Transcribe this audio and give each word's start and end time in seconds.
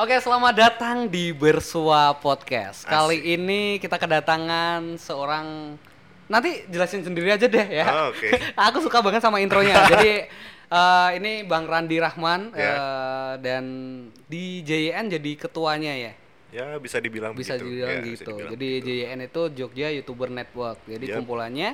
Oke, 0.00 0.16
selamat 0.16 0.54
datang 0.56 0.96
di 1.12 1.28
Bersua 1.28 2.16
Podcast. 2.16 2.88
Kali 2.88 3.36
ini 3.36 3.76
kita 3.76 4.00
kedatangan 4.00 4.96
seorang 4.96 5.76
nanti 6.24 6.64
jelasin 6.72 7.04
sendiri 7.04 7.28
aja 7.28 7.44
deh 7.44 7.66
ya. 7.68 7.84
Oh, 7.84 8.06
oke. 8.08 8.28
Aku 8.72 8.80
suka 8.80 9.04
banget 9.04 9.20
sama 9.20 9.44
intronya. 9.44 9.76
Jadi 9.92 10.24
eh, 10.72 11.08
ini 11.20 11.44
Bang 11.44 11.68
Randi 11.68 12.00
Rahman 12.00 12.48
Ya. 12.56 12.72
eh, 12.72 13.32
dan 13.44 13.64
di 14.24 14.64
JYN 14.64 15.12
jadi 15.12 15.32
ketuanya 15.36 15.92
ya. 15.92 16.12
Ya 16.48 16.66
bisa 16.80 16.96
dibilang 16.96 17.36
Bisa 17.36 17.60
begitu. 17.60 17.68
dibilang 17.68 17.90
Ya, 17.92 18.00
bisa 18.00 18.10
gitu. 18.24 18.30
dibilang 18.32 18.52
jadi 18.56 18.68
begitu. 18.80 18.88
JYN 19.04 19.18
itu 19.28 19.42
Jogja 19.52 19.88
YouTuber 20.00 20.28
Network. 20.32 20.78
Jadi 20.88 21.04
Yap. 21.12 21.16
kumpulannya 21.20 21.70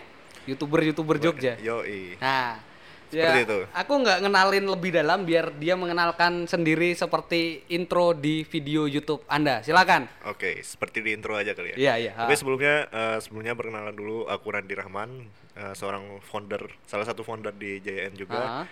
YouTuber-YouTuber 0.50 1.16
Jogja. 1.22 1.54
Yoi. 1.62 2.18
Nah, 2.18 2.58
Seperti 3.06 3.38
ya, 3.38 3.46
itu. 3.46 3.58
aku 3.70 3.92
nggak 4.02 4.18
ngenalin 4.22 4.66
lebih 4.66 4.90
dalam 4.90 5.22
biar 5.22 5.54
dia 5.54 5.74
mengenalkan 5.74 6.44
sendiri 6.44 6.90
seperti 6.92 7.62
intro 7.68 8.10
di 8.10 8.42
video 8.42 8.84
YouTube 8.84 9.22
Anda. 9.26 9.62
Silakan. 9.62 10.10
Oke, 10.26 10.58
seperti 10.60 11.00
di 11.00 11.14
intro 11.14 11.34
aja 11.34 11.54
kali 11.54 11.72
ya. 11.72 11.76
Iya, 11.78 11.94
iya. 11.96 12.12
Tapi 12.18 12.34
sebelumnya 12.34 12.74
eh, 12.86 13.18
sebelumnya 13.18 13.54
perkenalan 13.54 13.92
dulu 13.92 14.26
aku 14.26 14.46
Randi 14.48 14.74
Rahman, 14.74 15.10
eh, 15.54 15.72
seorang 15.72 16.18
founder, 16.20 16.66
salah 16.84 17.06
satu 17.06 17.22
founder 17.22 17.52
di 17.52 17.78
JN 17.78 18.12
juga 18.14 18.40
Ah. 18.42 18.66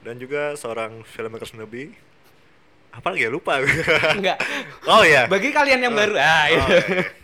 dan 0.00 0.16
juga 0.16 0.52
seorang 0.54 1.00
filmmaker 1.02 1.48
newbie. 1.54 1.96
Apa 2.92 3.10
lagi 3.10 3.26
ya 3.26 3.32
lupa. 3.32 3.58
Enggak. 4.14 4.38
oh 4.92 5.02
ya. 5.02 5.26
Bagi 5.26 5.50
kalian 5.50 5.82
yang 5.82 5.92
baru, 5.92 6.14
ah, 6.14 6.22
Oh, 6.22 6.46
iya. 6.46 6.46
iya, 6.46 6.78
iya. 6.86 7.23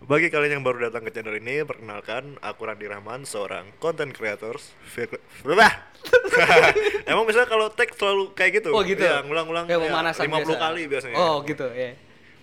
Bagi 0.00 0.32
kalian 0.32 0.60
yang 0.60 0.64
baru 0.64 0.88
datang 0.88 1.04
ke 1.04 1.12
channel 1.12 1.36
ini, 1.36 1.60
perkenalkan 1.60 2.40
aku 2.40 2.64
Randi 2.64 2.88
Rahman, 2.88 3.28
seorang 3.28 3.68
content 3.76 4.16
Bah! 5.44 5.74
Emang 7.10 7.28
misalnya 7.28 7.44
kalau 7.52 7.68
tag 7.68 7.92
selalu 7.92 8.32
kayak 8.32 8.64
gitu? 8.64 8.72
Oh 8.72 8.80
gitu. 8.80 9.04
Iya, 9.04 9.20
ngulang-ngulang 9.28 9.68
ya, 9.68 9.76
pemanasan 9.76 10.24
50 10.24 10.40
biasa. 10.40 10.56
kali 10.56 10.82
biasanya. 10.88 11.16
Oh 11.20 11.44
gitu, 11.44 11.68
ya. 11.76 11.92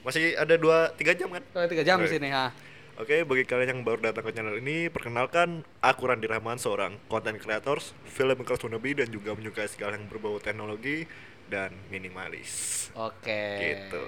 Masih 0.05 0.37
ada 0.37 0.53
2 0.53 1.01
3 1.01 1.17
jam 1.17 1.33
kan? 1.33 1.43
Oh, 1.57 1.65
tiga 1.65 1.81
jam 1.81 1.97
di 1.97 2.09
sini, 2.13 2.29
ha. 2.29 2.53
Oke, 3.01 3.25
bagi 3.25 3.43
kalian 3.49 3.69
yang 3.73 3.81
baru 3.81 4.05
datang 4.05 4.21
ke 4.29 4.37
channel 4.37 4.57
ini, 4.61 4.93
perkenalkan 4.93 5.65
aku 5.81 6.13
Randi 6.13 6.29
Rahman, 6.29 6.61
seorang 6.61 6.93
content 7.09 7.41
creators, 7.41 7.97
filmmaker 8.05 8.53
wannabe 8.61 9.01
dan 9.01 9.09
juga 9.09 9.33
menyukai 9.33 9.65
segala 9.65 9.97
yang 9.97 10.05
berbau 10.05 10.37
teknologi 10.37 11.09
dan 11.49 11.73
minimalis. 11.89 12.85
Oke. 12.93 13.41
Gitu. 13.57 14.05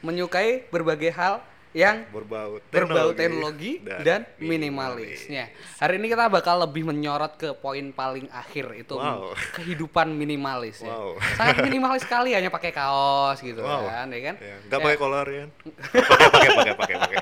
Menyukai 0.00 0.64
berbagai 0.72 1.12
hal 1.12 1.44
yang 1.74 2.06
Berbau 2.06 2.62
berbau 2.70 3.10
teknologi, 3.10 3.82
teknologi 3.82 4.06
dan, 4.06 4.22
minimalisnya. 4.38 5.50
Hari 5.82 5.98
ini 5.98 6.06
kita 6.06 6.30
bakal 6.30 6.62
lebih 6.62 6.86
menyorot 6.86 7.34
ke 7.34 7.50
poin 7.58 7.90
paling 7.90 8.30
akhir 8.30 8.70
itu 8.78 8.94
Wow. 8.94 9.34
kehidupan 9.58 10.14
minimalis 10.14 10.78
ya. 10.80 10.94
Wow. 10.94 11.18
Sangat 11.34 11.66
minimalis 11.66 12.06
sekali 12.06 12.30
hanya 12.30 12.46
pakai 12.48 12.70
kaos 12.70 13.42
gitu 13.42 13.58
Wow. 13.58 13.90
kan, 13.90 14.06
ya 14.06 14.20
kan? 14.22 14.34
Ya, 14.38 14.56
nggak 14.70 14.78
Ya. 14.78 14.84
pakai 14.86 14.98
kolor 15.02 15.26
ya? 15.26 15.44
pakai 16.30 16.50
pakai 16.54 16.74
pakai 16.78 16.96
pakai. 17.02 17.18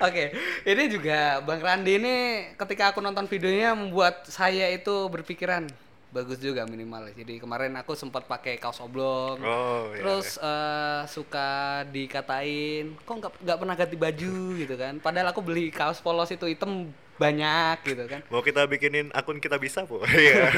Oke, 0.00 0.24
ini 0.64 0.82
juga 0.88 1.44
Bang 1.44 1.60
Randi 1.60 1.92
ini 1.98 2.14
ketika 2.56 2.94
aku 2.94 3.02
nonton 3.04 3.26
videonya 3.26 3.76
membuat 3.76 4.24
saya 4.24 4.70
itu 4.70 5.10
berpikiran 5.12 5.66
bagus 6.10 6.38
juga 6.38 6.66
minimalis. 6.66 7.14
Jadi 7.14 7.38
kemarin 7.38 7.74
aku 7.78 7.94
sempat 7.94 8.26
pakai 8.26 8.58
kaos 8.58 8.78
oblong. 8.78 9.38
Oh, 9.38 9.90
iya, 9.90 10.02
Terus 10.02 10.36
eh, 10.36 11.00
suka 11.06 11.48
dikatain, 11.86 12.98
kok 12.98 13.14
nggak 13.16 13.32
nggak 13.40 13.58
pernah 13.58 13.74
ganti 13.74 13.96
baju 13.96 14.34
gitu 14.56 14.74
kan? 14.74 14.98
Padahal 14.98 15.30
aku 15.30 15.40
beli 15.40 15.70
kaos 15.70 16.02
polos 16.02 16.28
itu 16.28 16.44
hitam 16.44 16.90
banyak 17.14 17.78
gitu 17.84 18.04
kan. 18.06 18.20
Mau 18.26 18.40
kita 18.40 18.66
bikinin 18.66 19.12
akun 19.12 19.38
kita 19.38 19.56
bisa, 19.56 19.86
Bu. 19.86 20.02
Iya. 20.10 20.50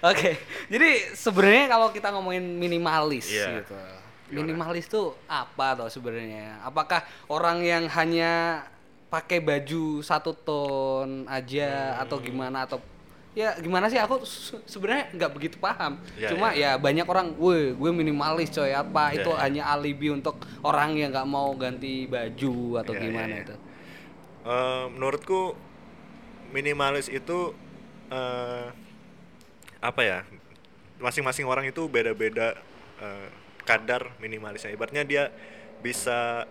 Oke, 0.00 0.40
jadi 0.66 1.12
sebenarnya 1.12 1.68
kalau 1.68 1.92
kita 1.92 2.08
ngomongin 2.08 2.56
minimalis 2.56 3.28
Iya. 3.28 3.60
gitu, 3.60 3.76
minimalis 4.32 4.88
tuh 4.88 5.12
apa 5.26 5.76
tuh 5.76 5.92
sebenarnya? 5.92 6.56
Apakah 6.64 7.04
orang 7.28 7.60
yang 7.60 7.84
hanya 7.92 8.64
pakai 9.12 9.44
baju 9.44 10.00
satu 10.00 10.32
ton 10.32 11.28
aja 11.28 12.00
atau 12.00 12.16
Hmm. 12.16 12.24
gimana 12.24 12.64
atau 12.64 12.80
ya 13.32 13.56
gimana 13.56 13.88
sih 13.88 13.96
aku 13.96 14.28
se- 14.28 14.60
sebenarnya 14.68 15.08
nggak 15.16 15.30
begitu 15.32 15.56
paham. 15.56 15.96
Iya, 16.20 16.28
Cuma 16.36 16.52
ya 16.52 16.76
banyak 16.76 17.06
orang, 17.08 17.32
weh 17.40 17.72
gue 17.72 17.90
minimalis 17.90 18.52
coy 18.52 18.72
apa 18.72 19.12
Iya, 19.12 19.24
itu 19.24 19.30
iya. 19.32 19.40
hanya 19.40 19.62
alibi 19.72 20.12
untuk 20.12 20.36
orang 20.60 20.92
yang 21.00 21.08
nggak 21.16 21.28
mau 21.28 21.48
ganti 21.56 22.04
baju 22.04 22.84
atau 22.84 22.92
Iya, 22.92 23.00
iya, 23.00 23.04
gimana 23.08 23.34
iya. 23.34 23.44
itu? 23.48 23.54
Eh, 24.42 24.84
menurutku 24.92 25.56
minimalis 26.52 27.08
itu 27.08 27.56
eh, 28.12 28.66
apa 29.80 30.00
ya? 30.04 30.18
Masing-masing 31.00 31.48
orang 31.48 31.64
itu 31.66 31.88
beda-beda 31.88 32.52
eh, 33.00 33.28
kadar 33.64 34.12
minimalisnya. 34.20 34.70
Ibaratnya 34.70 35.08
dia 35.08 35.24
bisa 35.80 36.44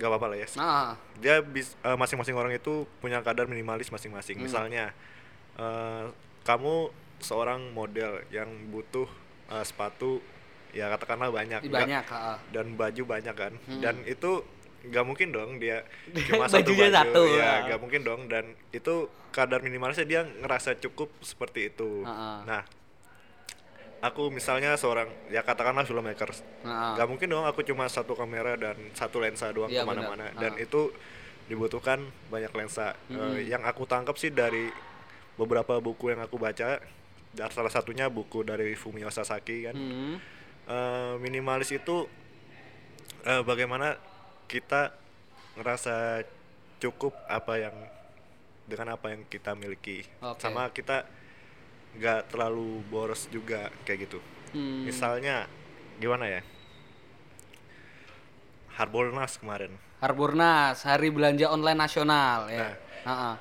nggak 0.00 0.08
apa-apa 0.08 0.26
lah 0.32 0.38
ya. 0.40 0.48
Nah, 0.56 0.94
Dia 1.20 1.44
bis, 1.44 1.74
masing-masing 1.84 2.32
orang 2.32 2.54
itu 2.56 2.88
punya 3.02 3.20
kadar 3.20 3.44
minimalis 3.44 3.92
masing-masing. 3.92 4.40
Hmm. 4.40 4.46
Misalnya 4.48 4.96
eh, 5.54 6.04
kamu 6.42 6.74
seorang 7.18 7.70
model 7.70 8.22
yang 8.28 8.48
butuh 8.68 9.08
eh, 9.48 9.62
sepatu 9.62 10.20
ya 10.70 10.86
katakanlah 10.88 11.28
banyak. 11.28 11.66
Banyak. 11.66 12.04
ah. 12.08 12.38
dan 12.48 12.74
baju 12.74 13.02
banyak 13.04 13.34
kan 13.34 13.52
Hmm. 13.64 13.80
dan 13.80 14.02
itu 14.04 14.46
nggak 14.82 15.04
mungkin 15.04 15.28
dong 15.28 15.50
dia 15.56 15.82
cuma 16.30 16.46
satu 16.46 16.70
baju 16.70 16.88
satu, 16.88 17.22
ya 17.28 17.66
nggak 17.66 17.78
mungkin 17.78 18.00
dong 18.00 18.20
dan 18.26 18.44
itu 18.70 18.94
kadar 19.28 19.60
minimalisnya 19.60 20.04
dia 20.04 20.20
ngerasa 20.24 20.78
cukup 20.78 21.12
seperti 21.20 21.68
itu 21.68 22.00
Ha-ha. 22.02 22.42
nah 22.42 22.62
aku 24.00 24.30
misalnya 24.30 24.74
seorang 24.74 25.12
ya 25.28 25.42
katakanlah 25.42 25.84
filmmaker 25.84 26.32
Nah, 26.62 26.96
nggak 26.96 27.04
mungkin 27.06 27.28
dong 27.28 27.44
aku 27.44 27.60
cuma 27.62 27.84
satu 27.86 28.14
kamera 28.14 28.56
dan 28.56 28.76
satu 28.92 29.20
lensa 29.20 29.50
doang 29.50 29.68
Iya, 29.68 29.84
ke 29.84 29.86
mana-mana 29.86 30.30
benar. 30.30 30.40
dan 30.40 30.52
itu 30.56 30.88
dibutuhkan 31.44 32.00
banyak 32.28 32.48
lensa 32.50 32.96
Eh, 33.06 33.12
Mm-mm. 33.12 33.36
yang 33.44 33.60
aku 33.62 33.84
tangkap 33.84 34.16
sih 34.16 34.30
dari 34.30 34.72
beberapa 35.40 35.80
buku 35.80 36.12
yang 36.12 36.20
aku 36.20 36.36
baca 36.36 36.76
dan 37.32 37.48
salah 37.48 37.72
satunya 37.72 38.12
buku 38.12 38.44
dari 38.44 38.76
Fumio 38.76 39.08
Sasaki 39.08 39.64
kan 39.64 39.76
hmm. 39.76 40.16
Eh, 40.70 41.14
minimalis 41.18 41.74
itu 41.74 42.06
eh, 43.26 43.42
bagaimana 43.42 43.98
kita 44.46 44.94
ngerasa 45.58 46.22
cukup 46.78 47.10
apa 47.26 47.58
yang 47.58 47.74
dengan 48.70 48.94
apa 48.94 49.10
yang 49.10 49.26
kita 49.26 49.58
miliki 49.58 50.06
Oke. 50.22 50.38
sama 50.38 50.70
kita 50.70 51.02
nggak 51.98 52.30
terlalu 52.30 52.86
boros 52.86 53.26
juga 53.32 53.72
kayak 53.88 54.06
gitu 54.06 54.20
Hmm. 54.50 54.82
misalnya 54.82 55.46
gimana 56.02 56.26
ya 56.26 56.42
Harbolnas 58.74 59.38
kemarin 59.38 59.70
Harbornas, 60.00 60.80
Hari 60.88 61.12
Belanja 61.12 61.52
Online 61.52 61.76
Nasional 61.76 62.48
ya. 62.48 62.72
Nah. 62.72 62.74
Ha-ha. 63.04 63.32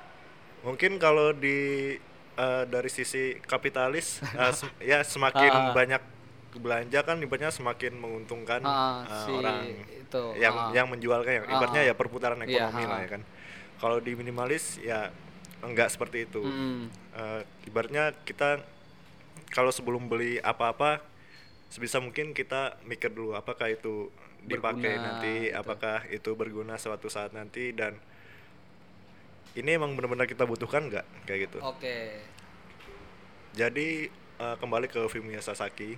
Mungkin 0.62 0.98
kalau 0.98 1.32
di 1.32 1.96
eh, 2.36 2.64
dari 2.68 2.90
sisi 2.90 3.36
kapitalis 3.42 4.20
eh, 4.40 4.54
sem- 4.54 4.76
ya 4.82 5.00
semakin 5.04 5.52
Ah. 5.52 5.72
banyak 5.72 6.02
belanja 6.50 7.00
kan 7.06 7.22
ibaratnya 7.22 7.54
semakin 7.54 7.94
menguntungkan 7.96 8.62
Ah, 8.62 9.06
eh, 9.06 9.22
si 9.22 9.32
orang 9.32 9.60
itu, 10.02 10.24
yang 10.36 10.56
ah. 10.58 10.70
yang 10.74 10.88
menjualkan 10.90 11.32
ya 11.32 11.42
Ah, 11.46 11.54
ibaratnya 11.56 11.82
ah. 11.86 11.90
ya 11.90 11.94
perputaran 11.94 12.40
Iya, 12.42 12.68
ekonomi 12.68 12.84
lah 12.86 12.98
ah. 12.98 13.04
ya 13.06 13.10
kan 13.10 13.22
kalau 13.80 13.98
di 14.00 14.12
minimalis 14.14 14.82
ya 14.82 15.14
enggak 15.62 15.92
seperti 15.92 16.26
itu 16.26 16.42
Mm. 16.42 16.90
Eh, 17.12 17.42
ibaratnya 17.68 18.16
kita 18.24 18.64
kalau 19.52 19.70
sebelum 19.70 20.08
beli 20.08 20.40
apa-apa 20.40 21.04
sebisa 21.68 22.00
mungkin 22.00 22.32
kita 22.32 22.80
mikir 22.84 23.12
dulu 23.12 23.36
apakah 23.36 23.68
itu 23.68 24.08
dipakai 24.42 24.96
Berguna, 24.96 25.06
nanti 25.20 25.52
gitu. 25.52 25.60
apakah 25.60 25.98
itu 26.08 26.30
berguna 26.34 26.80
suatu 26.80 27.12
saat 27.12 27.36
nanti 27.36 27.76
dan 27.76 28.00
ini 29.54 29.70
emang 29.72 29.94
benar-benar 29.94 30.26
kita 30.26 30.44
butuhkan 30.44 30.86
nggak 30.86 31.06
kayak 31.24 31.40
gitu 31.46 31.58
Oke. 31.60 32.22
jadi 33.52 34.10
eh, 34.12 34.56
kembali 34.58 34.88
ke 34.88 35.02
Fumio 35.08 35.40
Sasaki 35.40 35.98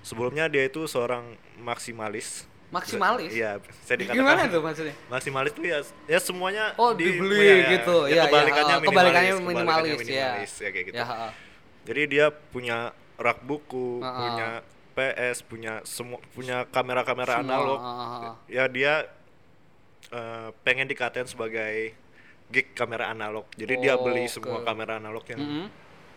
sebelumnya 0.00 0.46
dia 0.46 0.64
itu 0.64 0.84
seorang 0.84 1.24
maksimalis 1.56 2.46
Maksimalis? 2.68 3.32
iya 3.32 3.56
saya 3.80 3.96
dikatakan 3.98 4.20
Gimana 4.20 4.42
tuh 4.44 4.60
maksudnya? 4.60 4.94
maksimalis 5.08 5.52
tuh 5.52 5.64
ya 5.64 5.78
ya 6.04 6.20
semuanya 6.20 6.76
Oh, 6.76 6.92
di- 6.92 7.08
dibeli 7.08 7.40
ya, 7.40 7.54
ya. 7.56 7.68
gitu. 7.74 7.96
Ya, 8.04 8.12
Ya, 8.12 8.14
ya, 8.14 8.22
kebalikannya 8.28 8.68
ha, 8.68 8.76
minimalis, 8.76 8.88
kebalikannya 8.92 9.32
kebalikannya 9.32 9.48
minimalis, 9.48 9.88
ya. 9.88 10.04
minimalis, 10.04 10.52
ya 10.54 10.68
kayak 10.68 10.84
gitu. 10.84 10.96
Ya. 10.96 11.06
Jadi 11.88 12.02
dia 12.06 12.26
punya 12.28 12.78
rak 13.16 13.38
buku, 13.40 13.88
Ha-ha. 13.98 14.20
punya 14.20 14.48
PS, 14.92 15.36
punya 15.42 15.72
semua 15.82 16.20
punya 16.30 16.68
kamera-kamera 16.68 17.40
analog. 17.40 17.80
ha-ha. 17.80 18.36
Ya 18.46 18.68
dia 18.68 19.08
eh, 20.08 20.48
pengen 20.60 20.84
dikatain 20.84 21.24
sebagai 21.24 21.96
geek 22.48 22.72
kamera 22.72 23.08
analog. 23.08 23.44
Jadi 23.54 23.74
dia 23.78 23.94
beli 23.94 24.24
semua 24.26 24.60
kamera 24.62 24.96
analog 24.96 25.24
yang 25.26 25.38
Mm-mm. 25.38 25.66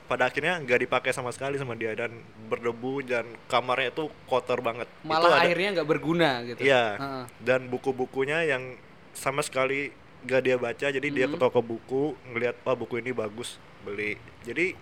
pada 0.05 0.27
akhirnya 0.27 0.59
nggak 0.59 0.79
dipakai 0.81 1.11
sama 1.11 1.31
sekali 1.31 1.55
sama 1.55 1.71
dia 1.73 1.91
dan 1.91 2.11
berdebu 2.47 2.99
dan 3.01 3.23
kamarnya 3.45 3.91
itu 3.91 4.07
kotor 4.25 4.59
banget. 4.59 4.87
Itu 4.93 5.07
Malah 5.07 5.27
ada- 5.33 5.43
akhirnya 5.43 5.69
nggak 5.75 5.87
berguna 5.87 6.29
gitu. 6.43 6.59
Iya. 6.61 6.85
Ha-ha. 6.95 7.21
Dan 7.37 7.67
buku-bukunya 7.67 8.43
yang 8.43 8.75
sama 9.11 9.39
sekali 9.41 9.91
gak 10.21 10.41
dia 10.41 10.53
baca, 10.55 10.87
jadi 10.87 11.01
dia 11.03 11.25
ke 11.25 11.33
Mhm. 11.33 11.41
toko 11.41 11.59
buku 11.59 12.03
ngelihat 12.29 12.53
wah 12.61 12.77
buku 12.77 12.97
ini 12.97 13.09
bagus, 13.09 13.57
beli. 13.81 14.15
Jadi 14.41 14.77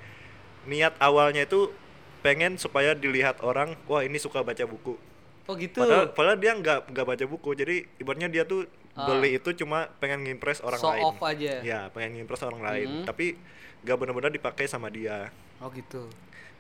niat 0.66 0.94
awalnya 1.00 1.44
itu 1.44 1.72
pengen 2.20 2.60
supaya 2.60 2.92
dilihat 2.92 3.40
orang 3.40 3.80
wah 3.86 4.04
ini 4.04 4.20
suka 4.20 4.44
baca 4.44 4.60
buku 4.62 5.00
Oh 5.48 5.56
gitu. 5.56 5.80
padahal 5.80 6.12
padahal 6.12 6.36
dia 6.36 6.52
nggak 6.52 6.92
nggak 6.92 7.06
baca 7.08 7.26
buku 7.26 7.50
jadi 7.56 7.76
ibaratnya 7.96 8.28
dia 8.28 8.44
tuh. 8.44 8.68
Beli 9.02 9.32
itu 9.34 9.50
cuma 9.56 9.88
pengen 9.98 10.20
ngimpress 10.22 10.60
orang 10.60 10.78
Show 10.78 10.90
lain 10.90 11.04
off 11.04 11.20
aja. 11.22 11.54
ya 11.62 11.80
pengen 11.90 12.18
ngimpress 12.18 12.42
orang 12.42 12.62
lain 12.62 12.88
Mhm. 12.92 13.06
tapi 13.06 13.40
nggak 13.80 13.96
benar-benar 13.96 14.30
dipakai 14.30 14.66
sama 14.66 14.88
dia 14.88 15.32
Oh 15.58 15.70
gitu. 15.70 16.08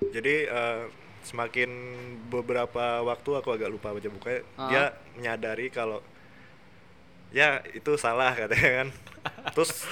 jadi 0.05 0.35
eh, 0.45 0.81
semakin 1.21 1.67
beberapa 2.27 2.79
waktu 3.01 3.29
aku 3.33 3.49
agak 3.49 3.67
lupa 3.67 3.91
baca 3.91 4.07
bukunya 4.07 4.39
Ah. 4.55 4.67
dia 4.67 4.83
menyadari 5.13 5.67
kalau 5.67 5.99
ya 7.29 7.59
itu 7.69 7.93
salah 7.95 8.31
katanya 8.33 8.71
kan 8.77 8.87
terus 9.53 9.83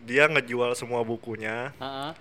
dia 0.00 0.24
ngejual 0.26 0.72
semua 0.72 1.02
bukunya 1.02 1.74
Heeh. 1.76 2.12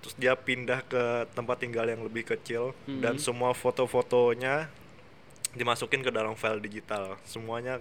terus 0.00 0.14
dia 0.16 0.34
pindah 0.34 0.82
ke 0.82 1.02
tempat 1.30 1.56
tinggal 1.56 1.86
yang 1.86 2.02
lebih 2.02 2.26
kecil 2.26 2.74
dan 2.84 3.14
Mhm. 3.14 3.22
semua 3.22 3.54
foto-fotonya 3.54 4.66
dimasukin 5.54 6.02
ke 6.02 6.10
dalam 6.10 6.34
file 6.34 6.58
digital 6.58 7.14
semuanya 7.22 7.78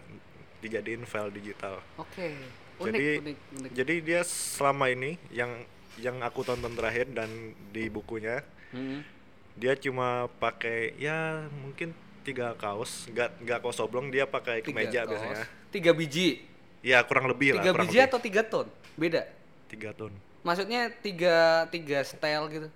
dijadiin 0.63 1.04
file 1.04 1.30
digital 1.30 1.83
Oke. 1.95 2.31
Unik, 2.74 2.88
jadi 2.89 3.07
unik, 3.19 3.38
unik. 3.54 3.71
jadi 3.71 3.94
dia 4.01 4.21
selama 4.24 4.88
ini 4.88 5.19
yang 5.30 5.51
yang 5.95 6.18
aku 6.19 6.42
tonton 6.42 6.74
terakhir 6.74 7.06
dan 7.07 7.30
di 7.69 7.86
bukunya 7.88 8.42
Hmm. 8.71 9.06
dia 9.54 9.77
cuma 9.77 10.25
pakai 10.39 10.98
ya 10.98 11.45
mungkin 11.54 11.94
tiga 12.24 12.56
kaos 12.56 13.06
nggak 13.06 13.30
nggak 13.39 13.60
kaos 13.62 13.77
oblong 13.77 14.10
dia 14.10 14.25
pakai 14.25 14.60
Tiga 14.60 14.74
kemeja 14.74 15.00
kaos. 15.04 15.13
biasanya 15.13 15.45
Tiga 15.69 15.92
biji. 15.92 16.42
ya 16.81 16.98
kurang 17.01 17.27
lebih 17.27 17.54
lah 17.54 17.62
Tiga 17.62 17.74
biji 17.75 17.94
lebih. 17.94 18.07
atau 18.07 18.18
tiga 18.18 18.42
ton? 18.42 18.66
Beda. 18.95 19.30
tiga 19.68 19.94
ton 19.94 20.09
Maksudnya 20.42 20.89
tiga 20.98 21.36
tiga 21.69 22.01
style 22.01 22.45
gitu. 22.50 22.68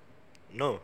no 0.51 0.77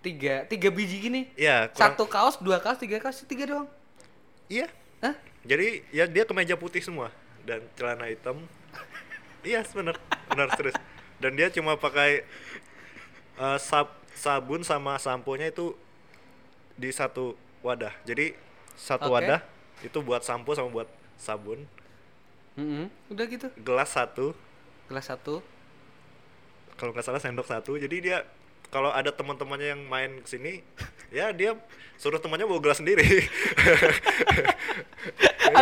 Tiga 0.00 0.46
tiga 0.46 0.68
biji 0.70 0.96
gini. 0.98 1.20
ya 1.34 1.68
kurang 1.68 1.92
Satu 1.92 2.04
kaos, 2.06 2.38
dua 2.38 2.56
kaos, 2.56 2.78
tiga 2.78 2.96
kaos, 2.96 3.20
tiga 3.22 3.44
doang. 3.44 3.68
iya 4.46 4.70
Hah? 4.98 5.12
Jadi 5.44 5.80
ya 5.90 6.04
dia 6.06 6.24
kemeja 6.28 6.54
putih 6.56 6.80
semua 6.84 7.08
dan 7.48 7.64
celana 7.76 8.06
hitam 8.08 8.36
iya 9.46 9.64
bener 9.72 9.96
benar 10.28 10.48
serius 10.56 10.76
dan 11.20 11.32
dia 11.36 11.48
cuma 11.48 11.76
pakai 11.76 12.24
eh, 13.40 13.58
sab 13.60 13.88
sabun 14.12 14.60
sama 14.60 15.00
sampo 15.00 15.32
nya 15.36 15.48
itu 15.48 15.72
di 16.76 16.92
satu 16.92 17.36
wadah 17.64 17.92
jadi 18.04 18.32
satu 18.76 19.08
Oke. 19.12 19.16
wadah 19.20 19.40
itu 19.80 19.98
buat 20.04 20.20
sampo 20.24 20.52
sama 20.52 20.68
buat 20.72 20.88
sabun 21.16 21.64
Mm-mm. 22.56 22.90
Udah 23.08 23.24
gitu. 23.30 23.48
gelas 23.62 23.94
satu 23.94 24.36
Kelas 24.90 25.06
satu. 25.06 25.38
kalau 26.76 26.90
nggak 26.92 27.04
salah 27.06 27.20
sendok 27.22 27.46
satu 27.46 27.76
jadi 27.78 27.96
dia 28.00 28.18
kalau 28.72 28.88
ada 28.90 29.12
teman-temannya 29.12 29.76
yang 29.76 29.82
main 29.86 30.20
ke 30.24 30.28
sini 30.28 30.52
ya 31.12 31.30
dia 31.30 31.54
suruh 32.00 32.18
temannya 32.18 32.48
bawa 32.48 32.60
gelas 32.62 32.80
sendiri 32.80 33.04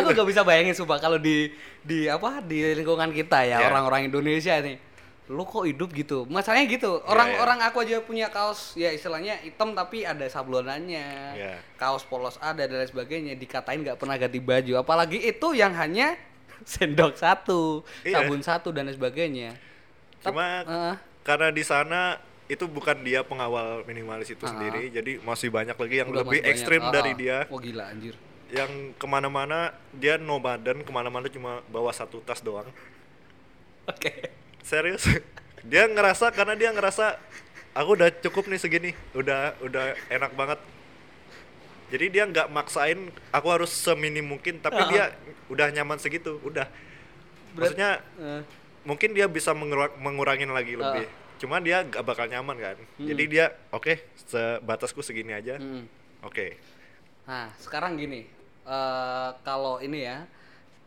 Aku 0.00 0.08
gak 0.12 0.28
bisa 0.28 0.42
bayangin 0.42 0.72
sumpah 0.72 0.96
kalau 0.96 1.16
di 1.16 1.50
di 1.80 2.06
apa 2.06 2.40
di 2.40 2.74
lingkungan 2.74 3.10
kita 3.10 3.42
ya 3.42 3.58
Ya. 3.58 3.66
orang-orang 3.68 4.06
Indonesia 4.06 4.54
nih. 4.58 4.78
Lu 5.28 5.44
kok 5.44 5.62
hidup 5.62 5.92
gitu? 5.92 6.24
Masalahnya 6.24 6.64
gitu. 6.66 6.98
Ya, 6.98 7.04
Orang-orang 7.04 7.60
aku 7.60 7.82
aja 7.82 8.00
punya 8.00 8.26
kaos 8.28 8.72
ya 8.74 8.88
istilahnya 8.88 9.36
hitam 9.38 9.72
tapi 9.72 10.00
ada 10.02 10.24
sablonannya. 10.24 11.06
Ya. 11.34 11.60
Kaos 11.74 12.00
polos 12.02 12.38
ada 12.38 12.60
dan 12.60 12.74
lain 12.74 12.88
sebagainya. 12.88 13.32
Dikatain 13.34 13.82
nggak 13.82 13.96
pernah 13.96 14.16
ganti 14.16 14.38
baju. 14.38 14.72
Apalagi 14.78 15.20
itu 15.20 15.52
yang 15.52 15.74
hanya 15.74 16.16
sendok 16.64 17.14
satu, 17.14 17.84
Iya. 18.02 18.24
sabun 18.24 18.40
satu 18.40 18.72
dan 18.72 18.88
lain 18.88 18.96
sebagainya. 18.96 19.52
Cuma 20.18 20.64
Heeh. 20.64 20.94
karena 21.22 21.52
di 21.52 21.60
sana 21.60 22.16
itu 22.48 22.64
bukan 22.64 23.04
dia 23.04 23.20
pengawal 23.20 23.84
minimalis 23.84 24.32
itu 24.32 24.40
Ah. 24.40 24.48
sendiri 24.48 24.88
jadi 24.88 25.20
masih 25.20 25.52
banyak 25.52 25.76
lagi 25.76 25.96
yang 25.98 26.08
lebih 26.08 26.40
ekstrim 26.40 26.80
Ah, 26.80 26.88
dari 26.90 27.12
dia 27.14 27.44
Wah 27.46 27.60
gila 27.60 27.84
anjir. 27.86 28.16
Yang 28.48 28.68
ke 28.94 29.04
mana-mana 29.04 29.70
dia 29.92 30.16
nomaden 30.16 30.80
ke 30.80 30.88
mana-mana 30.88 31.28
cuma 31.28 31.60
bawa 31.68 31.92
satu 31.92 32.20
tas 32.20 32.40
doang. 32.40 32.68
Oke. 33.84 34.32
serius? 34.60 35.04
Dia 35.64 35.84
ngerasa 35.84 36.30
karena 36.30 36.54
dia 36.54 36.70
ngerasa 36.70 37.18
aku 37.74 37.98
udah 37.98 38.08
cukup 38.22 38.46
nih 38.46 38.56
segini 38.56 38.90
udah 39.10 39.58
udah 39.58 39.90
enak 40.06 40.32
banget. 40.32 40.60
Jadi 41.88 42.06
dia 42.10 42.24
nggak 42.24 42.46
maksain 42.48 43.10
aku 43.28 43.48
harus 43.48 43.72
seminim 43.72 44.22
mungkin 44.22 44.60
tapi 44.60 44.78
Ah. 44.78 44.88
dia 44.88 45.04
udah 45.48 45.66
nyaman 45.68 45.98
segitu 45.98 46.38
udah. 46.40 46.68
Maksudnya 47.52 47.98
Eh, 48.16 48.42
mungkin 48.84 49.12
dia 49.12 49.26
bisa 49.26 49.50
mengura- 49.50 49.92
mengurangin 49.98 50.52
lagi 50.52 50.76
Ah. 50.76 50.94
lebih. 50.94 51.08
Cuma 51.38 51.58
dia 51.58 51.82
gak 51.82 52.02
bakal 52.02 52.26
nyaman 52.26 52.54
kan? 52.54 52.76
Hmm. 52.96 53.08
jadi 53.08 53.22
dia 53.24 53.46
oke 53.70 53.98
sebatasku 54.26 55.02
segini 55.02 55.32
aja. 55.32 55.58
Mm. 55.58 55.84
oke. 56.22 56.54
Nah, 57.24 57.50
sekarang 57.58 57.94
gini, 57.94 58.24
eh 58.68 59.30
kalau 59.40 59.80
ini 59.80 60.04
ya, 60.04 60.28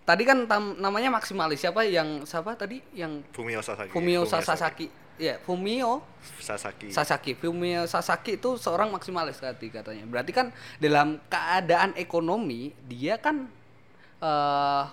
tadi 0.01 0.21
kan 0.21 0.45
tam- 0.45 0.77
namanya 0.77 1.09
maksimalis 1.09 1.57
siapa 1.57 1.81
yang 1.81 2.21
siapa 2.23 2.53
tadi 2.53 2.77
yang 2.93 3.25
Fumio 3.33 3.57
Sasaki 3.59 3.89
Fumio 3.89 4.21
Sasaki, 4.23 4.85
ya 5.17 5.41
Fumio 5.41 6.05
Sasaki 6.37 6.93
Sasaki, 6.93 7.31
Fumio 7.33 7.83
Sasaki 7.85 8.37
itu 8.37 8.53
seorang 8.55 8.89
maksimalis 8.89 9.37
tadi 9.37 9.67
katanya. 9.67 10.05
Berarti 10.05 10.29
kan 10.29 10.47
dalam 10.77 11.17
keadaan 11.25 11.97
ekonomi 11.97 12.69
dia 12.85 13.17
kan 13.17 13.49
eh 14.21 14.85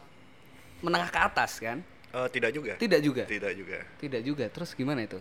menengah 0.80 1.10
ke 1.10 1.18
atas 1.18 1.58
kan? 1.58 1.84
Eh, 2.08 2.28
tidak 2.32 2.56
juga 2.56 2.72
Tidak 2.80 3.00
juga. 3.04 3.22
tidak 3.28 3.52
juga 3.52 3.78
Tidak 4.00 4.20
juga. 4.24 4.44
Terus 4.48 4.72
gimana 4.72 5.04
itu? 5.04 5.20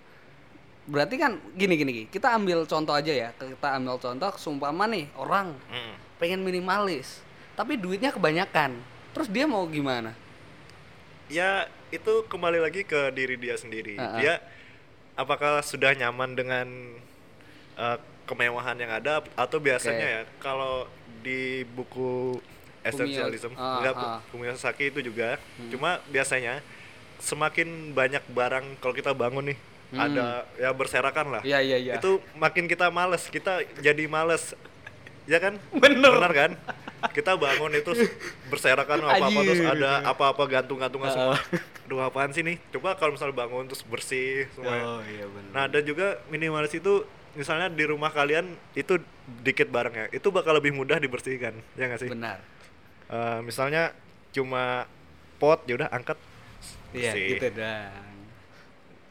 Berarti 0.88 1.20
kan 1.20 1.36
gini 1.52 1.76
gini, 1.76 1.92
gini. 1.92 2.08
kita 2.08 2.32
ambil 2.32 2.64
contoh 2.64 2.96
aja 2.96 3.12
ya. 3.12 3.30
Kita 3.36 3.76
ambil 3.76 4.00
contoh 4.00 4.32
seumpama 4.40 4.88
nih 4.88 5.12
orang 5.20 5.52
Mm. 5.68 5.94
pengen 6.16 6.40
minimalis 6.42 7.20
tapi 7.58 7.74
duitnya 7.76 8.14
kebanyakan 8.14 8.78
terus 9.12 9.28
dia 9.28 9.50
mau 9.50 9.66
gimana 9.66 10.14
ya 11.28 11.66
itu 11.90 12.24
kembali 12.30 12.62
lagi 12.62 12.86
ke 12.86 13.10
diri 13.12 13.36
dia 13.36 13.58
sendiri 13.58 13.98
Ah, 13.98 14.16
ah. 14.16 14.20
dia 14.20 14.34
apakah 15.18 15.60
sudah 15.60 15.92
nyaman 15.92 16.38
dengan 16.38 16.68
eh, 17.76 17.98
kemewahan 18.28 18.78
yang 18.78 18.92
ada 18.92 19.24
atau 19.34 19.58
biasanya 19.58 20.08
ya 20.08 20.22
kalau 20.38 20.86
di 21.24 21.66
buku 21.66 22.38
essentialism 22.84 23.52
ah, 23.58 23.82
enggak 23.82 23.94
ah. 23.98 24.20
Fumio 24.30 24.54
Sasaki 24.54 24.92
itu 24.92 25.02
juga 25.02 25.42
cuma 25.68 26.00
biasanya 26.08 26.62
semakin 27.18 27.92
banyak 27.92 28.22
barang 28.30 28.78
kalau 28.80 28.94
kita 28.94 29.12
bangun 29.12 29.52
nih 29.52 29.60
Hmm. 29.88 30.04
ada 30.04 30.44
ya 30.60 30.68
berserakan 30.76 31.40
lah 31.40 31.42
Iya, 31.48 31.64
iya, 31.64 31.78
iya. 31.80 31.94
itu 31.96 32.20
makin 32.36 32.68
kita 32.68 32.92
males 32.92 33.24
kita 33.32 33.64
jadi 33.80 34.04
males 34.12 34.52
ya 35.24 35.40
kan 35.40 35.56
Bener. 35.72 36.12
kan 36.28 36.60
kita 37.14 37.38
bangun 37.38 37.72
itu 37.78 37.92
berserakan 38.52 39.06
apa 39.06 39.26
apa 39.30 39.40
terus 39.46 39.62
Anjir. 39.62 39.86
ada 39.86 39.92
apa-apa 40.10 40.44
gantung-gantungan 40.50 41.10
semua. 41.14 41.38
Ah. 41.38 41.42
aduh 41.86 42.00
apaan 42.04 42.34
sih 42.34 42.42
nih 42.42 42.58
coba 42.74 42.98
kalau 42.98 43.14
misalnya 43.16 43.38
bangun 43.38 43.70
terus 43.70 43.86
bersih 43.86 44.50
semuanya 44.58 45.06
iya 45.08 45.26
benar 45.30 45.52
nah 45.54 45.66
dan 45.70 45.82
juga 45.86 46.20
minimalis 46.28 46.74
itu 46.74 47.06
misalnya 47.38 47.70
di 47.70 47.86
rumah 47.86 48.10
kalian 48.10 48.50
itu 48.74 48.98
dikit 49.46 49.70
barangnya 49.70 50.10
itu 50.10 50.28
bakal 50.34 50.58
lebih 50.58 50.74
mudah 50.74 50.98
dibersihkan 50.98 51.54
ya 51.78 51.86
nggak 51.86 52.02
sih? 52.02 52.10
Benar. 52.10 52.42
Eh, 53.08 53.40
misalnya 53.46 53.94
cuma 54.34 54.90
pot 55.38 55.62
ya 55.70 55.78
udah 55.78 55.90
angkat. 55.94 56.18
Iya 56.98 57.14
gitu 57.14 57.54
dan 57.54 57.94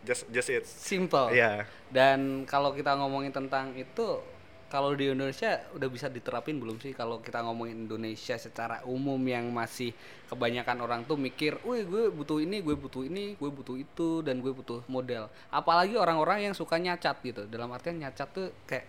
just 0.02 0.26
just 0.34 0.50
it. 0.50 0.66
Simple. 0.66 1.30
Iya. 1.30 1.70
dan 1.86 2.42
kalau 2.50 2.74
kita 2.74 2.98
ngomongin 2.98 3.30
tentang 3.30 3.70
itu 3.78 4.18
kalau 4.66 4.98
di 4.98 5.06
Indonesia 5.06 5.62
udah 5.78 5.88
bisa 5.88 6.10
diterapin 6.10 6.58
belum 6.58 6.82
sih? 6.82 6.90
Kalau 6.90 7.22
kita 7.22 7.38
ngomongin 7.46 7.86
Indonesia 7.86 8.34
secara 8.34 8.82
umum 8.82 9.18
yang 9.22 9.46
masih 9.54 9.94
kebanyakan 10.26 10.82
orang 10.82 11.00
tuh 11.06 11.14
mikir, 11.14 11.62
wih 11.62 11.86
gue 11.86 12.10
butuh 12.10 12.42
ini, 12.42 12.58
gue 12.66 12.74
butuh 12.74 13.06
ini, 13.06 13.38
gue 13.38 13.50
butuh 13.50 13.78
itu, 13.78 14.26
dan 14.26 14.42
gue 14.42 14.50
butuh 14.50 14.82
model. 14.90 15.30
Apalagi 15.54 15.94
orang-orang 15.94 16.50
yang 16.50 16.54
suka 16.54 16.82
nyacat 16.82 17.22
gitu. 17.22 17.46
Dalam 17.46 17.70
artian 17.70 17.94
nyacat 18.02 18.28
tuh 18.34 18.50
kayak 18.66 18.86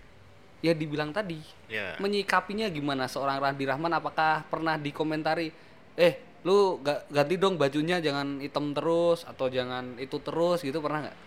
ya 0.65 0.73
dibilang 0.73 1.13
tadi 1.13 1.37
ya. 1.69 1.93
menyikapinya 2.01 2.65
gimana? 2.73 3.05
Seorang 3.05 3.37
Randi 3.37 3.65
Rahman 3.69 3.93
apakah 3.93 4.49
pernah 4.49 4.73
dikomentari 4.81 5.53
eh 5.93 6.41
lu 6.41 6.81
ga- 6.81 7.05
ganti 7.13 7.37
dong 7.37 7.61
bajunya 7.61 8.01
jangan 8.01 8.41
hitam 8.41 8.73
terus 8.73 9.21
atau 9.29 9.45
jangan 9.53 10.01
itu 10.01 10.17
terus 10.17 10.65
gitu? 10.65 10.81
Pernah 10.81 11.09
nggak? 11.09 11.17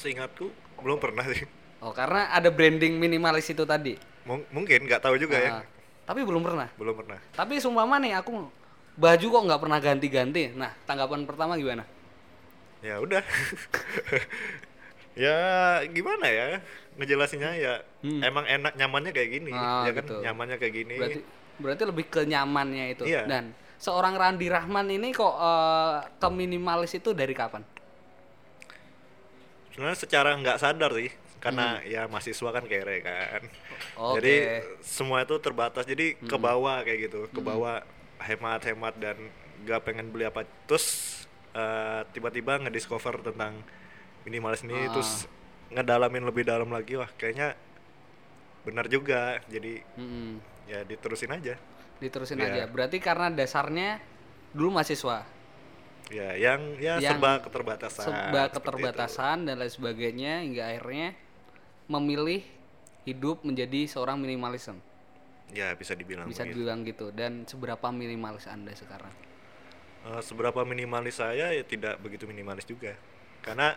Seingatku 0.00 0.48
belum 0.80 0.96
pernah 1.02 1.26
sih 1.28 1.57
oh 1.80 1.92
karena 1.92 2.30
ada 2.30 2.48
branding 2.48 2.96
minimalis 2.96 3.46
itu 3.46 3.62
tadi? 3.62 3.94
Mung- 4.24 4.46
mungkin 4.50 4.84
nggak 4.84 5.00
tahu 5.00 5.16
juga 5.16 5.36
ya. 5.36 5.50
Ah, 5.60 5.64
tapi 6.04 6.22
belum 6.22 6.40
pernah? 6.40 6.68
Belum 6.74 6.94
pernah. 6.94 7.18
Tapi 7.32 7.58
sumpama 7.58 7.96
nih 7.96 8.16
aku 8.16 8.44
baju 8.94 9.26
kok 9.28 9.42
nggak 9.46 9.60
pernah 9.60 9.78
ganti-ganti. 9.78 10.50
Nah 10.52 10.74
tanggapan 10.84 11.24
pertama 11.24 11.54
gimana? 11.54 11.84
Ya 12.80 12.98
udah. 12.98 13.22
Ya 15.18 15.34
gimana 15.90 16.30
ya? 16.30 16.62
Ngejelasinnya 16.94 17.50
ya 17.58 17.82
Hmm. 18.06 18.22
emang 18.22 18.46
enak 18.46 18.78
nyamannya 18.78 19.10
kayak 19.10 19.30
gini. 19.34 19.50
Ah, 19.50 19.82
ya 19.82 19.90
kan? 19.90 20.06
gitu. 20.06 20.14
nyamannya 20.22 20.56
kayak 20.62 20.74
gini. 20.78 20.94
Berarti 20.94 21.20
berarti 21.58 21.82
lebih 21.90 22.06
ke 22.06 22.20
nyamannya 22.22 22.94
itu. 22.94 23.02
Iya. 23.02 23.26
dan 23.26 23.50
seorang 23.82 24.14
Randi 24.14 24.46
Rahman 24.46 24.86
ini 24.86 25.10
kok 25.10 25.34
eh, 25.34 25.94
ke 26.22 26.28
minimalis 26.30 26.94
itu 26.94 27.10
dari 27.10 27.34
kapan? 27.34 27.66
Sebenarnya 29.74 29.98
secara 29.98 30.38
nggak 30.38 30.58
sadar 30.58 30.90
sih 30.94 31.10
karena 31.38 31.78
ya 31.82 32.06
mahasiswa 32.06 32.50
kan 32.50 32.64
kere 32.64 32.98
kan 33.00 33.42
Oke. 33.94 34.18
jadi 34.18 34.34
semua 34.82 35.22
itu 35.22 35.38
terbatas 35.38 35.86
jadi 35.86 36.14
ke 36.14 36.36
bawah 36.36 36.82
kayak 36.82 37.08
gitu 37.08 37.30
ke 37.30 37.40
bawah 37.40 37.82
hemat-hemat 38.18 38.94
dan 38.98 39.16
gak 39.62 39.82
pengen 39.82 40.10
beli 40.10 40.26
apa 40.26 40.42
terus 40.66 40.86
eh, 41.52 42.02
tiba-tiba 42.10 42.58
ngediscover 42.58 43.22
tentang 43.22 43.62
minimalis 44.22 44.62
ini 44.62 44.74
Ah. 44.76 44.92
terus 44.92 45.30
ngedalamin 45.68 46.24
lebih 46.24 46.42
dalam 46.42 46.68
lagi 46.68 46.96
wah 46.96 47.08
kayaknya 47.14 47.54
benar 48.62 48.84
juga 48.86 49.38
jadi 49.46 49.80
Mm-mm. 49.94 50.42
ya 50.66 50.82
diterusin 50.82 51.32
aja 51.32 51.54
Diterusin 51.98 52.38
Iya. 52.38 52.46
aja. 52.46 52.64
Berarti 52.70 53.02
karena 53.02 53.26
dasarnya 53.26 53.98
dulu 54.54 54.78
mahasiswa. 54.78 55.26
ya 56.08 56.30
yang 56.38 56.78
ya 56.78 56.96
Yang 56.96 57.18
serba 57.18 57.42
keterbatasan 57.42 58.04
Serba 58.06 58.22
seperti 58.22 58.46
itu. 58.46 58.54
keterbatasan 58.56 59.36
dan 59.44 59.54
lain 59.58 59.68
sebagainya 59.68 60.32
hingga 60.40 60.62
akhirnya 60.70 61.08
memilih 61.88 62.44
hidup 63.02 63.40
menjadi 63.42 63.88
seorang 63.88 64.16
minimalism. 64.16 64.76
ya 65.48 65.72
bisa 65.72 65.96
dibilang 65.96 66.28
Bisa 66.28 66.44
begitu. 66.44 66.60
dibilang 66.60 66.78
gitu. 66.84 67.06
Dan 67.08 67.48
seberapa 67.48 67.88
minimalis 67.88 68.44
Anda 68.44 68.76
sekarang? 68.76 69.08
Eh, 70.04 70.20
seberapa 70.20 70.60
minimalis 70.62 71.16
saya 71.16 71.48
ya 71.50 71.64
tidak 71.64 71.96
begitu 71.98 72.22
minimalis 72.22 72.62
juga 72.62 72.92
karena 73.40 73.72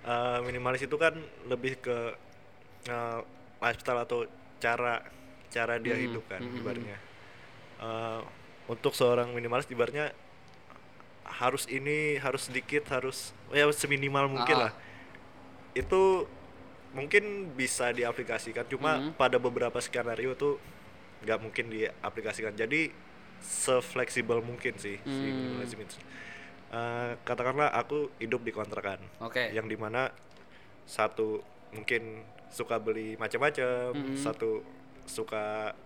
eh, 0.00 0.38
minimalis 0.42 0.80
itu 0.80 0.94
kan 0.94 1.18
lebih 1.44 1.76
ke 1.76 2.14
eh, 2.86 3.18
lifestyle 3.58 3.98
atau 4.00 4.24
cara 4.58 5.02
cara 5.50 5.76
dia 5.76 5.92
Hmm, 5.92 6.04
hidup 6.06 6.24
kan 6.26 6.40
hmm, 6.40 6.56
ibaratnya 6.56 6.98
Eh, 7.82 8.20
untuk 8.70 8.94
seorang 8.94 9.34
minimalis 9.34 9.66
ibaratnya 9.66 10.14
harus 11.26 11.66
ini 11.66 12.14
harus 12.16 12.46
sedikit 12.46 12.86
harus 12.88 13.34
ya 13.50 13.66
seminimal 13.74 14.30
mungkin 14.30 14.54
Ah. 14.56 14.62
lah 14.70 14.72
itu 15.74 16.30
mungkin 16.92 17.24
bisa 17.52 17.90
diaplikasikan 17.90 18.64
cuma 18.66 18.98
Mhm. 18.98 19.12
pada 19.14 19.36
beberapa 19.36 19.78
skenario 19.78 20.32
tuh 20.32 20.60
nggak 21.22 21.38
mungkin 21.38 21.66
diaplikasikan 21.68 22.52
jadi 22.52 22.92
sefleksibel 23.40 24.38
mungkin 24.38 24.76
sih 24.76 24.96
si 24.98 25.08
Hmm. 25.24 25.56
minimalism 25.56 25.80
itu 25.80 25.96
Eh, 26.70 27.12
katakanlah 27.22 27.68
aku 27.70 28.08
hidup 28.16 28.40
di 28.40 28.48
kontrakan 28.48 28.96
Oke. 29.20 29.52
yang 29.52 29.68
di 29.68 29.76
mana 29.76 30.08
satu 30.82 31.44
mungkin 31.68 32.24
suka 32.48 32.80
beli 32.80 33.12
macam-macam 33.14 33.92
Mhm. 33.92 34.16
satu 34.16 34.64
suka 35.04 35.76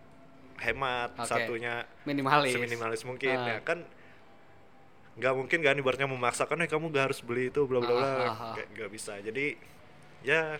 hemat 0.57 1.11
Oke. 1.13 1.27
satunya 1.27 1.83
Minimalis. 2.03 2.55
seminimalis 2.55 3.03
mungkin 3.03 3.35
Ah. 3.35 3.47
ya 3.49 3.57
kan 3.63 3.83
nggak 5.17 5.35
mungkin 5.35 5.59
kan 5.59 5.75
ibaratnya 5.75 6.07
memaksakan 6.07 6.61
eh 6.61 6.69
kamu 6.69 6.87
gak 6.89 7.11
harus 7.11 7.19
beli 7.21 7.49
itu 7.49 7.65
bla 7.65 7.81
bla 7.81 7.91
bla 7.91 8.07
Ah, 8.07 8.15
ah, 8.23 8.37
ah. 8.53 8.67
Nggak 8.71 8.91
bisa 8.93 9.19
jadi 9.19 9.59
ya 10.23 10.55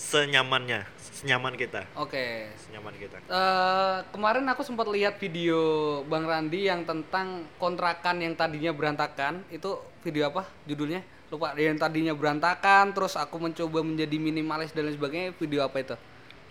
senyamannya 0.00 0.88
senyaman 0.96 1.52
kita 1.52 1.84
Oke. 1.94 2.48
senyaman 2.58 2.96
kita 2.96 3.20
Eh, 3.20 3.98
kemarin 4.08 4.48
aku 4.48 4.64
sempat 4.64 4.88
lihat 4.88 5.20
video 5.20 5.60
Bang 6.08 6.24
Randi 6.24 6.64
yang 6.64 6.82
tentang 6.82 7.44
kontrakan 7.60 8.18
yang 8.18 8.32
tadinya 8.32 8.72
berantakan. 8.72 9.44
Itu 9.46 9.76
video 10.00 10.24
apa 10.26 10.48
judulnya? 10.64 11.04
Lupa. 11.28 11.52
Yang 11.54 11.78
tadinya 11.78 12.10
berantakan, 12.10 12.90
terus 12.90 13.14
aku 13.14 13.36
mencoba 13.36 13.84
menjadi 13.84 14.16
minimalis 14.16 14.72
dan 14.72 14.88
lain 14.88 14.96
sebagainya. 14.96 15.30
Video 15.36 15.60
apa 15.60 15.76
itu? 15.78 15.96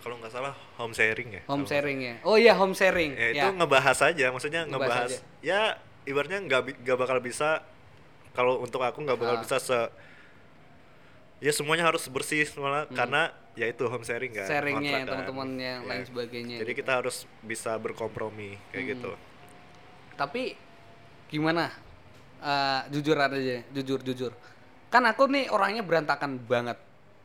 kalau 0.00 0.16
nggak 0.16 0.32
salah 0.32 0.56
home 0.80 0.96
sharing 0.96 1.28
ya 1.28 1.42
Home 1.44 1.68
sharing 1.68 1.98
ya. 2.00 2.14
Oh 2.24 2.40
iya, 2.40 2.56
home 2.56 2.72
sharing. 2.72 3.12
salah. 3.12 3.20
ya, 3.20 3.28
itu 3.36 3.44
Ya. 3.44 3.52
ngebahas 3.52 3.98
aja 4.00 4.26
maksudnya 4.32 4.60
Ngebahas 4.64 4.88
ngebahas 4.96 5.10
aja. 5.12 5.18
ya 5.44 5.60
ibaratnya 6.06 6.38
nggak 6.40 6.60
nggak 6.80 6.96
bakal 6.96 7.18
bisa 7.20 7.60
kalau 8.32 8.64
untuk 8.64 8.80
aku 8.80 8.96
nggak 8.96 9.18
bakal 9.18 9.36
Ah. 9.36 9.42
bisa 9.42 9.60
se 9.60 9.76
ya 11.38 11.52
semuanya 11.52 11.84
harus 11.84 12.06
bersih 12.06 12.48
semua 12.48 12.88
karena 12.88 13.28
ya 13.52 13.66
itu 13.66 13.82
home 13.84 14.02
sharing 14.02 14.30
kan. 14.30 14.46
Sharingnya, 14.46 15.02
kan. 15.02 15.26
teman-teman 15.26 15.48
yang 15.54 15.80
Ya. 15.82 15.88
lain 15.88 16.04
sebagainya. 16.04 16.56
jadi 16.58 16.70
gitu. 16.70 16.80
kita 16.80 16.92
harus 16.96 17.16
bisa 17.40 17.74
berkompromi 17.76 18.54
kayak 18.70 18.80
Hmm. 18.80 18.92
gitu 18.92 19.12
Tapi 20.14 20.42
gimana? 21.26 21.72
Eh, 22.40 22.80
jujur 22.90 23.16
aja, 23.16 23.36
jujur 23.68 24.00
jujur. 24.00 24.32
Kan 24.88 25.04
aku 25.04 25.24
nih 25.26 25.48
orangnya 25.48 25.80
berantakan 25.80 26.40
banget, 26.40 26.76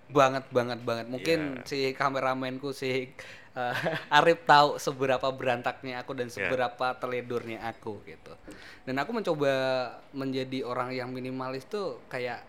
banget 0.08 0.44
banget 0.50 0.80
banget. 0.82 1.06
Mungkin 1.08 1.40
Iya. 1.60 1.66
si 1.66 1.78
kameramenku 1.92 2.72
si 2.72 3.12
eh, 3.52 3.76
Arif 4.12 4.44
tahu 4.44 4.76
seberapa 4.76 5.24
berantaknya 5.32 6.00
aku 6.00 6.12
dan 6.12 6.28
Iya. 6.28 6.36
seberapa 6.52 6.88
teledornya 6.96 7.64
aku 7.66 8.04
gitu. 8.04 8.36
Dan 8.84 8.96
aku 8.96 9.12
mencoba 9.12 9.52
menjadi 10.12 10.64
orang 10.64 10.92
yang 10.92 11.08
minimalis 11.10 11.64
tuh 11.64 12.04
kayak 12.08 12.44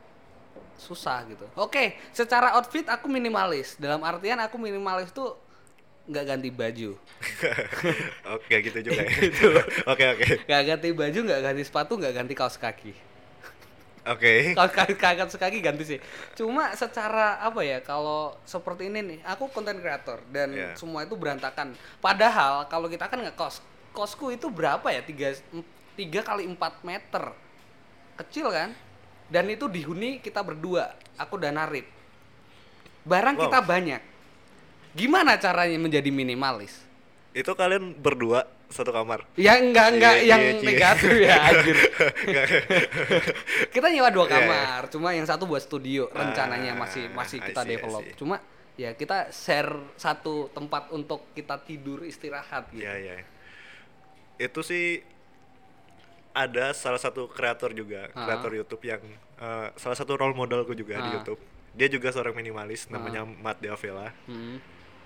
susah 0.77 1.25
gitu. 1.27 1.45
Oke, 1.55 1.97
secara 2.11 2.55
outfit 2.55 2.85
aku 2.85 3.07
minimalis. 3.07 3.75
Dalam 3.77 4.01
artian 4.01 4.37
aku 4.39 4.57
minimalis 4.57 5.11
tuh 5.11 5.35
nggak 6.07 6.25
ganti 6.25 6.49
baju. 6.49 6.91
oke 8.37 8.55
gitu 8.63 8.79
juga 8.81 9.03
ya 9.03 9.11
Gitu. 9.27 9.49
oke 9.85 10.05
oke 10.15 10.27
Nggak 10.47 10.63
ganti 10.65 10.89
baju, 10.93 11.19
nggak 11.25 11.41
ganti 11.43 11.63
sepatu, 11.63 11.93
nggak 11.99 12.15
ganti 12.15 12.33
kaos 12.33 12.55
kaki. 12.55 12.93
oke 14.07 14.33
Kalau 14.57 14.71
kaki 14.71 14.95
kaos 14.95 15.35
kaki 15.35 15.59
ganti 15.59 15.83
sih. 15.83 15.99
Cuma 16.35 16.71
secara 16.73 17.43
apa 17.43 17.59
ya? 17.61 17.83
Kalau 17.83 18.39
seperti 18.47 18.87
ini 18.87 19.03
nih, 19.03 19.19
aku 19.27 19.51
konten 19.51 19.83
kreator 19.83 20.23
dan 20.31 20.55
Iya. 20.55 20.71
semua 20.79 21.03
itu 21.03 21.19
berantakan. 21.19 21.75
Padahal 21.99 22.71
kalau 22.71 22.87
kita 22.87 23.11
kan 23.11 23.19
nggak 23.19 23.35
kos, 23.35 23.59
kosku 23.91 24.31
itu 24.31 24.47
berapa 24.47 24.87
ya? 24.87 25.03
Tiga 25.03 25.35
tiga 25.97 26.21
kali 26.23 26.47
4 26.47 26.55
meter, 26.85 27.35
kecil 28.15 28.47
kan? 28.53 28.71
Dan 29.27 29.51
itu 29.51 29.67
dihuni 29.67 30.19
kita 30.19 30.41
berdua, 30.41 30.87
aku 31.17 31.35
dan 31.37 31.59
Arif. 31.59 31.87
Barang 33.03 33.35
Wow. 33.35 33.47
kita 33.47 33.59
banyak. 33.61 34.03
Gimana 34.93 35.37
caranya 35.37 35.77
menjadi 35.77 36.09
minimalis? 36.09 36.83
itu 37.37 37.53
kalian 37.53 37.93
berdua 37.93 38.49
satu 38.73 38.97
kamar 38.97 39.29
Ya 39.37 39.61
enggak 39.61 39.93
enggak 39.93 40.15
Cie, 40.17 40.25
yang 40.25 40.41
cie, 40.41 40.57
cie. 40.57 40.67
negatif 40.73 41.13
ya 41.21 41.37
anjir. 41.53 41.77
kita 43.69 43.87
nyewa 43.93 44.09
dua 44.09 44.25
Iya, 44.25 44.33
kamar, 44.41 44.81
cuma 44.89 45.09
yang 45.13 45.29
satu 45.29 45.45
buat 45.45 45.61
studio 45.61 46.09
rencananya 46.09 46.73
Ah, 46.73 46.81
masih 46.81 47.13
masih 47.13 47.45
I 47.45 47.53
kita 47.53 47.61
see, 47.61 47.71
develop. 47.77 48.05
Cuma 48.17 48.37
ya 48.77 48.93
kita 48.93 49.29
share 49.29 49.69
satu 49.97 50.49
tempat 50.49 50.89
untuk 50.93 51.29
kita 51.33 51.61
tidur 51.61 52.05
istirahat 52.05 52.73
gitu. 52.73 52.85
Iya 52.85 52.95
iya. 52.97 53.15
Itu 54.39 54.61
sih 54.61 55.05
ada 56.37 56.77
salah 56.77 57.01
satu 57.01 57.25
kreator 57.27 57.73
juga, 57.73 58.13
Ah. 58.13 58.29
kreator 58.29 58.53
YouTube 58.53 58.85
yang 58.85 59.01
eh, 59.37 59.69
salah 59.75 59.93
satu 59.93 60.17
role 60.17 60.33
modelku 60.33 60.73
juga 60.73 60.97
di 60.97 61.09
Ah. 61.09 61.15
YouTube. 61.17 61.41
Dia 61.73 61.89
juga 61.89 62.09
seorang 62.09 62.33
minimalis, 62.33 62.89
namanya 62.89 63.25
Matt 63.25 63.61
Diavela. 63.61 64.13
Hmm. 64.25 64.57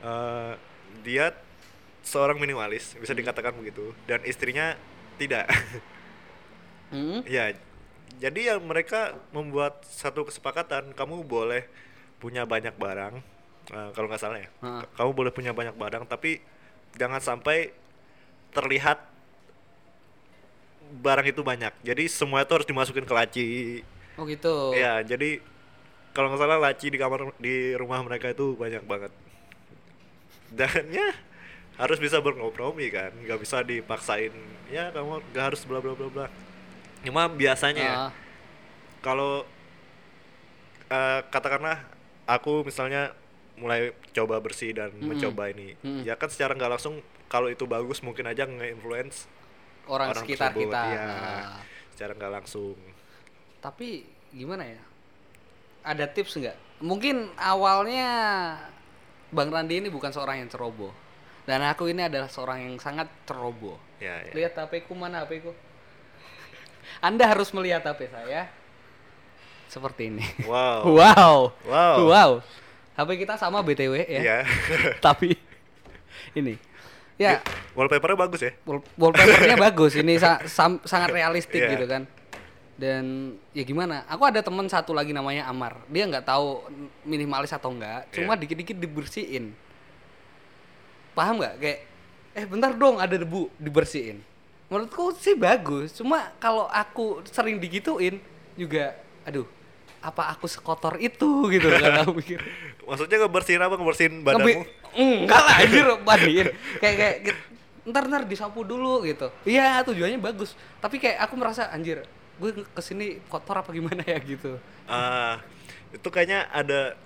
Eh, 0.00 0.52
dia 1.02 1.34
seorang 2.02 2.34
minimalis, 2.34 2.94
bisa 2.94 3.10
Hmm. 3.10 3.20
dikatakan 3.22 3.54
begitu, 3.54 3.90
dan 4.06 4.22
istrinya 4.22 4.74
tidak. 5.16 5.46
Hmm? 6.90 7.22
ya, 7.22 7.54
jadi 8.18 8.40
ya 8.50 8.54
mereka 8.58 9.14
membuat 9.30 9.86
satu 9.86 10.26
kesepakatan, 10.26 10.90
kamu 10.90 11.22
boleh 11.22 11.66
punya 12.18 12.42
banyak 12.42 12.74
barang, 12.74 13.22
eh, 13.68 13.88
kalau 13.94 14.06
nggak 14.10 14.18
salah 14.18 14.38
ya, 14.38 14.50
Ah. 14.58 14.82
kamu 14.94 15.10
boleh 15.14 15.30
punya 15.30 15.50
banyak 15.50 15.74
barang, 15.74 16.06
tapi 16.06 16.42
jangan 16.94 17.22
sampai 17.22 17.70
terlihat 18.50 19.09
barang 20.90 21.26
itu 21.30 21.40
banyak. 21.40 21.70
Jadi 21.80 22.10
semua 22.10 22.42
itu 22.42 22.52
harus 22.52 22.66
dimasukin 22.66 23.06
ke 23.06 23.14
laci. 23.14 23.48
Oh 24.18 24.26
gitu. 24.26 24.74
Ya, 24.74 25.00
jadi 25.00 25.38
kalau 26.10 26.34
nggak 26.34 26.42
salah 26.42 26.58
laci 26.58 26.90
di 26.90 26.98
kamar 26.98 27.30
di 27.38 27.72
rumah 27.78 28.02
mereka 28.02 28.28
itu 28.28 28.58
banyak 28.58 28.82
banget. 28.82 29.12
Dan 30.50 30.90
ya 30.90 31.14
harus 31.78 31.96
bisa 31.96 32.18
berkompromi 32.18 32.90
kan, 32.90 33.14
nggak 33.14 33.38
bisa 33.40 33.62
dipaksain. 33.62 34.34
Ya 34.68 34.90
kamu 34.90 35.22
nggak 35.30 35.44
harus 35.54 35.62
bla 35.64 35.78
bla 35.78 35.94
bla 35.94 36.10
bla. 36.10 36.26
Cuma 37.06 37.30
biasanya 37.30 37.80
ya, 37.80 37.96
Ah, 37.96 38.12
kalau 39.00 39.46
eh, 40.90 41.20
katakanlah 41.30 41.80
aku 42.26 42.66
misalnya 42.66 43.14
mulai 43.56 43.92
coba 44.10 44.40
bersih 44.40 44.72
dan 44.72 44.90
Mm-mm. 44.90 45.14
mencoba 45.14 45.52
ini, 45.52 45.76
Mm. 45.80 46.02
ya 46.04 46.16
kan 46.16 46.28
secara 46.28 46.56
nggak 46.56 46.72
langsung 46.76 46.98
kalau 47.30 47.46
itu 47.46 47.62
bagus 47.64 48.00
mungkin 48.00 48.26
aja 48.26 48.42
nge-influence 48.42 49.28
orang, 49.90 50.14
orang 50.14 50.22
sekitar 50.22 50.54
tersebut, 50.54 50.70
kita. 50.70 50.82
Ah. 50.86 51.60
secara 51.90 52.12
nggak 52.16 52.32
langsung. 52.32 52.78
Tapi 53.60 54.06
gimana 54.32 54.64
ya? 54.64 54.80
Ada 55.84 56.08
tips 56.08 56.38
nggak? 56.38 56.56
Mungkin 56.80 57.34
awalnya 57.36 58.08
Bang 59.30 59.52
Randi 59.52 59.84
ini 59.84 59.88
bukan 59.92 60.10
seorang 60.14 60.40
yang 60.40 60.48
ceroboh. 60.48 60.90
Dan 61.44 61.66
aku 61.66 61.90
ini 61.90 62.06
adalah 62.06 62.30
seorang 62.30 62.62
yang 62.62 62.76
sangat 62.78 63.10
ceroboh. 63.26 63.76
Ya, 63.98 64.22
ya. 64.22 64.32
Lihat 64.32 64.54
HP 64.56 64.86
ku 64.86 64.94
mana 64.94 65.26
HP 65.26 65.44
ku? 65.44 65.52
Anda 67.06 67.26
harus 67.26 67.50
melihat 67.52 67.84
HP 67.84 68.08
saya. 68.08 68.48
Seperti 69.70 70.10
ini. 70.10 70.24
Wow. 70.46 70.82
Wow. 70.98 71.36
Wow. 71.66 71.96
Wow. 72.06 72.30
HP 72.98 73.24
kita 73.24 73.38
sama 73.38 73.62
BTW 73.62 74.08
ya. 74.08 74.20
Iya. 74.20 74.38
Tapi 75.04 75.36
ini. 76.34 76.69
Ya, 77.20 77.44
Wallpapernya 77.76 78.16
bagus 78.18 78.40
ya. 78.40 78.52
wall- 78.64 78.86
wallpapernya 78.96 79.60
bagus. 79.68 79.92
Ini 79.92 80.16
sa- 80.16 80.40
sam- 80.46 80.80
sangat 80.82 81.12
realistik 81.12 81.60
Iya. 81.60 81.76
gitu 81.76 81.86
kan. 81.86 82.04
dan 82.80 83.04
ya 83.52 83.60
gimana 83.60 84.08
aku 84.08 84.24
ada 84.24 84.40
teman 84.40 84.64
satu 84.64 84.96
lagi 84.96 85.12
namanya 85.12 85.44
Amar 85.44 85.84
dia 85.84 86.08
nggak 86.08 86.24
tahu 86.24 86.64
minimalis 87.04 87.52
atau 87.52 87.68
enggak 87.68 88.08
cuma 88.08 88.32
Iya. 88.32 88.40
dikit-dikit 88.40 88.72
dibersihin 88.74 89.52
paham 91.12 91.36
nggak 91.36 91.54
kayak 91.60 91.78
eh 92.32 92.44
bentar 92.46 92.72
dong 92.72 92.96
ada 92.96 93.12
debu 93.12 93.52
dibersihin 93.56 94.24
menurutku 94.72 95.12
sih 95.12 95.36
bagus 95.36 95.92
cuma 95.92 96.32
kalau 96.38 96.72
aku 96.72 97.20
sering 97.28 97.60
digituin 97.60 98.16
juga 98.56 98.96
aduh 99.22 99.44
apa 100.00 100.32
aku 100.32 100.48
sekotor 100.48 100.96
itu 100.96 101.48
gitu 101.48 101.68
kan 101.68 102.02
aku 102.02 102.16
pikir 102.18 102.40
Maksudnya 102.82 103.22
ngebersihin 103.22 103.60
apa? 103.60 103.74
Ngebersihin 103.76 104.14
badanmu? 104.20 104.64
enggak 104.90 105.40
lah 105.40 105.54
anjir 105.62 105.86
mandiin 106.02 106.48
kayak 106.78 106.94
kayak 106.98 107.16
gitu. 107.22 107.40
ntar 107.86 108.04
ntar 108.06 108.22
disapu 108.26 108.66
dulu 108.66 109.06
gitu 109.06 109.30
iya 109.44 109.78
tujuannya 109.80 110.18
bagus 110.18 110.52
tapi 110.78 110.98
kayak 110.98 111.22
aku 111.22 111.38
merasa 111.38 111.70
anjir 111.70 112.02
gue 112.36 112.50
ke 112.66 112.82
sini 112.82 113.20
kotor 113.26 113.60
apa 113.60 113.70
gimana 113.70 114.02
ya 114.02 114.18
gitu 114.18 114.58
Ah, 114.84 115.38
itu 115.90 116.08
kayaknya 116.08 116.50
ada 116.50 116.98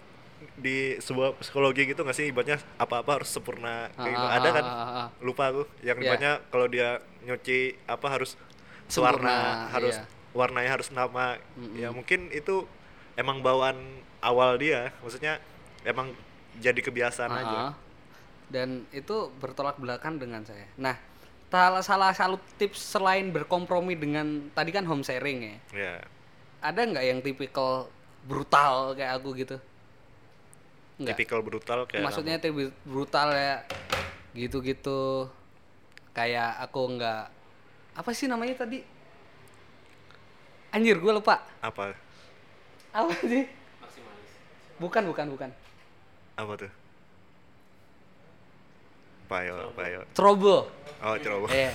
di 0.55 0.97
sebuah 0.97 1.37
psikologi 1.37 1.85
gitu 1.85 2.01
nggak 2.01 2.17
sih 2.17 2.27
ibaratnya 2.29 2.57
apa-apa 2.77 3.21
harus 3.21 3.29
sempurna 3.29 3.93
kayak 3.93 4.13
gitu. 4.13 4.25
Ah, 4.25 4.33
ada 4.33 4.49
ah, 4.49 4.53
kan 4.53 4.65
ah, 4.65 5.07
lupa 5.21 5.53
aku 5.53 5.63
yang 5.81 5.99
Iya. 5.99 6.05
ibaratnya 6.07 6.33
kalau 6.49 6.67
dia 6.67 6.89
nyuci 7.23 7.77
apa 7.85 8.07
harus 8.09 8.41
Sempurna, 8.85 9.13
warna 9.29 9.35
harus 9.69 9.97
iya. 9.97 10.05
warnanya 10.33 10.71
harus 10.73 10.89
nama 10.89 11.37
ya 11.75 11.89
mungkin 11.91 12.29
itu 12.31 12.65
emang 13.15 13.41
bawaan 13.41 13.79
awal 14.19 14.57
dia 14.57 14.91
maksudnya 15.01 15.39
emang 15.83 16.11
jadi 16.57 16.79
kebiasaan 16.79 17.31
Ah, 17.31 17.41
aja. 17.41 17.59
ah. 17.69 17.73
dan 18.47 18.87
itu 18.91 19.33
bertolak 19.37 19.75
belakang 19.77 20.17
dengan 20.17 20.45
saya. 20.45 20.69
Nah 20.77 20.95
salah 21.49 21.83
salah 21.83 22.11
satu 22.11 22.35
tips 22.57 22.95
selain 22.95 23.31
berkompromi 23.31 23.95
dengan 23.95 24.51
tadi 24.51 24.71
kan 24.71 24.83
home 24.85 25.03
sharing 25.03 25.39
ya. 25.41 25.57
Ya 25.73 25.95
ada 26.59 26.81
nggak 26.81 27.05
yang 27.05 27.19
tipikal 27.21 27.87
brutal 28.25 28.95
kayak 28.95 29.19
aku 29.19 29.35
gitu? 29.37 29.57
Nggak. 30.95 31.15
tipikal 31.15 31.41
brutal 31.43 31.79
kayak 31.85 32.03
maksudnya 32.03 32.39
tipe 32.39 32.71
brutal 32.83 33.31
ya 33.31 33.67
gitu-gitu. 34.33 35.27
Kayak 36.11 36.63
aku 36.63 36.95
nggak 36.95 37.23
apa 37.95 38.11
sih 38.11 38.27
namanya 38.27 38.63
tadi? 38.63 38.83
Anjir 40.71 40.99
gue 40.99 41.13
lupa. 41.13 41.43
Apa 41.61 41.95
apa 42.95 43.13
sih? 43.27 43.45
Bukan 44.79 45.03
bukan 45.11 45.27
bukan. 45.35 45.51
Apa 46.39 46.53
tuh? 46.55 46.73
Payo 49.27 49.73
payo 49.75 50.07
trouble. 50.15 50.69
Oh 51.03 51.17
coba 51.17 51.49
eh 51.51 51.73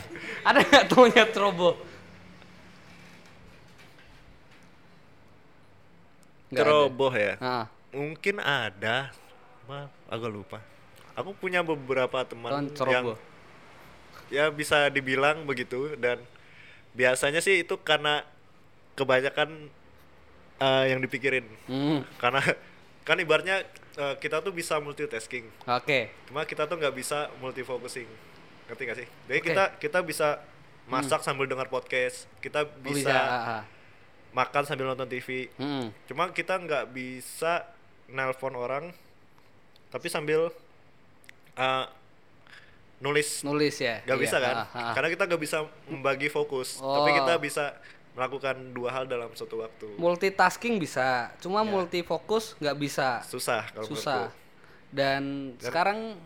ada 0.48 0.64
nggak 0.64 0.86
temennya 0.88 1.26
trouble? 1.34 1.76
Nggak 6.50 6.66
ada. 6.66 6.70
ceroboh 6.74 7.14
ya? 7.14 7.34
Ah, 7.38 7.66
mungkin 7.94 8.42
ada. 8.42 9.14
Ma 9.70 9.86
agak 10.10 10.32
lupa. 10.34 10.58
Aku 11.14 11.36
punya 11.38 11.62
beberapa 11.62 12.26
teman 12.26 12.74
yang 12.90 13.14
ya 14.34 14.50
bisa 14.50 14.90
dibilang 14.90 15.46
begitu. 15.46 15.94
Dan 15.98 16.22
biasanya 16.98 17.42
sih 17.42 17.62
itu 17.62 17.78
karena 17.82 18.26
kebanyakan 18.98 19.70
eh, 20.60 20.86
yang 20.88 21.00
dipikirin. 21.00 21.46
Hmm, 21.66 22.04
karena 22.16 22.44
kan 23.02 23.16
ibaratnya 23.16 23.64
eh, 23.96 24.16
kita 24.18 24.40
tuh 24.40 24.52
bisa 24.52 24.78
multitasking. 24.78 25.48
Oke. 25.66 26.12
Cuma 26.26 26.44
kita 26.44 26.64
tuh 26.64 26.76
nggak 26.76 26.94
bisa 26.94 27.32
multifocusing. 27.38 28.08
Ngerti 28.68 28.82
gak 28.86 28.98
sih? 28.98 29.08
Jadi 29.26 29.40
Oke. 29.40 29.48
kita 29.50 29.64
kita 29.78 30.00
bisa 30.00 30.28
masak 30.86 31.20
sambil 31.20 31.46
dengar 31.46 31.68
podcast. 31.68 32.30
Kita 32.38 32.64
Oh, 32.64 32.82
bisa, 32.84 33.16
ah. 33.16 33.64
makan 34.30 34.62
sambil 34.64 34.86
nonton 34.86 35.06
TV 35.06 35.50
Hmm, 35.56 35.90
cuma 36.06 36.30
kita 36.30 36.54
nggak 36.56 36.86
bisa 36.90 37.66
nelpon 38.06 38.54
orang 38.54 38.94
tapi 39.90 40.06
sambil 40.06 40.54
uh, 41.56 41.86
nulis. 43.00 43.42
Nulis 43.42 43.74
ya? 43.76 44.06
Nggak 44.06 44.18
Iya, 44.18 44.24
bisa 44.24 44.38
kan? 44.38 44.56
ah, 44.56 44.68
ah, 44.70 44.94
karena 44.94 45.10
kita 45.10 45.24
nggak 45.26 45.42
bisa 45.42 45.58
membagi 45.88 46.28
fokus. 46.28 46.78
Tapi 46.78 47.10
Oh. 47.10 47.16
kita 47.18 47.34
bisa 47.40 47.74
melakukan 48.20 48.76
dua 48.76 48.92
hal 48.92 49.08
dalam 49.08 49.32
satu 49.32 49.64
waktu 49.64 49.96
multitasking 49.96 50.76
bisa 50.76 51.32
cuma 51.40 51.64
Ya. 51.64 51.72
multifokus 51.72 52.60
nggak 52.60 52.76
bisa 52.76 53.24
susah 53.24 53.64
kalau 53.72 53.88
susah 53.88 54.28
menurutku. 54.28 54.92
dan 54.92 55.22
sekarang 55.64 56.20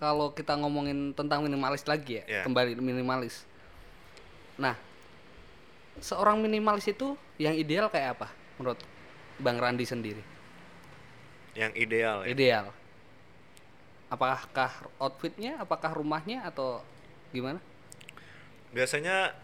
kalau 0.00 0.32
kita 0.32 0.56
ngomongin 0.56 1.12
tentang 1.12 1.44
minimalis 1.44 1.84
lagi 1.84 2.24
ya 2.24 2.40
Ya. 2.40 2.42
kembali 2.48 2.80
minimalis 2.80 3.44
nah 4.56 4.80
seorang 6.00 6.40
minimalis 6.40 6.88
itu 6.88 7.12
yang 7.36 7.52
ideal 7.52 7.92
kayak 7.92 8.16
apa 8.16 8.32
menurut 8.56 8.80
bang 9.36 9.60
Randi 9.60 9.84
sendiri 9.84 10.24
yang 11.52 11.76
ideal 11.76 12.24
ya. 12.24 12.32
ideal 12.32 12.64
apakah 14.08 14.72
outfitnya 14.96 15.60
apakah 15.60 15.92
rumahnya 15.92 16.40
atau 16.48 16.80
gimana 17.28 17.60
biasanya 18.72 19.36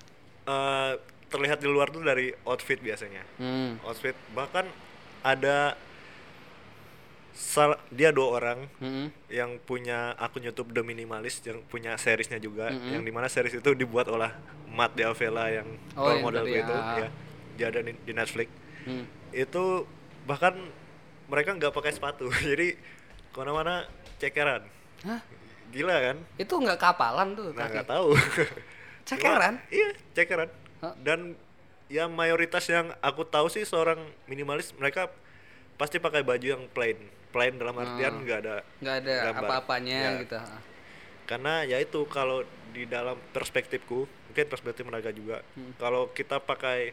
uh, 0.49 0.97
terlihat 1.35 1.59
di 1.59 1.67
luar 1.67 1.91
tuh 1.91 1.99
dari 2.01 2.31
outfit 2.45 2.79
biasanya 2.79 3.27
hmm. 3.37 3.83
outfit 3.83 4.15
bahkan 4.31 4.63
ada 5.21 5.75
sal- 7.35 7.81
dia 7.91 8.15
dua 8.15 8.29
orang 8.33 8.59
Mm-mm. 8.79 9.11
yang 9.27 9.59
punya 9.59 10.15
akun 10.17 10.41
YouTube 10.41 10.71
The 10.71 10.81
Minimalist 10.81 11.43
yang 11.43 11.59
punya 11.67 11.99
seriesnya 11.99 12.39
juga 12.39 12.71
Mm-mm. 12.71 12.95
yang 12.95 13.03
di 13.03 13.11
mana 13.11 13.27
series 13.27 13.59
itu 13.59 13.71
dibuat 13.75 14.07
oleh 14.07 14.31
Matt 14.69 14.95
D'Avella 14.95 15.51
yang 15.51 15.67
Oh, 15.95 16.07
role 16.07 16.23
model 16.23 16.47
itu 16.47 16.71
ya 16.97 17.09
dia 17.55 17.67
ada 17.69 17.81
di, 17.81 17.93
di 17.97 18.13
Netflix 18.13 18.49
Hmm. 18.85 19.09
itu 19.33 19.89
bahkan 20.29 20.53
mereka 21.25 21.57
nggak 21.57 21.73
pakai 21.73 21.89
sepatu 21.91 22.29
jadi 22.45 22.77
ke 23.27 23.35
mana-mana 23.35 23.89
cekeran 24.19 24.61
Hah? 25.01 25.25
gila 25.73 25.97
kan 26.05 26.17
itu 26.37 26.53
nggak 26.53 26.77
kapalan 26.77 27.33
tuh 27.33 27.49
nah 27.57 27.65
nggak 27.65 27.89
tahu 27.89 28.13
Cekeran? 29.09 29.57
Iya 29.69 29.97
cekeran 30.13 30.49
Hah? 30.85 30.93
dan 30.99 31.33
ya 31.87 32.05
mayoritas 32.07 32.65
yang 32.67 32.93
aku 33.01 33.25
tahu 33.25 33.49
sih 33.49 33.63
seorang 33.63 33.97
minimalis 34.25 34.73
mereka 34.75 35.09
pasti 35.75 35.97
pakai 35.97 36.21
baju 36.21 36.47
yang 36.47 36.65
plain 36.69 36.97
plain 37.29 37.55
dalam 37.55 37.75
artian 37.75 38.21
nggak 38.21 38.39
ada 38.39 38.57
nggak 38.79 38.97
ada 39.01 39.15
apa-apanya 39.35 39.99
Ya. 39.99 40.11
gitu 40.19 40.39
karena 41.25 41.65
ya 41.65 41.79
itu 41.79 42.05
kalau 42.07 42.45
di 42.71 42.85
dalam 42.85 43.17
perspektifku 43.31 44.05
mungkin 44.27 44.45
perspektif 44.47 44.85
mereka 44.85 45.09
juga 45.11 45.41
Hmm. 45.55 45.73
kalau 45.75 46.09
kita 46.09 46.37
pakai 46.39 46.93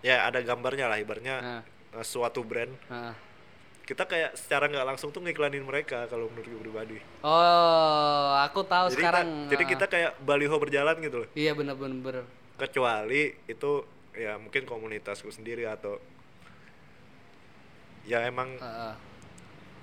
ya 0.00 0.24
ada 0.24 0.38
gambarnya 0.38 0.86
lah 0.86 0.98
ibaratnya 0.98 1.36
Nah. 1.38 1.62
eh, 1.92 2.02
suatu 2.02 2.42
brand 2.42 2.72
Nah. 2.86 3.14
kita 3.82 4.04
kayak 4.04 4.34
secara 4.34 4.66
nggak 4.66 4.86
langsung 4.86 5.10
tuh 5.10 5.20
ngiklanin 5.20 5.62
mereka 5.62 6.06
kalau 6.06 6.26
menurutku 6.28 6.58
pribadi 6.60 6.98
Oh, 7.22 8.26
aku 8.38 8.62
tahu 8.62 8.86
jadi 8.88 8.96
sekarang. 8.98 9.26
kita, 9.26 9.50
jadi 9.50 9.62
ah. 9.62 9.68
kita 9.68 9.84
kayak 9.86 10.10
baliho 10.20 10.56
berjalan 10.56 10.96
gitu 10.98 11.16
loh 11.18 11.28
Iya 11.32 11.52
bener-bener. 11.52 12.22
Kecuali 12.62 13.34
itu 13.50 13.82
ya 14.14 14.38
mungkin 14.38 14.62
komunitasku 14.62 15.34
sendiri 15.34 15.66
atau 15.66 15.98
ya 18.06 18.22
emang 18.22 18.54
Heeh. 18.54 18.94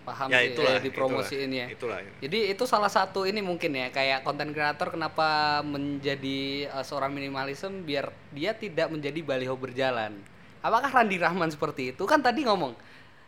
paham 0.08 0.28
ya 0.32 0.40
sih 0.40 0.56
itulah 0.56 0.76
eh, 0.80 0.84
dipromosiin 0.88 1.50
itulah, 1.52 1.60
ya. 1.60 1.68
itulah 1.68 2.00
Jadi 2.24 2.40
itu 2.56 2.64
salah 2.64 2.88
satu 2.88 3.28
ini 3.28 3.44
mungkin 3.44 3.76
ya 3.76 3.92
kayak 3.92 4.24
konten 4.24 4.56
kreator 4.56 4.96
kenapa 4.96 5.60
menjadi 5.66 6.72
eh, 6.72 6.86
seorang 6.88 7.12
minimalism 7.12 7.84
biar 7.84 8.16
dia 8.32 8.56
tidak 8.56 8.88
menjadi 8.88 9.20
baliho 9.28 9.60
berjalan. 9.60 10.16
Apakah 10.60 10.92
Randi 10.92 11.16
Rahman 11.20 11.52
seperti 11.52 11.96
itu? 11.96 12.04
Kan 12.04 12.20
tadi 12.20 12.44
ngomong, 12.44 12.76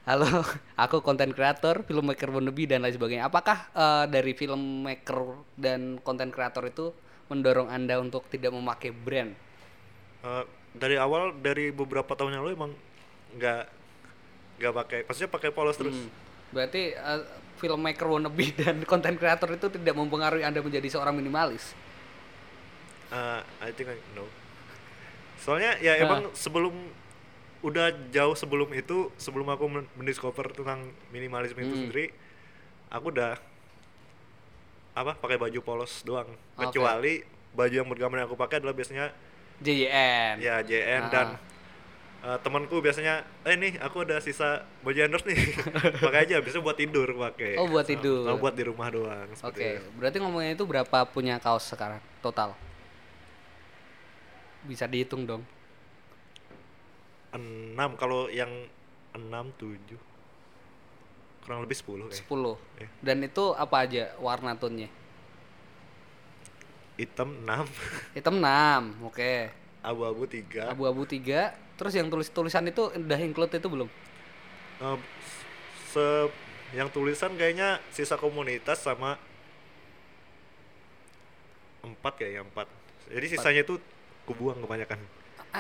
halo, 0.04 0.28
aku 0.84 1.00
konten 1.00 1.32
kreator, 1.32 1.88
filmmaker 1.88 2.28
wannabe 2.28 2.68
dan 2.68 2.84
lain 2.84 2.96
sebagainya. 2.96 3.28
Apakah 3.28 3.72
eh, 3.72 4.06
dari 4.08 4.32
filmmaker 4.32 5.44
dan 5.60 6.00
konten 6.04 6.32
kreator 6.32 6.68
itu 6.68 6.96
mendorong 7.32 7.72
anda 7.72 7.96
untuk 7.98 8.28
tidak 8.28 8.52
memakai 8.52 8.92
brand? 8.92 9.32
Eh, 10.22 10.44
dari 10.72 10.96
awal 10.96 11.32
dari 11.34 11.72
beberapa 11.72 12.12
tahun 12.12 12.36
yang 12.36 12.44
lalu 12.44 12.54
emang 12.54 12.72
nggak 13.34 13.64
nggak 14.60 14.74
pakai 14.76 15.00
maksudnya 15.04 15.32
pakai 15.32 15.50
polos 15.50 15.80
terus 15.80 15.96
Hmm. 15.96 16.12
Berarti 16.52 16.92
eh, 16.92 17.22
filmmaker 17.58 18.06
wannabe 18.06 18.52
dan 18.60 18.84
konten 18.84 19.16
kreator 19.16 19.56
itu 19.56 19.72
tidak 19.72 19.96
mempengaruhi 19.96 20.44
anda 20.44 20.60
menjadi 20.60 20.92
seorang 20.92 21.16
minimalis. 21.16 21.72
Eh, 23.12 23.40
I 23.60 23.72
think 23.72 23.88
I 23.88 24.00
know 24.14 24.28
soalnya 25.38 25.74
ya 25.80 25.98
Nah. 25.98 26.06
emang 26.06 26.22
sebelum 26.34 26.70
udah 27.62 27.90
jauh 28.10 28.34
sebelum 28.34 28.70
itu 28.74 29.10
sebelum 29.18 29.50
aku 29.50 29.66
men- 29.66 29.90
mendiscover 29.96 30.50
tentang 30.50 30.86
minimalisme 31.10 31.58
itu 31.58 31.68
Hmm. 31.68 31.82
sendiri 31.88 32.06
aku 32.88 33.10
udah 33.10 33.38
apa 34.92 35.16
pakai 35.16 35.38
baju 35.38 35.60
polos 35.62 36.02
doang 36.02 36.28
Oke. 36.54 36.68
kecuali 36.68 37.24
baju 37.52 37.74
yang 37.74 37.88
bergambar 37.88 38.18
yang 38.18 38.28
aku 38.28 38.36
pakai 38.36 38.60
adalah 38.60 38.72
biasanya 38.72 39.12
JYN. 39.58 40.36
ya 40.38 40.60
JN 40.60 41.02
dan 41.08 41.28
eh, 42.22 42.38
temanku 42.40 42.80
biasanya 42.80 43.24
eh 43.42 43.56
nih 43.56 43.78
aku 43.78 44.04
ada 44.04 44.18
sisa 44.18 44.64
baju 44.82 44.98
endorse 44.98 45.24
nih 45.26 45.40
pakai 46.04 46.26
aja 46.26 46.40
biasanya 46.40 46.64
buat 46.64 46.76
tidur 46.76 47.08
pakai 47.14 47.56
Oh, 47.56 47.68
buat 47.68 47.84
Sama- 47.84 47.92
tidur. 47.94 48.24
sama 48.26 48.38
buat 48.38 48.54
di 48.54 48.64
rumah 48.64 48.88
doang 48.90 49.28
Oke, 49.38 49.64
itu. 49.78 49.88
berarti 49.96 50.18
ngomongnya 50.18 50.52
itu 50.54 50.66
berapa 50.66 50.98
punya 51.06 51.38
kaos 51.38 51.66
sekarang 51.66 52.02
total? 52.20 52.52
Bisa 54.62 54.86
dihitung 54.86 55.26
dong. 55.26 55.44
enam 57.32 57.96
kalau 57.96 58.28
yang 58.28 58.52
enam 59.12 59.56
tujuh 59.56 59.98
kurang 61.42 61.66
lebih 61.66 61.74
sepuluh 61.74 62.06
kayak 62.08 62.22
10. 62.22 62.58
Iya. 62.78 62.88
Dan 63.02 63.18
itu 63.22 63.44
apa 63.52 63.76
aja 63.82 64.04
warna 64.18 64.54
tone-nya? 64.54 64.90
hitam 67.00 67.34
enam 67.34 67.66
Hitam 68.18 68.38
6. 68.38 69.10
Oke. 69.10 69.50
abu-abu 69.82 70.30
tiga 70.30 70.70
Abu-abu 70.70 71.02
3. 71.04 71.18
Terus 71.74 71.94
yang 71.98 72.14
tulis-tulisan 72.14 72.62
itu 72.70 72.94
udah 72.94 73.20
include 73.20 73.58
itu 73.58 73.66
belum? 73.66 73.90
Eh, 74.78 74.98
se 75.90 76.06
yang 76.72 76.88
tulisan 76.88 77.34
kayaknya 77.34 77.82
sisa 77.90 78.16
komunitas 78.16 78.80
sama 78.80 79.18
empat 81.82 82.14
kayaknya 82.16 82.46
empat 82.46 82.68
jadi 83.10 83.26
sisanya 83.28 83.62
itu 83.66 83.76
kubuang 84.24 84.62
kebanyakan 84.62 85.02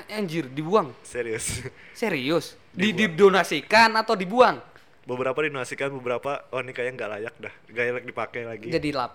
Anjir, 0.08 0.48
dibuang. 0.48 0.96
serius 1.04 1.67
Serius? 1.98 2.56
Di 2.72 2.96
Dibuang. 2.96 3.12
didonasikan 3.36 3.91
atau 4.00 4.15
dibuang? 4.15 4.56
Beberapa 5.04 5.40
dinasikan 5.40 5.90
beberapa 5.92 6.46
oh 6.50 6.60
ini 6.60 6.72
kayaknya 6.72 6.94
nggak 6.96 7.12
layak 7.12 7.36
dah 7.38 7.54
nggak 7.68 7.84
layak 7.88 8.06
dipakai 8.06 8.42
lagi 8.44 8.70
Jadi 8.70 8.90
lap. 8.92 9.12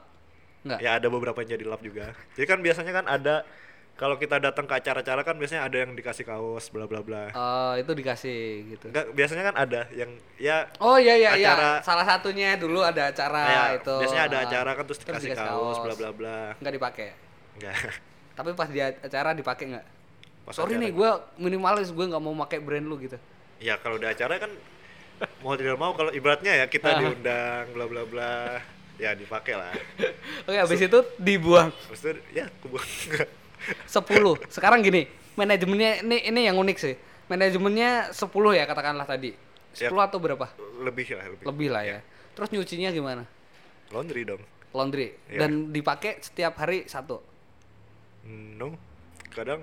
Enggak. 0.60 0.78
ya 0.82 0.90
ada 0.94 1.06
beberapa 1.06 1.38
yang 1.40 1.50
jadi 1.52 1.64
lap 1.64 1.78
juga 1.78 2.10
jadi 2.34 2.46
kan 2.46 2.58
biasanya 2.58 2.92
kan 2.92 3.06
ada 3.06 3.46
kalau 3.94 4.18
kita 4.18 4.36
datang 4.36 4.66
ke 4.66 4.74
acara-acara 4.74 5.22
kan 5.22 5.34
biasanya 5.34 5.62
ada 5.62 5.76
yang 5.78 5.94
dikasih 5.94 6.20
kaos 6.22 6.68
bla 6.68 6.84
bla 6.84 7.00
bla 7.00 7.30
Oh, 7.32 7.72
itu 7.72 7.88
dikasih 7.88 8.38
gitu. 8.68 8.86
Enggak, 8.90 9.08
biasanya 9.10 9.44
kan 9.46 9.56
ada 9.56 9.80
yang 9.90 10.10
ya 10.36 10.68
Oh 10.76 10.98
iya 10.98 11.14
iya 11.14 11.30
iya. 11.32 11.48
Acara- 11.48 11.80
Salah 11.80 12.04
satunya 12.04 12.58
dulu 12.58 12.82
ada 12.82 13.08
acara 13.08 13.40
ya, 13.46 13.62
itu. 13.74 13.94
biasanya 13.96 14.24
ada 14.26 14.36
Ah, 14.36 14.44
acara 14.44 14.70
kan 14.74 14.84
terus 14.84 15.00
dikasih 15.00 15.30
kaos 15.32 15.78
bla 15.78 15.94
bla 15.94 16.10
bla 16.10 16.38
Enggak 16.58 16.74
dipakai. 16.74 17.08
enggak 17.56 17.74
Tapi 18.36 18.50
pas 18.52 18.68
di 18.68 18.80
acara 18.82 19.32
dipakai 19.32 19.64
nggak? 19.70 19.86
Pas 20.44 20.52
Sorry 20.52 20.76
acara. 20.76 20.82
nih, 20.82 20.90
gue 20.92 21.10
minimalis, 21.40 21.88
gue 21.88 22.04
nggak 22.04 22.20
mau 22.20 22.36
pakai 22.42 22.58
brand 22.58 22.84
lu 22.84 23.00
gitu. 23.00 23.16
ya 23.56 23.80
kalau 23.80 23.96
udah 23.96 24.12
acara 24.12 24.36
kan 24.36 24.52
mau 25.40 25.54
tidak 25.54 25.76
mau 25.76 25.92
kalau 25.92 26.10
ibaratnya 26.10 26.52
ya 26.60 26.66
kita 26.66 26.98
diundang 26.98 27.72
bla 27.72 27.84
bla 27.88 28.02
bla 28.04 28.34
ya 28.96 29.12
dipakai 29.12 29.54
lah 29.54 29.72
Oke, 30.44 30.56
habis 30.56 30.80
itu 30.80 30.98
dibuang 31.16 31.68
terus 31.88 32.00
itu 32.00 32.20
ya 32.32 32.48
kubuang 32.60 32.84
10. 32.86 33.26
Sekarang 34.56 34.78
gini, 34.80 35.08
manajemennya 35.34 36.04
ini 36.04 36.16
ini 36.28 36.40
yang 36.46 36.56
unik 36.56 36.76
sih. 36.78 36.94
Manajemennya 37.26 38.14
10 38.14 38.30
ya 38.54 38.64
katakanlah 38.64 39.08
tadi. 39.08 39.34
10 39.74 39.82
Ya. 39.82 39.90
atau 39.92 40.16
berapa? 40.16 40.46
lebih 40.80 41.12
lah 41.12 41.24
lebih 41.28 41.44
Lebih 41.44 41.68
lah 41.68 41.82
ya. 41.84 41.98
Terus 42.36 42.48
nyucinya 42.52 42.92
gimana? 42.92 43.24
laundry 43.90 44.24
dong 44.24 44.42
Laundry. 44.72 45.14
Iya. 45.30 45.46
Dan 45.46 45.72
dipakai 45.72 46.20
setiap 46.20 46.58
hari 46.58 46.84
satu. 46.86 47.20
no 48.26 48.74
kadang 49.30 49.62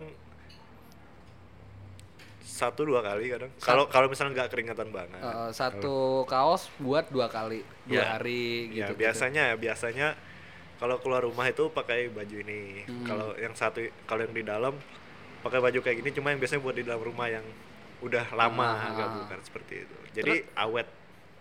satu 2.54 2.86
dua 2.86 3.02
kali 3.02 3.28
kadang 3.28 3.50
kalau 3.58 3.90
kalau 3.90 4.06
misalnya 4.06 4.38
nggak 4.38 4.54
keringetan 4.54 4.94
banget 4.94 5.18
Eh, 5.18 5.50
satu 5.52 6.22
kaos 6.24 6.70
buat 6.78 7.10
dua 7.10 7.26
kali, 7.26 7.66
dua 7.84 7.98
Ya. 7.98 8.06
hari 8.14 8.70
ya 8.72 8.88
gitu. 8.88 9.02
biasanya 9.02 9.50
ya 9.50 9.56
biasanya 9.56 10.08
kalau 10.78 11.02
keluar 11.02 11.24
rumah 11.24 11.50
itu 11.50 11.66
pakai 11.68 12.08
baju 12.08 12.36
ini 12.38 12.86
Hmm. 12.86 13.02
kalau 13.04 13.34
yang 13.36 13.54
satu 13.54 13.82
kalau 14.06 14.22
yang 14.22 14.32
di 14.32 14.44
dalam 14.44 14.78
pakai 15.42 15.60
baju 15.60 15.80
kayak 15.80 15.98
gini 16.00 16.14
cuma 16.14 16.30
yang 16.30 16.38
biasanya 16.38 16.62
buat 16.62 16.76
di 16.76 16.86
dalam 16.86 17.02
rumah 17.02 17.26
yang 17.28 17.46
udah 18.00 18.30
lama 18.32 18.68
Ah. 18.70 18.88
agak 18.88 19.08
bukan 19.18 19.40
seperti 19.42 19.74
itu 19.82 19.96
jadi 20.14 20.46
awet 20.54 20.86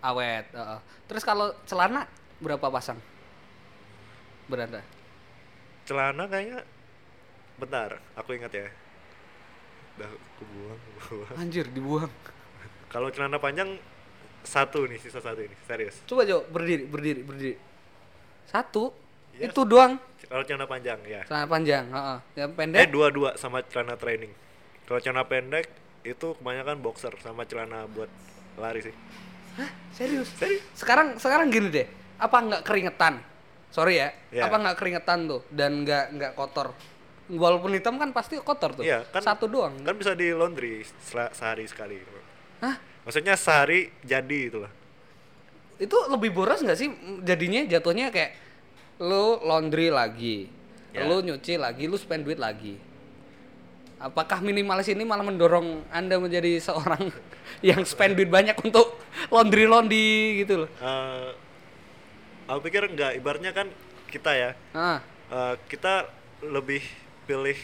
Awet. 0.01 0.45
heeh. 0.49 0.79
Terus 1.05 1.23
kalau 1.23 1.53
celana 1.63 2.09
berapa 2.39 2.67
pasang? 2.67 2.97
Beranda. 4.43 4.81
celana 5.83 6.25
kayaknya 6.25 6.59
bentar 7.55 7.99
aku 8.13 8.33
ingat 8.33 8.51
ya 8.51 8.67
udah 9.93 10.09
aku 10.09 10.43
buang 10.47 10.79
aku 10.79 11.13
buang. 11.21 11.37
Anjir, 11.37 11.65
dibuang. 11.69 12.11
kalau 12.89 13.09
celana 13.09 13.37
panjang 13.37 13.77
satu 14.43 14.85
nih 14.85 14.99
sisa 14.99 15.17
satu 15.17 15.39
ini 15.39 15.55
serius 15.63 16.03
Coba 16.03 16.27
Jo, 16.27 16.43
berdiri, 16.49 16.83
berdiri, 16.83 17.21
berdiri. 17.23 17.55
Satu. 18.43 18.91
Iya. 19.33 19.49
Itu 19.49 19.65
doang. 19.65 19.97
kalau 20.29 20.43
celana 20.45 20.65
panjang 20.65 20.99
ya 21.03 21.21
Celana 21.25 21.47
panjang, 21.47 21.85
heeh. 21.89 22.17
Yang 22.37 22.49
eh 22.49 22.55
pendek. 22.57 22.85
dua 22.91 23.07
dua 23.09 23.29
sama 23.33 23.65
celana 23.65 23.97
training 23.97 24.29
kalau 24.83 24.99
celana 24.99 25.23
pendek 25.25 25.65
itu 26.03 26.35
kebanyakan 26.37 26.83
boxer 26.83 27.13
sama 27.17 27.47
celana 27.47 27.87
buat 27.87 28.11
lari 28.59 28.83
sih 28.83 28.95
Hah? 29.53 29.69
Serius? 29.93 30.27
Serius. 30.37 30.65
Sekarang 30.73 31.21
sekarang 31.21 31.53
gini 31.53 31.69
deh. 31.69 31.87
Apa 32.17 32.41
nggak 32.41 32.61
keringetan? 32.65 33.21
Sorry 33.69 34.01
ya. 34.01 34.09
Iya. 34.33 34.49
Apa 34.49 34.57
nggak 34.57 34.77
keringetan 34.81 35.29
tuh 35.29 35.41
dan 35.53 35.85
nggak 35.85 36.05
nggak 36.17 36.31
kotor? 36.33 36.73
Walaupun 37.25 37.71
hitam 37.71 37.95
kan 37.95 38.11
pasti 38.11 38.35
kotor 38.37 38.73
tuh. 38.73 38.83
Iya, 38.83 39.07
kan- 39.07 39.23
Satu 39.23 39.47
doang. 39.47 39.71
kan 39.79 39.93
bisa 39.93 40.11
di 40.11 40.29
laundry 40.29 40.83
sehari 41.31 41.63
sekali 41.63 41.99
Hah? 42.59 42.75
maksudnya 43.01 43.35
sehari 43.35 43.91
jadi 44.01 44.39
itu 44.45 44.57
lah 44.57 44.71
Itu 45.75 45.95
lebih 46.07 46.31
boros 46.31 46.59
nggak 46.59 46.75
sih 46.75 46.87
jadinya 47.21 47.63
jatuhnya 47.65 48.07
kayak 48.07 48.31
lu 48.97 49.41
laundry 49.41 49.89
lagi, 49.89 50.47
Ya. 50.91 51.03
lu 51.03 51.19
nyuci 51.19 51.57
lagi, 51.57 51.87
lu 51.87 51.97
spend 51.97 52.23
duit 52.23 52.37
lagi. 52.37 52.77
Apakah 53.97 54.39
minimalis 54.39 54.85
ini 54.85 55.01
malah 55.01 55.23
mendorong 55.23 55.81
anda 55.89 56.15
menjadi 56.15 56.59
seorang 56.61 57.07
yang 57.65 57.81
spend 57.83 58.13
duit 58.13 58.27
banyak 58.27 58.53
untuk 58.57 58.99
laundry 59.27 59.63
laundry 59.63 60.11
gitu 60.39 60.63
loh? 60.63 60.69
Eh, 60.73 61.29
aku 62.45 62.59
pikir 62.61 62.85
enggak 62.85 63.15
ibaratnya 63.15 63.51
kan 63.51 63.67
kita 64.05 64.31
ya 64.31 64.51
Ah, 64.71 64.99
eh, 65.27 65.55
kita 65.65 66.05
lebih 66.43 66.83
pilih 67.23 67.57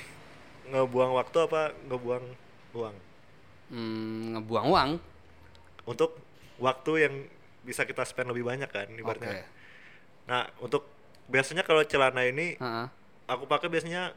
ngebuang 0.69 1.11
waktu 1.17 1.37
apa 1.45 1.61
ngebuang 1.89 2.25
uang 2.77 2.95
hmm, 3.73 4.37
ngebuang 4.37 4.65
uang. 4.69 4.91
untuk 5.89 6.15
waktu 6.61 6.91
yang 7.09 7.15
bisa 7.65 7.83
kita 7.83 8.05
spend 8.05 8.29
lebih 8.29 8.45
banyak 8.45 8.69
kan 8.69 8.87
ibaratnya 8.93 9.43
nah 10.29 10.45
untuk 10.61 10.85
biasanya 11.25 11.65
kalau 11.65 11.81
celana 11.85 12.25
ini 12.25 12.57
Heeh. 12.61 12.87
aku 13.25 13.49
pakai 13.49 13.67
biasanya 13.69 14.13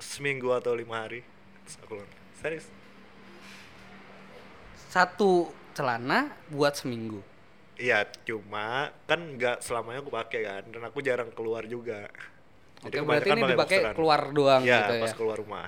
seminggu 0.00 0.48
atau 0.56 0.72
lima 0.72 1.04
hari 1.04 1.20
Terus 1.64 1.76
aku 1.84 1.94
serius 2.40 2.66
Satu 4.90 5.54
celana 5.70 6.34
buat 6.50 6.74
seminggu. 6.74 7.22
Iya, 7.78 8.04
cuma 8.26 8.90
kan 9.06 9.22
nggak 9.38 9.62
selamanya 9.62 10.02
aku 10.02 10.10
pakai 10.10 10.40
kan, 10.42 10.64
dan 10.66 10.82
aku 10.82 10.98
jarang 10.98 11.30
keluar 11.30 11.62
juga. 11.70 12.10
Oke, 12.80 12.96
kebanyakan 12.96 13.06
berarti 13.06 13.28
ini 13.28 13.40
pakai 13.40 13.52
dipakai 13.52 13.78
keluar 13.92 14.20
doang 14.30 14.62
Iya, 14.62 14.76
gitu 14.78 14.92
pas 14.98 15.06
ya. 15.06 15.16
keluar 15.16 15.36
rumah. 15.36 15.66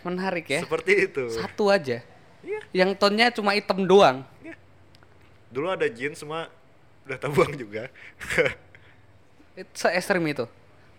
Menarik 0.00 0.46
ya. 0.46 0.60
Seperti 0.60 0.92
itu. 1.04 1.24
Satu 1.30 1.68
aja. 1.68 2.00
Iya. 2.40 2.60
Yang 2.72 2.90
tonnya 2.96 3.28
cuma 3.28 3.52
hitam 3.52 3.84
doang. 3.84 4.24
iya. 4.40 4.56
Dulu 5.48 5.66
ada 5.68 5.86
jeans 5.86 6.16
semua 6.16 6.48
udah 7.04 7.18
terbuang 7.18 7.52
juga. 7.54 7.90
Itu 9.56 9.72
se 9.74 9.88
ekstrim 9.90 10.22
itu. 10.24 10.46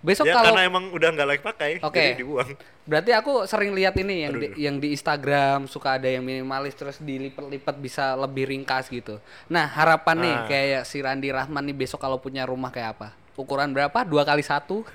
Besok 0.01 0.25
ya 0.25 0.33
kalau 0.33 0.49
karena 0.49 0.61
emang 0.65 0.89
udah 0.89 1.09
nggak 1.13 1.27
layak 1.27 1.43
pakai, 1.45 1.71
Oke. 1.79 1.93
jadi 1.93 2.17
dibuang. 2.17 2.49
berarti 2.81 3.11
aku 3.13 3.45
sering 3.45 3.69
lihat 3.71 3.93
ini 3.95 4.25
yang 4.25 4.33
Aduh, 4.33 4.41
di, 4.41 4.47
aduh. 4.49 4.57
yang 4.57 4.75
di 4.75 4.87
Instagram 4.91 5.69
suka 5.69 6.01
ada 6.01 6.09
yang 6.09 6.25
minimalis 6.25 6.73
terus 6.73 6.97
dilipat-lipat 6.97 7.75
bisa 7.77 8.17
lebih 8.17 8.49
ringkas 8.49 8.89
gitu. 8.89 9.21
Nah 9.45 9.69
harapan 9.69 10.17
nih 10.19 10.33
Ah. 10.35 10.45
kayak 10.47 10.81
si 10.83 10.97
Randi 10.99 11.29
Rahman 11.29 11.61
nih 11.63 11.77
besok 11.77 12.01
kalau 12.01 12.17
punya 12.17 12.43
rumah 12.43 12.69
kayak 12.69 12.97
apa? 12.97 13.13
Ukuran 13.41 13.73
berapa? 13.73 14.05
Dua 14.05 14.21
kali 14.21 14.45
satu? 14.45 14.85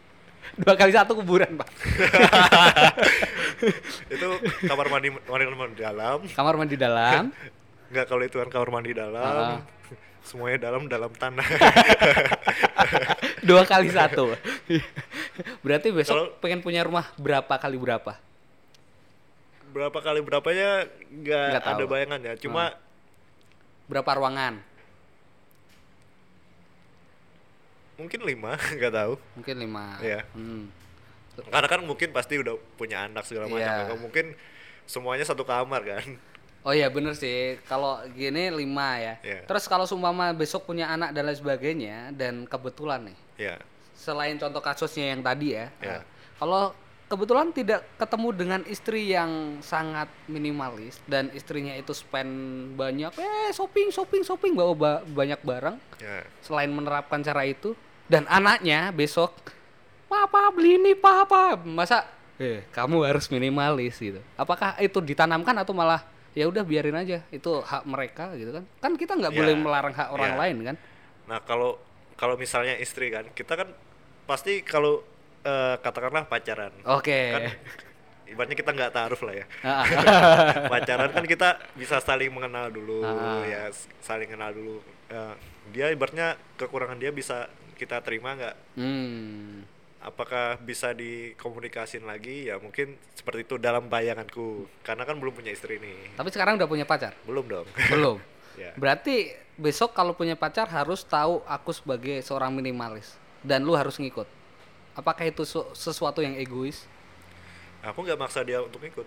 Dua 0.60 0.74
kali 0.76 0.92
satu 0.92 1.14
kuburan 1.14 1.54
pak. 1.56 1.68
itu 4.14 4.26
kamar 4.66 4.86
mandi 4.90 5.08
mandi 5.08 5.44
mandi 5.48 5.76
dalam. 5.78 6.18
Kamar 6.28 6.54
mandi 6.58 6.76
dalam. 6.76 7.30
Nggak 7.92 8.06
kalau 8.08 8.22
itu 8.24 8.36
kan 8.36 8.48
kamar 8.50 8.68
mandi 8.68 8.92
dalam. 8.92 9.22
Ah. 9.22 9.60
Semuanya 10.22 10.70
dalam 10.70 10.86
dalam 10.86 11.10
tanah. 11.10 11.42
dua 13.42 13.66
kali 13.66 13.90
satu 13.90 14.30
berarti 15.66 15.90
besok 15.90 16.14
Kalau- 16.14 16.32
pengen 16.38 16.62
punya 16.62 16.86
rumah 16.86 17.10
berapa 17.18 17.50
kali 17.58 17.74
berapa 17.74 18.14
berapa 19.74 19.98
kali 19.98 20.22
berapanya 20.22 20.86
nggak 21.10 21.46
Nggak 21.58 21.62
tahu. 21.66 21.74
ada 21.74 21.84
bayangannya. 21.90 22.32
Cuma 22.38 22.70
berapa 23.90 24.10
ruangan 24.14 24.62
mungkin 27.94 28.20
lima, 28.22 28.56
nggak 28.78 28.92
tahu. 28.92 29.14
mungkin 29.36 29.56
lima 29.58 29.84
Iya. 30.00 30.20
Hmm. 30.32 30.68
Karena 31.48 31.68
kan 31.68 31.80
mungkin 31.80 32.12
pasti 32.12 32.36
udah 32.36 32.54
punya 32.76 33.08
anak 33.08 33.24
segala 33.24 33.48
macam. 33.48 33.62
Iya. 33.64 33.88
Nggak 33.88 34.00
mungkin 34.00 34.26
semuanya 34.84 35.24
satu 35.24 35.42
kamar 35.42 35.82
kan. 35.84 36.06
oh 36.62 36.70
iya 36.70 36.86
bener 36.86 37.10
sih 37.18 37.58
kalau 37.66 37.98
gini 38.14 38.46
lima 38.46 38.94
ya 38.94 39.14
Iya. 39.18 39.42
terus 39.50 39.66
kalau 39.66 39.82
sumpama 39.82 40.30
besok 40.30 40.62
punya 40.62 40.86
anak 40.86 41.10
dan 41.10 41.26
lain 41.26 41.34
sebagainya 41.34 42.14
dan 42.14 42.46
kebetulan 42.46 43.02
nih 43.02 43.18
Ya. 43.34 43.56
selain 43.98 44.38
contoh 44.38 44.62
kasusnya 44.62 45.10
yang 45.10 45.26
tadi 45.26 45.58
ya 45.58 45.74
Iya. 45.82 46.06
kalau 46.38 46.70
kebetulan 47.12 47.52
tidak 47.52 47.84
ketemu 47.94 48.28
dengan 48.32 48.60
istri 48.64 49.04
yang 49.06 49.30
sangat 49.60 50.08
minimalis 50.24 50.96
dan 51.04 51.28
istrinya 51.30 51.76
itu 51.76 51.92
spend 51.92 52.32
banyak 52.72 53.12
eh 53.14 53.52
shopping 53.52 53.92
shopping 53.92 54.24
shopping 54.24 54.56
bawa 54.56 54.72
ba- 54.72 55.04
banyak 55.04 55.36
barang 55.38 55.76
Ya. 56.00 56.24
selain 56.40 56.72
menerapkan 56.72 57.20
cara 57.20 57.44
itu 57.44 57.76
dan 58.08 58.24
anaknya 58.26 58.88
besok 58.90 59.36
papa 60.06 60.48
beli 60.50 60.80
ini 60.80 60.92
papa 60.92 61.60
masa 61.60 62.08
Eh, 62.36 62.64
kamu 62.74 63.06
harus 63.06 63.30
minimalis 63.30 64.02
gitu. 64.02 64.18
Apakah 64.34 64.74
itu 64.80 64.98
ditanamkan 64.98 65.54
atau 65.54 65.70
malah 65.70 66.02
ya 66.32 66.48
udah 66.48 66.64
biarin 66.64 66.96
aja 66.96 67.22
itu 67.28 67.50
hak 67.60 67.86
mereka 67.86 68.34
gitu 68.34 68.50
kan? 68.50 68.64
Kan 68.80 68.92
kita 68.96 69.14
nggak 69.14 69.30
Ya. 69.30 69.38
boleh 69.38 69.54
melarang 69.54 69.94
hak 69.94 70.08
orang 70.10 70.32
Ya. 70.34 70.38
lain 70.40 70.56
kan? 70.64 70.76
Nah 71.28 71.38
kalau 71.38 71.78
kalau 72.16 72.34
misalnya 72.34 72.74
istri 72.74 73.14
kan, 73.14 73.30
kita 73.30 73.54
kan 73.54 73.68
pasti 74.24 74.64
kalau 74.64 75.04
eh, 75.42 75.74
katakanlah 75.78 76.24
pacaran, 76.24 76.72
Oke. 76.86 77.20
kan 77.30 77.42
ibaratnya 78.24 78.56
kita 78.56 78.70
nggak 78.72 78.92
taruh 78.92 79.20
lah 79.22 79.34
ya. 79.36 79.46
Ah, 79.60 79.84
pacaran 80.72 81.12
kan 81.12 81.24
kita 81.24 81.48
bisa 81.74 82.00
saling 82.00 82.32
mengenal 82.32 82.72
dulu, 82.72 83.04
Ah. 83.04 83.44
ya 83.44 83.68
saling 84.00 84.26
kenal 84.26 84.50
dulu. 84.50 84.80
Eh, 85.06 85.34
dia 85.70 85.92
ibaratnya 85.92 86.34
kekurangan 86.56 86.96
dia 86.96 87.12
bisa 87.12 87.46
kita 87.76 88.00
terima 88.00 88.32
nggak? 88.32 88.56
hmm. 88.78 89.68
Apakah 90.02 90.58
bisa 90.58 90.90
dikomunikasin 90.90 92.02
lagi? 92.02 92.50
Ya 92.50 92.58
mungkin 92.58 92.98
seperti 93.14 93.46
itu 93.46 93.54
dalam 93.54 93.86
bayanganku, 93.86 94.66
karena 94.82 95.06
kan 95.06 95.14
belum 95.14 95.30
punya 95.30 95.54
istri 95.54 95.78
nih. 95.78 96.18
Tapi 96.18 96.26
sekarang 96.26 96.58
udah 96.58 96.66
punya 96.66 96.82
pacar? 96.82 97.14
Belum 97.22 97.46
dong. 97.46 97.66
Belum. 97.90 98.18
Ya. 98.52 98.76
Berarti 98.76 99.32
besok 99.56 99.96
kalau 99.96 100.12
punya 100.12 100.36
pacar 100.36 100.68
harus 100.68 101.08
tahu 101.08 101.40
aku 101.48 101.72
sebagai 101.72 102.20
seorang 102.20 102.52
minimalis 102.52 103.16
dan 103.40 103.64
lu 103.64 103.72
harus 103.72 103.96
ngikut. 103.96 104.28
Apakah 104.92 105.24
itu 105.24 105.42
su- 105.42 105.70
sesuatu 105.72 106.20
yang 106.20 106.34
egois? 106.34 106.84
Aku 107.82 108.00
nggak 108.00 108.16
maksa 108.16 108.40
dia 108.40 108.60
untuk 108.60 108.80
ikut. 108.80 109.06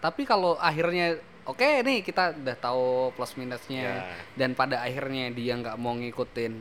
Tapi 0.00 0.22
kalau 0.22 0.56
akhirnya 0.56 1.16
oke 1.44 1.60
nih 1.80 2.00
kita 2.00 2.34
udah 2.34 2.56
tahu 2.56 2.86
plus 3.12 3.32
minusnya 3.34 3.84
Ya. 4.02 4.16
dan 4.34 4.52
pada 4.52 4.80
akhirnya 4.80 5.28
dia 5.28 5.54
nggak 5.54 5.76
mau 5.76 5.92
ngikutin 5.92 6.52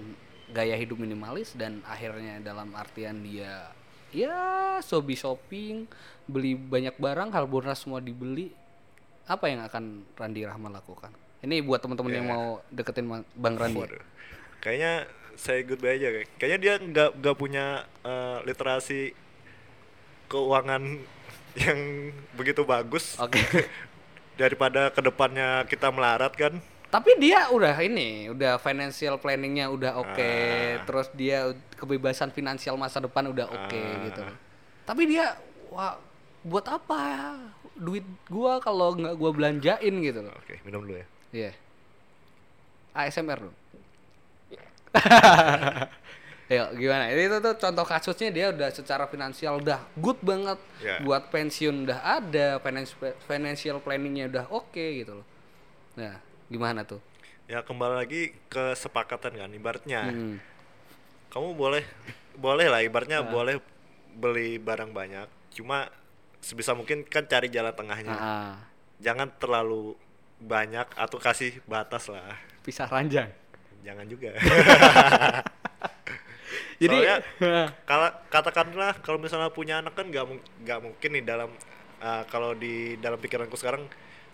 gaya 0.51 0.75
hidup 0.75 0.97
minimalis 0.97 1.51
dan 1.53 1.81
akhirnya 1.83 2.37
dalam 2.39 2.69
artian 2.73 3.19
dia 3.19 3.73
ya 4.13 4.37
sobi 4.79 5.15
shopping 5.15 5.89
beli 6.23 6.53
banyak 6.53 6.93
barang 6.95 7.31
hal 7.31 7.49
bonus 7.49 7.81
semua 7.81 7.97
dibeli 7.97 8.53
apa 9.25 9.49
yang 9.49 9.63
akan 9.63 10.05
Randi 10.13 10.45
Rahman 10.45 10.69
lakukan 10.69 11.09
ini 11.41 11.59
buat 11.59 11.81
teman-teman 11.81 12.13
yang 12.13 12.27
Ya. 12.27 12.31
mau 12.31 12.45
deketin 12.69 13.07
Bang 13.33 13.55
Randi 13.57 13.81
Waduh. 13.81 14.03
Kayaknya 14.61 15.09
saya 15.35 15.61
goodbye 15.61 15.93
aja 15.93 16.09
kayak. 16.11 16.27
Kayaknya 16.35 16.59
dia 16.59 16.73
nggak 16.79 17.09
nggak 17.17 17.35
punya 17.35 17.65
eh, 18.01 18.37
literasi 18.43 19.13
keuangan 20.25 20.81
yang 21.63 21.79
begitu 22.33 22.63
bagus 22.63 23.13
oke 23.15 23.37
daripada 24.41 24.89
ke 24.89 24.97
depannya 24.99 25.61
kita 25.63 25.93
melarat 25.93 26.33
kan. 26.33 26.57
tapi 26.89 27.13
dia 27.17 27.45
udah 27.47 27.73
ini 27.79 28.29
udah 28.29 28.57
financial 28.57 29.17
planningnya 29.17 29.65
udah 29.67 29.93
oke 29.95 30.17
Ah. 30.17 30.81
terus 30.81 31.09
dia 31.11 31.49
kebebasan 31.73 32.29
finansial 32.29 32.73
masa 32.73 32.97
depan 32.97 33.25
udah 33.27 33.45
oke 33.45 33.77
Ah. 33.77 34.01
gitu 34.03 34.21
tapi 34.83 35.05
dia 35.07 35.37
wah 35.69 35.97
buat 36.41 36.65
apa 36.65 37.33
duit 37.73 38.01
gua 38.25 38.57
kalau 38.57 38.93
nggak 38.93 39.13
gua 39.13 39.29
belanjain 39.29 39.93
gitu 39.95 40.19
loh 40.21 40.33
Oke, 40.35 40.57
minum 40.61 40.81
dulu 40.81 40.97
ya. 40.97 41.05
iya 41.31 41.51
ASMR 42.95 43.41
dong 43.43 43.55
Yuk 46.53 46.69
gimana? 46.75 47.09
Ini 47.09 47.25
itu 47.25 47.37
tuh 47.39 47.55
contoh 47.55 47.85
kasusnya 47.87 48.29
dia 48.29 48.45
udah 48.51 48.69
secara 48.69 49.07
finansial 49.07 49.57
udah 49.57 49.79
good 49.95 50.19
banget 50.21 50.59
Ya. 50.83 50.99
buat 50.99 51.31
pensiun 51.31 51.87
udah 51.87 51.99
ada 52.19 52.59
financial 53.25 53.79
planningnya 53.79 54.27
udah 54.29 54.45
oke 54.51 54.85
gitu 54.99 55.23
loh. 55.23 55.27
Nah 55.95 56.19
gimana 56.51 56.83
tuh? 56.83 56.99
Ya 57.47 57.63
kembali 57.63 57.95
lagi 57.95 58.21
ke 58.47 58.75
sepakatan 58.75 59.33
kan 59.33 59.49
ibaratnya. 59.49 60.11
Hmm. 60.11 60.37
Kamu 61.31 61.57
boleh 61.57 61.81
boleh 62.35 62.67
lah 62.69 62.83
ibaratnya 62.83 63.23
boleh 63.23 63.57
beli 64.13 64.59
barang 64.61 64.91
banyak. 64.91 65.25
Cuma 65.55 65.89
sebisa 66.43 66.75
mungkin 66.75 67.07
kan 67.07 67.23
cari 67.25 67.47
jalan 67.49 67.73
tengahnya. 67.73 68.13
Ah, 68.13 68.55
Jangan 68.99 69.31
terlalu 69.39 69.95
banyak 70.37 70.85
atau 70.93 71.17
kasih 71.17 71.63
batas 71.65 72.11
lah. 72.11 72.35
pisah 72.63 72.87
ranjang. 72.87 73.27
Jangan 73.83 74.05
juga. 74.07 74.31
Jadi 76.81 76.97
Soalnya 76.99 77.17
kalau 77.89 78.09
katakanlah 78.27 78.93
kalau 78.99 79.15
misalnya 79.17 79.47
punya 79.49 79.79
anak 79.79 79.93
kan 79.93 80.09
nggak 80.09 80.25
nggak 80.63 80.79
mungkin 80.81 81.09
nih 81.15 81.23
dalam 81.23 81.49
uh, 81.99 82.23
kalau 82.27 82.51
di 82.53 82.99
dalam 82.99 83.15
pikiranku 83.15 83.55
sekarang 83.55 83.87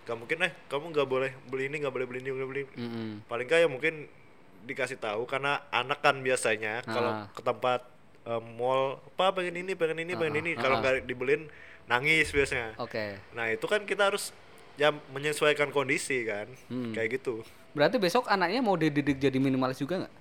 nggak 0.06 0.18
mungkin 0.18 0.38
eh 0.42 0.52
kamu 0.66 0.86
nggak 0.90 1.08
boleh 1.08 1.32
beli 1.46 1.70
ini 1.70 1.78
nggak 1.80 1.94
boleh 1.94 2.08
beli 2.08 2.20
ini 2.20 2.28
nggak 2.28 2.40
boleh 2.40 2.50
beli 2.50 2.62
ini." 2.64 2.74
Mm-mm. 2.80 3.10
paling 3.26 3.46
nggak 3.46 3.60
ya 3.60 3.70
mungkin 3.70 3.94
dikasih 4.60 4.98
tahu 4.98 5.24
karena 5.24 5.62
anak 5.70 6.02
kan 6.02 6.18
biasanya 6.20 6.82
kalau 6.84 7.12
Ah. 7.16 7.26
ke 7.30 7.42
tempat 7.42 7.82
uh, 8.26 8.42
mall 8.42 8.98
apa 9.14 9.30
pengen 9.36 9.62
ini 9.62 9.72
pengen 9.74 10.02
ini 10.02 10.14
pengen 10.16 10.36
Ah, 10.36 10.42
ini 10.42 10.52
ah, 10.52 10.58
kalau 10.58 10.76
ah. 10.76 10.82
nggak 10.82 11.06
dibeliin 11.06 11.46
nangis 11.86 12.30
biasanya 12.30 12.74
Oke. 12.76 13.18
nah 13.32 13.46
itu 13.48 13.66
kan 13.66 13.86
kita 13.86 14.10
harus 14.10 14.34
ya 14.76 14.90
menyesuaikan 15.14 15.70
kondisi 15.70 16.26
kan 16.26 16.50
Hmm. 16.66 16.92
kayak 16.92 17.22
gitu 17.22 17.46
Berarti 17.72 17.98
besok 17.98 18.26
anaknya 18.26 18.60
mau 18.60 18.74
dididik 18.74 19.18
jadi 19.18 19.38
minimalis 19.38 19.78
juga 19.78 20.02
nggak? 20.02 20.16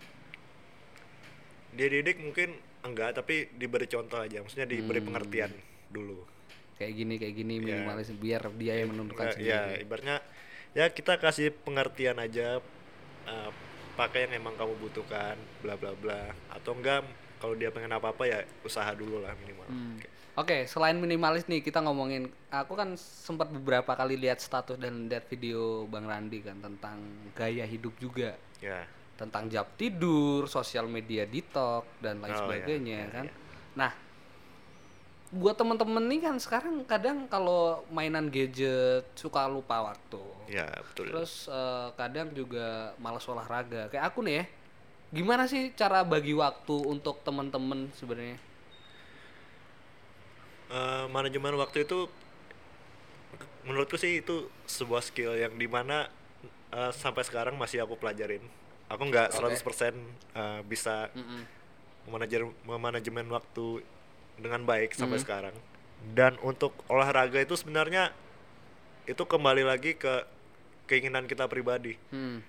dia 1.70 1.86
didik 1.86 2.18
mungkin 2.18 2.58
enggak 2.82 3.14
tapi 3.14 3.46
diberi 3.54 3.86
contoh 3.86 4.18
aja 4.18 4.42
maksudnya 4.42 4.66
diberi 4.66 4.98
Hmm. 4.98 5.08
pengertian 5.08 5.52
dulu 5.88 6.26
Kayak 6.74 6.92
gini 6.92 7.14
kayak 7.16 7.34
gini 7.36 7.54
Iya. 7.54 7.62
minimalis 7.70 8.10
biar 8.12 8.50
dia 8.54 8.74
yang 8.74 8.90
menentukan 8.90 9.24
Ya, 9.24 9.32
sendiri. 9.32 9.46
ya 9.46 9.60
ibaratnya 9.78 10.16
ya 10.72 10.84
kita 10.88 11.18
kasih 11.18 11.54
pengertian 11.56 12.18
aja 12.18 12.58
uh, 13.24 13.50
pakai 13.94 14.26
yang 14.26 14.38
emang 14.38 14.54
kamu 14.54 14.74
butuhkan 14.80 15.34
bla 15.60 15.74
bla 15.74 15.94
bla 15.94 16.18
atau 16.48 16.70
enggak 16.72 17.06
kalau 17.38 17.54
dia 17.54 17.70
pengen 17.70 17.90
apa 17.92 18.10
apa 18.10 18.22
ya 18.24 18.38
usaha 18.62 18.90
dulu 18.90 19.18
lah 19.18 19.30
minimal 19.36 19.66
Hmm. 19.68 20.02
Oke, 20.38 20.70
selain 20.70 20.94
minimalis 20.94 21.50
nih 21.50 21.58
kita 21.66 21.82
ngomongin, 21.82 22.30
aku 22.54 22.78
kan 22.78 22.94
sempat 22.94 23.50
beberapa 23.50 23.90
kali 23.98 24.14
lihat 24.14 24.38
status 24.38 24.78
dan 24.78 25.10
lihat 25.10 25.26
video 25.26 25.82
Bang 25.90 26.06
Randi 26.06 26.38
kan 26.46 26.62
tentang 26.62 27.02
gaya 27.34 27.66
hidup 27.66 27.98
juga, 27.98 28.38
ya 28.62 28.86
tentang 29.18 29.50
jam 29.50 29.66
tidur, 29.74 30.46
sosial 30.46 30.86
media 30.86 31.26
detox 31.26 31.82
dan 31.98 32.22
lain 32.22 32.30
Oh, 32.30 32.38
ya, 32.38 32.42
sebagainya 32.46 32.98
ya, 33.02 33.08
kan. 33.10 33.24
ya. 33.26 33.32
Nah, 33.74 33.90
buat 35.34 35.58
temen-temen 35.58 36.04
nih 36.06 36.20
kan 36.22 36.36
sekarang 36.38 36.86
kadang 36.86 37.26
kalau 37.26 37.82
mainan 37.90 38.30
gadget 38.30 39.02
suka 39.18 39.50
lupa 39.50 39.90
waktu. 39.90 40.22
ya 40.46 40.70
betul 40.70 41.10
Terus 41.10 41.50
eh, 41.50 41.88
kadang 41.98 42.30
juga 42.30 42.94
malas 43.02 43.26
olahraga. 43.26 43.90
Kayak 43.90 44.06
aku 44.14 44.22
nih 44.22 44.34
ya. 44.38 44.44
Gimana 45.18 45.50
sih 45.50 45.74
cara 45.74 46.06
bagi 46.06 46.32
waktu 46.38 46.76
untuk 46.86 47.18
temen-temen 47.26 47.90
sebenarnya? 47.98 48.38
Eh, 50.68 51.06
manajemen 51.08 51.56
waktu 51.56 51.88
itu 51.88 52.12
menurutku 53.64 53.96
sih 53.96 54.20
itu 54.20 54.48
sebuah 54.64 55.00
skill 55.00 55.32
yang 55.32 55.56
di 55.56 55.64
mana 55.64 56.08
eh, 56.68 56.92
sampai 56.92 57.24
sekarang 57.24 57.56
masih 57.56 57.80
aku 57.80 57.96
pelajarin 57.96 58.44
aku 58.86 59.02
nggak 59.08 59.32
Oke. 59.32 59.56
100% 59.60 59.96
eh, 60.36 60.60
bisa 60.64 61.08
Mm-mm. 61.12 61.42
memanajer 62.04 62.44
memanajemen 62.64 63.28
waktu 63.28 63.80
dengan 64.36 64.64
baik 64.64 64.92
sampai 64.92 65.16
Hmm. 65.16 65.24
sekarang 65.24 65.54
dan 66.12 66.36
untuk 66.40 66.76
olahraga 66.86 67.40
itu 67.40 67.56
sebenarnya 67.56 68.12
itu 69.04 69.18
kembali 69.18 69.64
lagi 69.64 69.96
ke 69.96 70.24
keinginan 70.84 71.24
kita 71.24 71.48
pribadi 71.48 71.96
Hmm. 72.08 72.44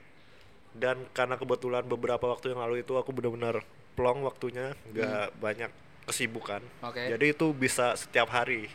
dan 0.71 1.07
karena 1.11 1.35
kebetulan 1.35 1.83
beberapa 1.83 2.27
waktu 2.27 2.51
yang 2.51 2.59
lalu 2.59 2.83
itu 2.83 2.93
aku 2.93 3.09
benar-benar 3.09 3.63
plong 3.95 4.21
waktunya 4.21 4.75
nggak 4.91 5.39
banyak 5.39 5.71
kesibukan. 6.09 6.61
Oke. 6.81 7.05
jadi 7.07 7.25
itu 7.29 7.47
bisa 7.51 7.93
setiap 7.93 8.27
hari 8.27 8.65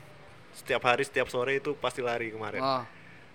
setiap 0.55 0.83
hari 0.83 1.03
setiap 1.03 1.27
sore 1.27 1.59
itu 1.59 1.75
pasti 1.75 1.99
lari 1.99 2.31
kemarin 2.31 2.63
Oh, 2.63 2.83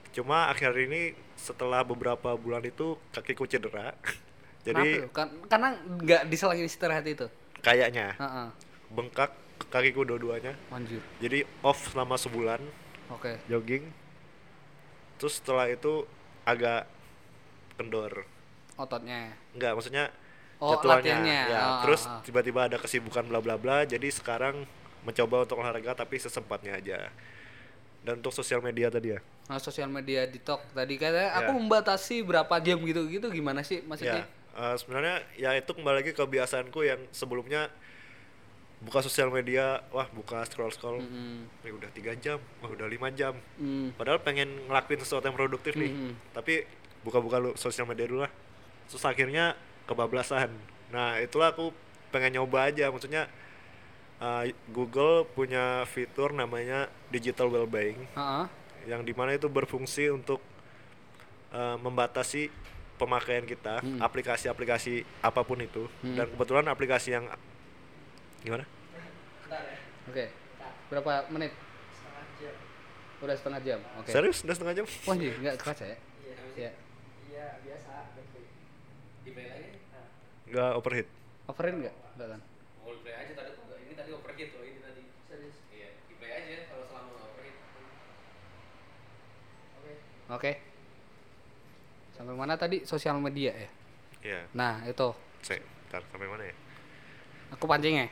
cuma 0.09 0.47
akhir 0.47 0.71
ini 0.79 1.11
setelah 1.35 1.83
beberapa 1.83 2.31
bulan 2.33 2.63
itu 2.63 2.95
kakiku 3.11 3.43
cedera 3.43 3.91
jadi 4.67 5.11
kan 5.11 5.27
karena 5.45 5.75
nggak 5.75 6.21
diselang 6.27 6.57
istirahat 6.57 7.03
itu. 7.03 7.27
kayaknya 7.59 8.15
Heeh. 8.15 8.47
bengkak 8.89 9.35
kakiku 9.67 10.07
dua-duanya 10.07 10.55
Anjir. 10.71 11.03
jadi 11.19 11.43
off 11.59 11.91
selama 11.91 12.15
sebulan 12.15 12.63
Oke. 13.11 13.35
jogging 13.51 13.83
terus 15.19 15.37
setelah 15.37 15.67
itu 15.67 16.07
agak 16.41 16.87
kendor 17.75 18.23
Ototnya. 18.75 19.35
enggak 19.51 19.75
maksudnya 19.75 20.07
Oh, 20.59 20.75
jadwalnya 20.75 21.15
ya 21.23 21.55
Ah, 21.55 21.79
terus 21.81 22.03
ah, 22.03 22.19
ah. 22.19 22.21
tiba-tiba 22.21 22.67
ada 22.67 22.75
kesibukan 22.75 23.23
bla 23.23 23.39
bla 23.39 23.55
bla 23.55 23.83
jadi 23.83 24.07
sekarang 24.09 24.67
mencoba 25.01 25.43
untuk 25.43 25.57
olahraga 25.57 25.95
tapi 25.95 26.15
sesempatnya 26.15 26.75
aja 26.75 27.07
dan 28.01 28.19
untuk 28.19 28.31
sosial 28.31 28.59
media 28.59 28.87
tadi 28.87 29.15
ya 29.15 29.19
Nah, 29.47 29.57
sosial 29.57 29.87
media 29.87 30.23
detox 30.23 30.61
tadi 30.69 30.93
katanya 30.93 31.33
aku 31.35 31.49
Ya. 31.49 31.57
membatasi 31.57 32.21
berapa 32.21 32.53
jam 32.59 32.77
gitu-gitu 32.79 33.27
gimana 33.29 33.59
sih 33.61 33.81
maksudnya? 33.81 34.21
ya 34.21 34.29
eh, 34.53 34.75
sebenarnya 34.75 35.15
ya 35.33 35.49
itu 35.55 35.71
kembali 35.71 35.95
lagi 35.97 36.11
ke 36.11 36.19
kebiasaanku 36.19 36.79
yang 36.81 36.99
sebelumnya 37.09 37.71
buka 38.79 38.99
sosial 39.01 39.27
media 39.29 39.83
wah 39.89 40.07
buka 40.09 40.43
scroll 40.45 40.69
scroll 40.69 40.99
Mm-mm. 40.99 41.47
ya 41.61 41.71
udah 41.73 41.89
tiga 41.89 42.15
jam 42.15 42.39
wah 42.59 42.69
udah 42.69 42.85
lima 42.85 43.09
jam 43.09 43.35
Hmm. 43.55 43.91
padahal 43.93 44.19
pengen 44.19 44.47
ngelakuin 44.65 44.99
sesuatu 44.99 45.23
yang 45.23 45.35
produktif 45.35 45.73
nih 45.73 45.87
Mhm. 45.89 46.11
tapi 46.31 46.63
buka-buka 47.01 47.37
lu 47.37 47.51
sosial 47.55 47.83
media 47.85 48.05
dulu 48.05 48.21
lah 48.21 48.31
terus 48.85 49.03
akhirnya 49.03 49.55
kebablasan 49.89 50.53
nah 50.89 51.17
itulah 51.17 51.49
aku 51.49 51.73
pengen 52.09 52.37
nyoba 52.37 52.69
aja 52.69 52.89
maksudnya 52.89 53.25
uh, 54.17 54.45
Google 54.67 55.25
punya 55.27 55.85
fitur 55.85 56.29
namanya 56.31 56.85
digital 57.09 57.49
well-being 57.49 57.97
Heeh. 58.13 58.45
yang 58.85 59.01
di 59.01 59.13
mana 59.13 59.33
itu 59.33 59.45
berfungsi 59.45 60.09
untuk 60.09 60.41
uh, 61.51 61.77
membatasi 61.77 62.49
pemakaian 62.95 63.43
kita 63.43 63.79
Hmm. 63.79 63.97
aplikasi-aplikasi 63.97 65.23
apa 65.23 65.41
pun 65.41 65.57
itu 65.57 65.87
dan 66.03 66.27
kebetulan 66.27 66.67
aplikasi 66.67 67.13
yang 67.13 67.25
gimana 68.39 68.65
Oke. 70.09 70.25
Berapa 70.89 71.29
menit? 71.29 71.53
Udah 73.21 73.35
setengah 73.37 73.61
jam. 73.61 73.79
Oke. 73.95 74.09
serius 74.09 74.41
udah 74.41 74.55
setengah 74.57 74.73
jam 74.73 74.85
Wah, 75.05 75.13
anjir, 75.13 75.33
enggak 75.37 75.55
kerasa 75.61 75.83
ya? 75.85 75.97
Iya. 76.57 76.71
Nggak 80.49 80.71
overheat 80.75 81.07
Overin 81.45 81.81
enggak? 81.81 81.95
Enggak 82.13 82.27
kan? 82.29 82.41
Mau 82.79 82.93
play 83.01 83.15
aja 83.15 83.31
tadi 83.33 83.49
tuh 83.51 83.77
ini 83.79 83.93
tadi 83.93 84.09
overheat 84.11 84.49
loh 84.51 84.63
ini 84.63 84.79
tadi. 84.79 85.01
Serius? 85.25 85.57
Iya, 85.69 85.89
di 86.05 86.13
play 86.15 86.29
aja 86.31 86.55
kalau 86.67 86.85
selama 86.85 87.09
nggak 87.09 87.25
overheat. 87.27 87.55
Oke. 89.75 89.91
Oke. 90.29 90.51
Sampai 92.13 92.35
mana 92.35 92.53
tadi? 92.53 92.83
Sosial 92.83 93.17
media 93.17 93.49
ya? 93.49 93.69
ya 94.21 94.39
Nah, 94.51 94.83
itu. 94.83 95.09
saya 95.39 95.57
ntar 95.87 96.03
sampai 96.05 96.27
mana 96.27 96.43
ya 96.43 96.55
Aku 97.49 97.65
pancing 97.65 97.95
ya. 97.97 98.07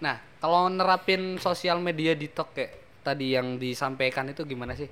Nah, 0.00 0.16
kalau 0.38 0.70
nerapin 0.70 1.36
sosial 1.36 1.76
media 1.76 2.16
di 2.16 2.24
TikTok 2.24 2.56
kayak 2.56 2.72
tadi 3.02 3.36
yang 3.36 3.60
disampaikan 3.60 4.32
itu 4.32 4.46
gimana 4.46 4.72
sih? 4.72 4.88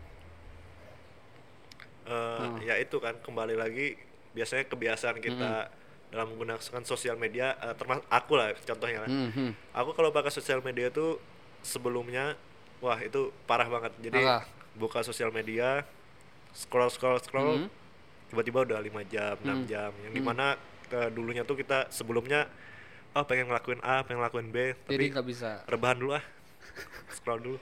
Eh, 2.04 2.12
Hmm. 2.38 2.60
ya 2.60 2.76
itu 2.76 2.96
kan 2.98 3.16
kembali 3.18 3.54
lagi 3.54 3.96
biasanya 4.32 4.64
kebiasaan 4.66 5.16
kita 5.18 5.72
dalam 6.08 6.26
menggunakan 6.30 6.82
sosial 6.82 7.14
media 7.14 7.52
termasuk 7.74 8.04
aku 8.08 8.32
lah 8.34 8.56
contohnya 8.58 9.04
kan 9.04 9.10
Hmm, 9.10 9.30
hmm. 9.30 9.50
aku 9.72 9.92
kalau 9.92 10.08
pakai 10.08 10.30
sosial 10.30 10.60
media 10.60 10.88
tuh 10.88 11.20
sebelumnya 11.60 12.32
wah 12.78 12.96
itu 12.98 13.28
parah 13.44 13.66
banget 13.66 13.92
jadi 14.00 14.18
Apa? 14.18 14.38
buka 14.74 15.02
sosial 15.02 15.28
media 15.28 15.84
scroll 16.50 16.88
scroll 16.88 17.18
scroll 17.18 17.52
Hmm. 17.58 17.68
tiba-tiba 18.28 18.64
udah 18.64 18.78
lima 18.78 19.04
jam 19.04 19.36
enam 19.40 19.62
Hmm. 19.62 19.68
jam 19.68 19.90
yang 20.00 20.12
di 20.12 20.22
mana 20.22 20.56
ke 20.86 21.08
dulunya 21.10 21.42
tuh 21.42 21.54
kita 21.54 21.88
sebelumnya 21.88 22.48
oh 23.12 23.24
pengen 23.24 23.44
ngelakuin 23.46 23.80
A 23.80 24.00
pengen 24.00 24.20
ngelakuin 24.20 24.48
B 24.48 24.56
Jadi 24.86 24.88
tapi 24.88 25.12
nggak 25.12 25.26
bisa. 25.26 25.50
rebahan 25.66 25.96
dulu 25.96 26.12
ah 26.14 26.24
scroll 27.10 27.40
dulu 27.42 27.58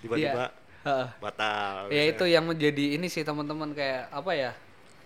tiba-tiba 0.00 0.50
Heeh. 0.82 1.08
batal 1.18 1.90
Ya 1.90 2.02
itu 2.04 2.24
yang 2.26 2.46
menjadi 2.46 2.94
ini 2.94 3.06
sih 3.06 3.22
teman-teman 3.22 3.70
kayak 3.70 4.06
apa 4.08 4.32
ya? 4.32 4.52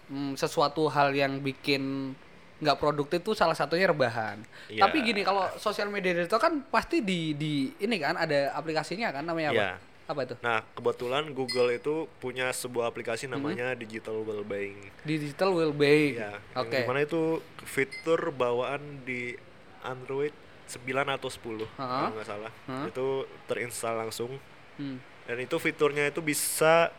Hmm, 0.08 0.34
sesuatu 0.34 0.88
hal 0.88 1.14
yang 1.14 1.38
bikin 1.38 2.12
nggak 2.60 2.76
produktif 2.76 3.18
itu 3.18 3.32
salah 3.32 3.52
satunya 3.52 3.88
rebahan. 3.88 4.40
Iya. 4.68 4.84
Tapi 4.84 5.00
gini 5.02 5.20
kalau 5.20 5.48
sosial 5.56 5.88
media 5.88 6.12
itu 6.14 6.28
kan 6.30 6.60
pasti 6.64 7.00
di 7.00 7.32
di 7.32 7.52
ini 7.74 7.96
kan 7.96 8.14
ada 8.14 8.52
aplikasinya 8.52 9.10
kan 9.10 9.24
namanya 9.24 9.50
apa? 9.50 9.56
Iya. 9.58 9.72
Apa 10.06 10.20
itu? 10.26 10.34
Nah, 10.40 10.58
kebetulan 10.70 11.30
Google 11.30 11.70
itu 11.70 11.94
punya 12.18 12.50
sebuah 12.50 12.90
aplikasi 12.90 13.24
Hmm. 13.24 13.38
namanya 13.38 13.72
Digital 13.72 14.20
Wellbeing. 14.20 14.90
Digital 15.02 15.54
Wellbeing. 15.54 16.18
Ya, 16.18 16.34
Oke. 16.52 16.76
di 16.76 16.84
mana 16.84 17.00
itu 17.00 17.38
fitur 17.62 18.18
bawaan 18.28 18.80
di 19.00 19.38
Android 19.80 20.34
9 20.66 20.82
atau 21.08 21.26
10 21.26 21.62
Ha-ha. 21.72 21.86
kalau 22.04 22.12
nggak 22.12 22.26
salah. 22.28 22.52
Ha. 22.66 22.74
Itu 22.86 23.06
terinstall 23.46 23.96
langsung 23.98 24.34
Hmm. 24.74 24.98
dan 25.24 25.38
itu 25.38 25.56
fiturnya 25.56 26.04
itu 26.04 26.18
bisa 26.18 26.90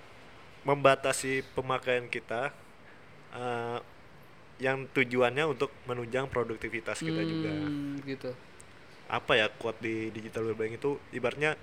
membatasi 0.61 1.41
pemakaian 1.51 2.05
kita 2.05 2.53
eh, 3.31 3.77
yang 4.61 4.85
tujuannya 4.93 5.49
untuk 5.49 5.73
menunjang 5.89 6.29
produktivitas 6.29 7.01
kita 7.01 7.25
juga. 7.25 7.49
Hmm, 7.49 7.97
gitu. 8.05 8.29
Apa 9.09 9.33
ya 9.35 9.49
quote 9.49 9.81
di 9.81 10.13
Digital 10.13 10.45
Wellbeing 10.45 10.77
itu 10.77 11.01
ibaratnya 11.09 11.57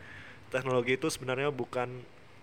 teknologi 0.50 0.98
itu 0.98 1.06
sebenarnya 1.06 1.54
bukan 1.54 1.88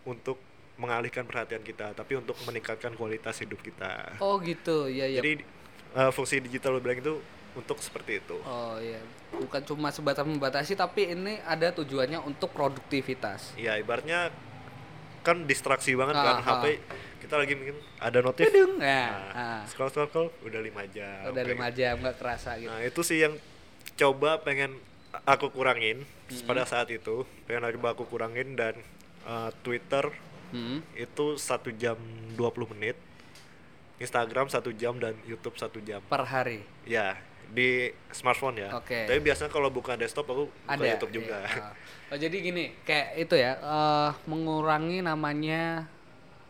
untuk 0.08 0.40
mengalihkan 0.80 1.28
perhatian 1.28 1.64
kita, 1.64 1.92
tapi 1.92 2.20
untuk 2.20 2.40
meningkatkan 2.48 2.96
kualitas 2.96 3.40
hidup 3.44 3.60
kita. 3.60 4.16
Oh 4.24 4.40
gitu. 4.40 4.88
Iya 4.88 5.12
iya. 5.12 5.20
Jadi 5.20 5.44
uh, 5.96 6.12
fungsi 6.12 6.44
digital 6.44 6.80
wellbeing 6.80 7.04
itu 7.04 7.16
untuk 7.56 7.80
seperti 7.80 8.20
itu. 8.20 8.36
Oh 8.44 8.76
iya, 8.84 9.00
bukan 9.32 9.64
cuma 9.64 9.88
sebatas 9.92 10.28
membatasi 10.28 10.76
tapi 10.76 11.16
ini 11.16 11.40
ada 11.48 11.72
tujuannya 11.72 12.20
untuk 12.24 12.52
produktivitas. 12.52 13.56
Ya 13.56 13.80
ibaratnya 13.80 14.32
kan 15.26 15.44
distraksi 15.44 15.92
banget 15.92 16.14
kan 16.16 16.38
Ah, 16.38 16.46
HP 16.56 16.78
kita 17.20 17.36
lagi 17.36 17.54
mungkin 17.54 17.74
ada 17.98 18.22
notif. 18.22 18.46
Dedeng. 18.46 18.78
Nah, 18.78 18.86
Nah, 19.10 19.10
ah. 19.34 19.62
scroll 19.66 19.90
scroll 19.90 20.06
scroll 20.08 20.30
udah 20.42 20.62
lima 20.62 20.86
jam. 20.88 21.26
udah 21.28 21.44
lima 21.44 21.68
gitu. 21.68 21.78
jam 21.80 21.94
nggak 22.00 22.16
kerasa 22.16 22.54
gitu. 22.56 22.70
Nah 22.70 22.80
itu 22.80 23.02
sih 23.02 23.18
yang 23.20 23.34
coba 23.96 24.38
pengen 24.40 24.78
aku 25.24 25.50
kurangin 25.50 26.06
Hmm. 26.26 26.42
pada 26.44 26.64
saat 26.64 26.90
itu 26.90 27.22
pengen 27.44 27.66
coba 27.72 27.92
aku 27.92 28.06
kurangin 28.06 28.54
dan 28.54 28.78
uh, 29.24 29.50
Twitter 29.60 30.14
Hmm. 30.48 30.86
itu 30.94 31.36
satu 31.36 31.74
jam 31.74 31.98
20 32.32 32.46
menit 32.72 32.94
Instagram 33.96 34.46
satu 34.46 34.70
jam 34.72 34.94
dan 34.96 35.16
YouTube 35.24 35.56
satu 35.56 35.80
jam 35.80 36.04
Per 36.04 36.24
hari. 36.24 36.62
ya 36.84 37.16
di 37.52 37.92
smartphone 38.10 38.66
ya. 38.66 38.70
Oke. 38.78 39.06
tapi 39.06 39.20
biasanya 39.22 39.52
kalau 39.52 39.70
buka 39.70 39.94
desktop 40.00 40.26
aku 40.30 40.44
buka 40.50 40.72
ada 40.72 40.86
YouTube 40.86 41.22
juga. 41.22 41.44
Iya. 41.46 41.70
Oh, 42.14 42.18
jadi 42.22 42.38
gini 42.38 42.66
kayak 42.86 43.08
itu 43.18 43.36
ya 43.36 43.58
eh, 43.58 44.10
mengurangi 44.30 45.02
namanya 45.02 45.90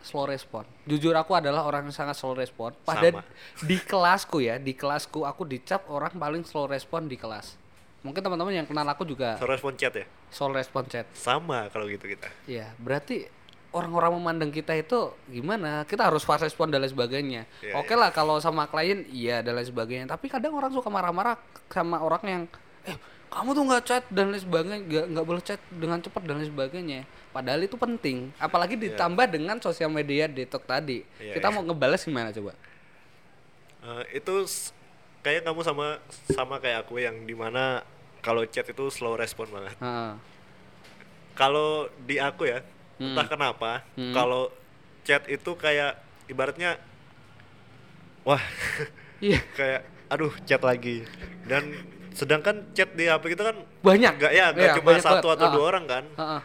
slow 0.06 0.30
respon. 0.30 0.68
Jujur 0.86 1.18
aku 1.18 1.34
adalah 1.34 1.66
orang 1.66 1.90
yang 1.90 1.96
sangat 1.96 2.14
slow 2.14 2.38
respon. 2.38 2.78
Pada 2.86 3.10
Sama. 3.10 3.26
di 3.66 3.78
kelasku 3.82 4.38
ya 4.44 4.62
di 4.62 4.78
kelasku 4.78 5.26
aku 5.26 5.50
dicap 5.50 5.90
orang 5.90 6.14
paling 6.14 6.44
slow 6.46 6.70
respon 6.70 7.10
di 7.10 7.18
kelas. 7.18 7.58
Mungkin 8.06 8.22
teman-teman 8.22 8.54
yang 8.54 8.68
kenal 8.70 8.86
aku 8.86 9.02
juga 9.02 9.34
so 9.42 9.50
respon 9.50 9.74
chat 9.74 9.96
ya? 9.98 10.06
Slow 10.30 10.54
respon 10.54 10.86
chat. 10.86 11.10
Sama 11.18 11.72
kalau 11.74 11.90
gitu 11.90 12.06
kita. 12.06 12.30
Ya 12.46 12.70
berarti 12.78 13.26
orang-orang 13.76 14.12
memandang 14.16 14.52
kita 14.56 14.72
itu 14.72 15.12
gimana? 15.28 15.84
Kita 15.84 16.08
harus 16.08 16.24
fast 16.24 16.48
respon 16.48 16.72
dan 16.72 16.80
lain 16.80 16.96
sebagainya. 16.96 17.44
Iya, 17.60 17.76
oke 17.76 17.92
lah 17.92 18.16
kalau 18.16 18.40
sama 18.40 18.72
klien 18.72 19.04
iya 19.12 19.44
dan 19.44 19.60
lain 19.60 19.68
sebagainya. 19.68 20.08
Tapi 20.08 20.32
kadang 20.32 20.56
orang 20.56 20.72
suka 20.72 20.88
marah-marah 20.88 21.36
sama 21.68 22.00
orang 22.00 22.24
yang 22.24 22.44
eh 22.88 22.96
kamu 23.28 23.52
tuh 23.52 23.64
nggak 23.68 23.84
chat 23.84 24.04
dan 24.08 24.32
lain 24.32 24.40
sebagainya 24.40 24.80
nggak 24.80 25.06
nggak 25.12 25.26
boleh 25.28 25.44
chat 25.44 25.60
dengan 25.68 26.00
cepat 26.00 26.24
dan 26.24 26.40
lain 26.40 26.48
sebagainya. 26.48 27.00
Padahal 27.36 27.62
itu 27.68 27.76
penting. 27.76 28.32
Apalagi 28.40 28.80
ditambah 28.80 29.28
dengan 29.28 29.60
sosial 29.60 29.92
media 29.92 30.32
detox 30.32 30.64
tadi. 30.64 31.04
Iya, 31.20 31.36
kita 31.36 31.52
iya. 31.52 31.56
mau 31.60 31.62
ngebales 31.68 32.08
gimana 32.08 32.32
coba? 32.32 32.56
Eh, 33.84 34.24
itu 34.24 34.34
kayak 35.20 35.44
kamu 35.44 35.62
sama 35.68 36.00
sama 36.32 36.64
kayak 36.64 36.88
aku 36.88 37.04
yang 37.04 37.28
di 37.28 37.36
mana 37.36 37.84
kalau 38.24 38.48
chat 38.48 38.64
itu 38.64 38.88
slow 38.88 39.20
respon 39.20 39.52
banget. 39.52 39.76
Heeh. 39.84 40.14
kalau 41.36 41.92
di 42.08 42.16
aku 42.16 42.48
ya 42.48 42.64
Hmm. 42.96 43.12
entah 43.12 43.28
kenapa 43.28 43.72
Hmm. 43.94 44.12
kalau 44.12 44.48
chat 45.02 45.26
itu 45.26 45.52
kayak 45.54 46.00
ibaratnya 46.26 46.80
wah 48.24 48.42
iya 49.20 49.40
kayak 49.58 49.82
aduh 50.08 50.34
chat 50.44 50.62
lagi 50.62 51.04
dan 51.44 51.74
sedangkan 52.12 52.72
chat 52.72 52.90
di 52.92 53.06
HP 53.06 53.36
kita 53.36 53.44
kan 53.46 53.58
banyak 53.82 54.14
nggak 54.16 54.32
ya 54.32 54.46
nggak 54.50 54.66
Iya, 54.66 54.76
cuma 54.76 54.92
satu 54.96 55.28
banget. 55.28 55.36
atau 55.36 55.46
Ah. 55.46 55.52
dua 55.52 55.66
orang 55.68 55.86
kan 55.86 56.04
Heeh. 56.10 56.42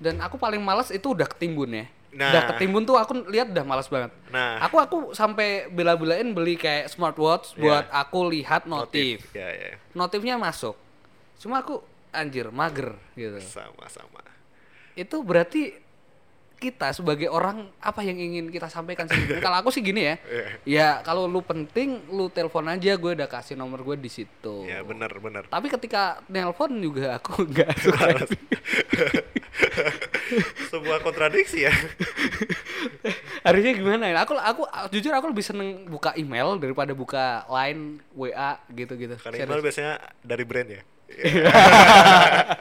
dan 0.00 0.14
aku 0.18 0.36
paling 0.36 0.58
males 0.58 0.90
itu 0.90 1.06
udah 1.08 1.26
ketimbun 1.26 1.70
ya 1.72 1.86
Nah. 2.10 2.30
udah 2.30 2.42
ketimbun 2.48 2.82
tuh 2.84 2.94
aku 2.94 3.26
lihat 3.26 3.50
udah 3.50 3.64
malas 3.64 3.86
banget 3.86 4.10
nah 4.28 4.62
Aku 4.62 4.78
aku 4.78 4.96
sampai 5.10 5.66
bela-belain 5.68 6.26
beli 6.28 6.54
kayak 6.54 6.86
smartwatch 6.88 7.54
Iya. 7.54 7.60
buat 7.60 7.86
aku 7.88 8.18
lihat 8.28 8.62
notif. 8.64 9.30
ya 9.30 9.46
ya 9.46 9.74
Notifnya 9.92 10.34
masuk. 10.36 10.78
Cuma 11.36 11.58
aku 11.58 11.82
anjir 12.10 12.46
mager 12.48 12.94
gitu. 13.12 13.38
sama 13.40 13.86
sama 13.88 14.22
Itu 14.94 15.20
berarti 15.20 15.74
kita 16.64 16.90
sebagai 16.90 17.28
orang 17.28 17.68
apa 17.78 18.00
yang 18.00 18.16
ingin 18.16 18.48
kita 18.48 18.66
sampaikan 18.66 19.04
sih? 19.04 19.16
kalau 19.44 19.60
aku 19.60 19.68
sih 19.68 19.80
gini 19.80 20.00
ya. 20.02 20.14
Iya. 20.24 20.46
Ya 20.64 20.88
kalau 21.00 21.26
lu 21.26 21.40
penting 21.40 22.00
lu 22.08 22.28
telepon 22.28 22.64
aja 22.66 22.94
gue 22.94 23.10
udah 23.12 23.28
kasih 23.28 23.54
nomor 23.54 23.80
gue 23.82 23.96
di 23.96 24.08
situ. 24.08 24.64
ya 24.64 24.80
benar 24.80 25.10
benar 25.14 25.42
Tapi 25.46 25.66
ketika 25.68 26.18
nelpon 26.26 26.74
juga 26.78 27.16
aku 27.16 27.44
nggak 27.52 27.72
suka. 27.76 28.04
sebuah 30.72 30.98
kontradiksi 31.00 31.62
ya 31.62 31.72
Harusnya 33.44 33.72
gimana 33.76 34.08
ya? 34.08 34.24
Aku 34.24 34.32
aku 34.34 34.62
jujur 34.90 35.12
aku 35.12 35.28
lebih 35.28 35.44
seneng 35.44 35.84
buka 35.86 36.16
email 36.16 36.56
daripada 36.56 36.90
buka 36.96 37.44
line 37.46 38.00
WA 38.16 38.56
gitu-gitu. 38.72 39.14
karena 39.20 39.36
Serius. 39.36 39.46
email 39.46 39.60
biasanya 39.60 39.92
dari 40.24 40.44
brand 40.48 40.68
ya 40.70 40.80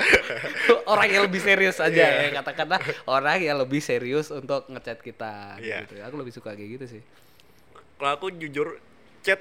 orang 0.85 1.07
yang 1.09 1.23
lebih 1.23 1.39
serius 1.39 1.77
aja 1.79 1.95
Iya. 1.95 2.29
ya 2.29 2.39
kata-kata 2.39 2.75
orang 3.05 3.39
yang 3.39 3.57
lebih 3.57 3.79
serius 3.79 4.29
untuk 4.29 4.67
ngechat 4.67 4.99
kita 4.99 5.57
Iya. 5.57 5.83
gitu. 5.83 5.99
Aku 6.01 6.15
lebih 6.15 6.33
suka 6.33 6.53
kayak 6.53 6.69
gitu 6.77 6.85
sih. 6.89 7.03
kalau 7.93 8.11
aku 8.13 8.27
jujur 8.31 8.83
chat 9.21 9.39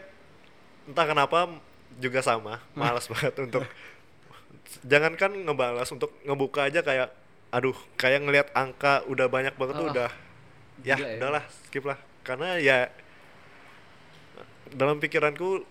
entah 0.85 1.03
kenapa 1.05 1.51
juga 1.97 2.21
sama 2.21 2.63
malas 2.73 3.05
banget 3.05 3.35
untuk 3.41 3.67
jangankan 4.87 5.35
ngebalas 5.43 5.91
untuk 5.91 6.15
ngebuka 6.23 6.71
aja 6.71 6.79
kayak 6.81 7.11
aduh 7.51 7.75
kayak 7.97 8.23
ngelihat 8.23 8.49
angka 8.55 9.03
udah 9.05 9.27
banyak 9.27 9.53
banget 9.53 9.75
tuh 9.75 9.87
Oh. 9.89 9.93
udah 9.93 10.11
ya 10.81 10.95
ya. 10.95 11.19
udahlah 11.19 11.43
skip 11.63 11.83
lah 11.83 11.99
karena 12.23 12.57
ya 12.57 12.87
dalam 14.71 14.97
pikiranku 14.97 15.67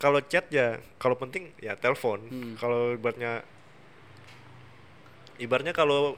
kalau 0.00 0.18
chat 0.24 0.48
ya 0.48 0.80
kalau 0.96 1.14
penting 1.14 1.52
ya 1.60 1.76
telepon 1.76 2.24
Hmm. 2.26 2.54
kalau 2.56 2.96
ibaratnya 2.96 3.44
ibaratnya 5.36 5.72
kalau 5.72 6.16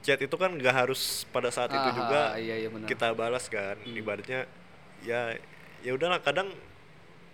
chat 0.00 0.20
itu 0.20 0.36
kan 0.38 0.54
nggak 0.54 0.74
harus 0.86 1.24
pada 1.28 1.50
saat 1.50 1.72
itu 1.72 1.88
Ah, 1.90 1.94
juga 1.94 2.20
ah, 2.32 2.38
iya, 2.38 2.54
iya, 2.56 2.68
benar. 2.70 2.86
kita 2.86 3.12
balas 3.12 3.48
kan 3.48 3.76
Hmm. 3.82 3.96
ibaratnya 3.96 4.46
ya 5.02 5.34
ya 5.80 5.90
udahlah 5.94 6.20
kadang 6.20 6.52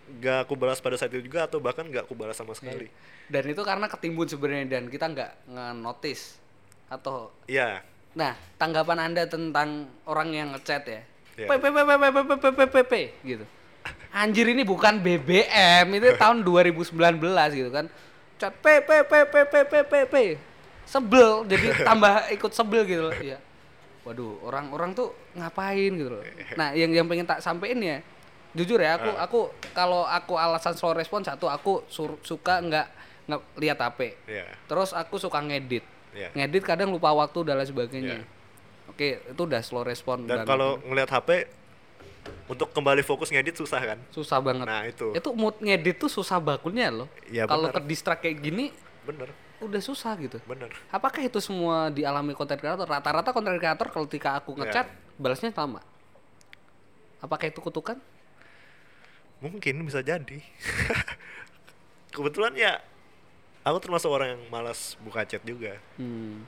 nggak 0.05 0.45
aku 0.45 0.55
balas 0.55 0.79
pada 0.79 0.95
saat 0.95 1.11
itu 1.11 1.25
juga 1.25 1.49
atau 1.49 1.59
bahkan 1.59 1.85
nggak 1.85 2.05
aku 2.05 2.13
balas 2.13 2.37
sama 2.37 2.53
sekali 2.53 2.93
dan 3.27 3.45
itu 3.49 3.63
karena 3.65 3.89
ketimbun 3.89 4.29
sebenarnya 4.29 4.69
dan 4.69 4.85
kita 4.87 5.09
nggak 5.09 5.31
nge-notice 5.49 6.37
atau 6.87 7.33
Iya 7.49 7.81
nah 8.15 8.37
tanggapan 8.55 9.11
anda 9.11 9.25
tentang 9.27 9.89
orang 10.05 10.29
yang 10.31 10.49
ngechat 10.53 10.85
ya 10.87 11.01
Iya. 11.35 11.49
p 11.51 11.59
p 11.59 11.65
p 11.67 11.79
p 11.83 11.91
p 11.91 12.05
p 12.15 12.19
p 12.31 12.45
p 12.47 12.61
p 12.63 12.77
p 12.85 12.93
gitu 13.27 13.45
anjir 14.11 14.47
ini 14.47 14.63
bukan 14.63 14.99
BBM 14.99 15.87
itu 15.93 16.15
tahun 16.15 16.43
2019 16.43 16.95
gitu 17.53 17.71
kan. 17.71 17.87
Chat 18.35 18.55
p 18.59 18.67
p 18.83 18.91
p 19.07 19.13
p 19.25 19.35
p 19.45 19.55
p 19.63 19.75
p 19.83 19.93
p 20.05 20.15
sebel 20.85 21.47
jadi 21.47 21.67
tambah 21.89 22.13
ikut 22.31 22.53
sebel 22.53 22.83
gitu 22.85 23.03
loh 23.05 23.17
iya. 23.17 23.39
Waduh 24.05 24.37
orang-orang 24.43 24.93
tuh 24.93 25.11
ngapain 25.33 25.91
gitu 25.91 26.11
loh. 26.13 26.23
Nah 26.55 26.73
yang 26.73 26.93
yang 26.93 27.07
pengen 27.07 27.25
tak 27.25 27.41
sampein 27.41 27.79
ya 27.79 27.99
jujur 28.55 28.79
ya 28.79 28.95
aku 28.95 29.11
aku 29.11 29.41
kalau 29.75 30.07
aku 30.07 30.39
alasan 30.39 30.73
slow 30.73 30.95
respon 30.95 31.27
satu 31.27 31.51
aku 31.51 31.83
sur- 31.89 32.23
suka 32.23 32.63
nggak 32.63 32.87
nggak 33.27 33.41
lihat 33.59 33.79
HP 33.81 34.15
Iya. 34.31 34.47
terus 34.67 34.95
aku 34.95 35.19
suka 35.19 35.43
ngedit. 35.43 35.83
Iya. 36.15 36.31
ngedit 36.31 36.63
kadang 36.63 36.95
lupa 36.95 37.11
waktu 37.11 37.43
dan 37.43 37.59
lain 37.59 37.67
sebagainya. 37.67 38.23
Iya. 38.23 38.27
oke 38.87 39.09
itu 39.35 39.43
udah 39.43 39.59
slow 39.59 39.83
respon 39.83 40.31
dan 40.31 40.47
kalau 40.47 40.79
ngelihat 40.87 41.11
HP 41.11 41.51
untuk 42.49 42.69
kembali 42.73 43.01
fokus 43.01 43.33
ngedit 43.33 43.57
susah 43.57 43.81
kan? 43.95 43.99
Susah 44.13 44.39
banget. 44.41 44.67
Nah 44.69 44.85
itu. 44.85 45.13
Itu 45.17 45.33
mood 45.33 45.59
ngedit 45.61 45.97
tuh 46.01 46.11
susah 46.13 46.41
bakulnya 46.41 46.93
loh. 46.93 47.09
Iya, 47.29 47.49
kalau 47.49 47.69
distract 47.85 48.25
kayak 48.25 48.41
gini 48.41 48.71
bener 49.05 49.33
udah 49.61 49.81
susah 49.81 50.13
gitu. 50.21 50.41
Bener 50.45 50.69
apakah 50.93 51.25
itu 51.25 51.41
semua 51.41 51.89
dialami 51.89 52.37
konten 52.37 52.57
kreator? 52.61 52.85
Rata-rata 52.85 53.33
konten 53.33 53.57
kreator 53.57 53.89
ketika 53.89 54.37
aku 54.41 54.57
Iya. 54.57 54.61
ngechat 54.69 54.87
balasnya 55.17 55.55
lama 55.55 55.81
apakah 57.25 57.49
itu 57.49 57.65
kutukan? 57.65 57.97
Mungkin 59.41 59.89
bisa 59.89 60.05
jadi. 60.05 60.45
Kebetulan 62.15 62.53
ya 62.53 62.85
aku 63.65 63.81
termasuk 63.81 64.13
orang 64.13 64.37
yang 64.37 64.43
malas 64.53 65.01
buka 65.01 65.25
chat 65.25 65.41
juga. 65.41 65.81
Hmm. 65.97 66.45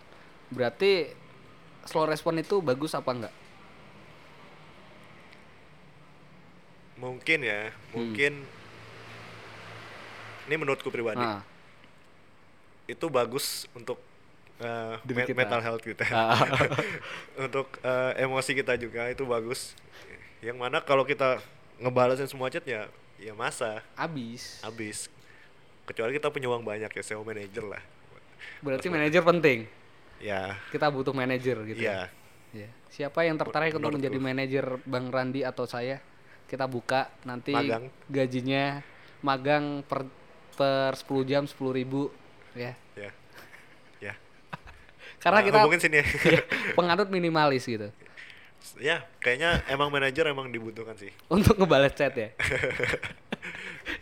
Berarti 0.53 1.11
slow 1.89 2.05
respon 2.05 2.37
itu 2.37 2.61
bagus 2.61 2.93
apa 2.93 3.11
enggak? 3.16 3.35
Mungkin 6.97 7.38
ya 7.40 7.68
mungkin 7.90 8.32
ini 10.47 10.55
menurutku 10.55 10.88
pribadi 10.88 11.20
Ah. 11.20 11.42
itu 12.86 13.07
bagus 13.07 13.66
untuk 13.72 13.99
uh, 14.59 14.97
me- 15.03 15.24
kita. 15.24 15.36
mental 15.36 15.61
health 15.61 15.82
kita 15.82 16.07
Ah. 16.07 16.38
untuk 17.44 17.68
uh, 17.80 18.16
emosi 18.16 18.55
kita 18.55 18.74
juga 18.76 19.07
itu 19.07 19.22
bagus 19.22 19.74
yang 20.40 20.57
mana 20.57 20.78
kalau 20.78 21.03
kita 21.03 21.42
ngebalasin 21.76 22.24
semua 22.24 22.49
chat 22.49 22.62
ya 22.62 22.86
ya 23.16 23.32
masa 23.32 23.82
Abis. 23.92 24.61
habis 24.61 25.09
kecuali 25.84 26.12
kita 26.12 26.28
punya 26.28 26.47
uang 26.47 26.62
banyak 26.62 26.88
ya 26.88 27.03
SEO 27.03 27.22
manager 27.22 27.66
lah 27.66 27.82
Berarti 28.57 28.88
manajer 28.88 29.20
penting. 29.20 29.68
ya 30.16 30.57
Kita 30.70 30.88
butuh 30.88 31.12
manajer 31.12 31.57
gitu. 31.66 31.76
iya 31.78 32.09
Ya. 32.55 32.72
Siapa 32.88 33.20
yang 33.20 33.36
tertarik 33.36 33.76
untuk 33.76 33.92
menjadi 33.92 34.16
manajer 34.16 34.64
Bang 34.82 35.12
Randi 35.12 35.44
atau 35.44 35.68
saya? 35.68 36.01
Kita 36.47 36.64
buka 36.64 37.11
nanti 37.22 37.51
Magang. 37.51 37.90
gajinya 38.07 38.78
magang 39.18 39.82
per 39.82 40.07
per 40.55 40.94
10 40.94 41.26
jam 41.26 41.42
10.000 41.44 41.53
ribu 41.74 42.09
ya. 42.55 42.72
ya 42.94 43.11
ya 44.01 44.14
Karena 45.18 45.40
Nah, 45.40 45.44
kita 45.44 45.57
hubungin 45.61 45.80
sini 45.80 46.01
ya. 46.01 46.07
Iya, 46.30 46.40
penganut 46.72 47.09
minimalis 47.09 47.64
gitu. 47.64 47.90
ya 48.78 49.05
kayaknya 49.18 49.62
emang 49.66 49.88
manajer 49.88 50.26
emang 50.26 50.49
dibutuhkan 50.49 50.94
sih 50.94 51.11
Untuk 51.34 51.55
ngebales 51.55 51.92
chat 51.92 52.14
ya. 52.14 52.30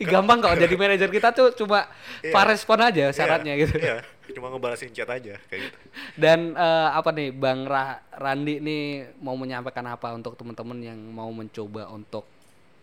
Gampang 0.01 0.41
kok 0.41 0.57
jadi 0.57 0.75
manajer 0.75 1.09
kita 1.09 1.31
tuh 1.31 1.53
cuma 1.55 1.87
Iya. 2.21 2.33
pak 2.33 2.45
respon 2.47 2.79
aja 2.79 3.09
syaratnya 3.11 3.53
Iya, 3.53 3.63
gitu. 3.63 3.77
iya 3.79 3.97
cuma 4.27 4.49
ngebalasin 4.49 4.91
chat 4.91 5.07
aja 5.07 5.37
kayak 5.47 5.61
gitu 5.65 5.79
Dan 6.15 6.53
eh, 6.53 6.89
apa 6.91 7.11
nih 7.11 7.29
Bang 7.31 7.65
Ra- 7.65 8.01
Randi 8.11 8.59
nih 8.59 8.83
mau 9.19 9.35
menyampaikan 9.35 9.85
apa 9.85 10.13
untuk 10.13 10.35
teman-teman 10.35 10.79
yang 10.79 10.97
mau 10.99 11.29
mencoba 11.29 11.89
untuk 11.89 12.25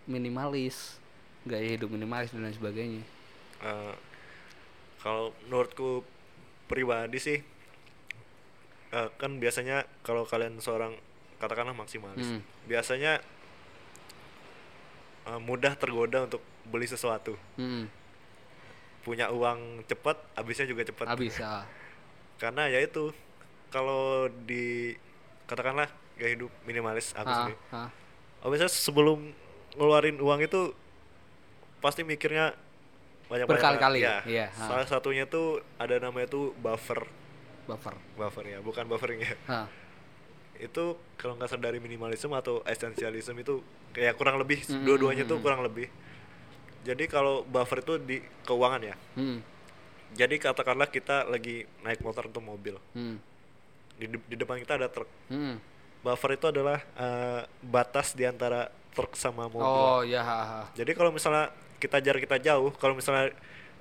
minimalis, 0.04 0.98
gaya 1.44 1.66
hidup 1.72 1.90
minimalis 1.90 2.30
dan 2.30 2.42
lain 2.42 2.54
sebagainya. 2.54 3.02
Eh, 3.60 3.94
kalau 5.00 5.34
menurutku 5.44 6.02
pribadi 6.66 7.18
sih 7.18 7.40
eh, 8.92 9.10
kan 9.16 9.38
biasanya 9.38 9.84
kalau 10.02 10.24
kalian 10.24 10.58
seorang 10.58 10.94
katakanlah 11.38 11.74
maksimalis 11.74 12.28
Hmm. 12.28 12.42
biasanya 12.66 13.18
eh, 15.26 15.40
mudah 15.40 15.74
tergoda 15.76 16.26
untuk 16.26 16.42
beli 16.64 16.86
sesuatu 16.86 17.34
Hmm, 17.56 17.90
punya 19.02 19.30
uang 19.30 19.86
cepat 19.86 20.18
habisnya 20.36 20.66
juga 20.66 20.84
cepat 20.84 21.06
habis 21.08 21.34
ya. 21.36 21.66
karena 22.42 22.66
ya 22.68 22.80
itu 22.80 23.10
kalau 23.68 24.26
di 24.46 24.94
katakanlah 25.46 25.90
gaya 26.16 26.36
hidup 26.36 26.52
minimalis 26.64 27.14
aku 27.14 27.26
Ah, 27.26 27.36
sendiri 27.40 27.58
ah. 27.72 27.90
oh, 28.42 28.50
biasanya 28.50 28.70
sebelum 28.70 29.34
ngeluarin 29.76 30.18
uang 30.20 30.42
itu 30.42 30.62
pasti 31.80 32.04
mikirnya 32.04 32.54
banyak 33.26 33.48
Berkali-kali, 33.48 34.04
ya 34.04 34.20
iya, 34.28 34.46
ah. 34.52 34.68
salah 34.68 34.84
satunya 34.84 35.24
tuh 35.24 35.64
ada 35.80 35.96
namanya 35.98 36.28
tuh 36.28 36.52
buffer. 36.60 37.08
Buffer. 37.64 37.96
buffer 38.20 38.44
ya 38.46 38.60
bukan 38.60 38.84
buffering 38.86 39.24
ya. 39.24 39.34
Itu 40.60 41.00
kalau 41.16 41.40
nggak 41.40 41.48
sadar 41.50 41.72
dari 41.72 41.80
minimalisme 41.80 42.36
atau 42.36 42.60
esensialisme 42.68 43.40
itu 43.40 43.64
kayak 43.92 44.20
kurang 44.20 44.36
lebih 44.36 44.60
Mm, 44.68 44.84
dua-duanya 44.84 45.24
mm, 45.24 45.32
tuh 45.32 45.38
mm. 45.40 45.44
kurang 45.44 45.62
lebih. 45.64 45.88
Jadi 46.84 47.08
kalau 47.08 47.48
buffer 47.48 47.80
itu 47.80 47.94
di 47.98 48.18
keuangan 48.44 48.82
ya. 48.84 48.96
Hmm, 49.16 49.40
jadi 50.12 50.36
katakanlah 50.36 50.90
kita 50.90 51.24
lagi 51.24 51.64
naik 51.80 52.02
motor 52.02 52.28
atau 52.28 52.42
mobil. 52.42 52.76
Hmm, 52.92 53.16
di, 53.96 54.10
de- 54.10 54.26
di 54.28 54.36
depan 54.36 54.60
kita 54.60 54.76
ada 54.76 54.92
truk. 54.92 55.08
Hmm. 55.30 55.56
buffer 56.02 56.34
itu 56.34 56.50
adalah 56.50 56.82
eh, 56.98 57.42
batas 57.62 58.18
di 58.18 58.26
antara 58.26 58.66
truk 58.92 59.14
sama 59.14 59.46
mobil 59.46 59.64
Oh 59.64 60.02
ya. 60.02 60.22
ha. 60.22 60.68
jadi 60.72 60.92
kalau 60.92 61.10
misalnya 61.10 61.50
kita 61.78 61.98
jarak 61.98 62.22
kita 62.22 62.38
jauh 62.38 62.70
kalau 62.76 62.94
misalnya 62.94 63.32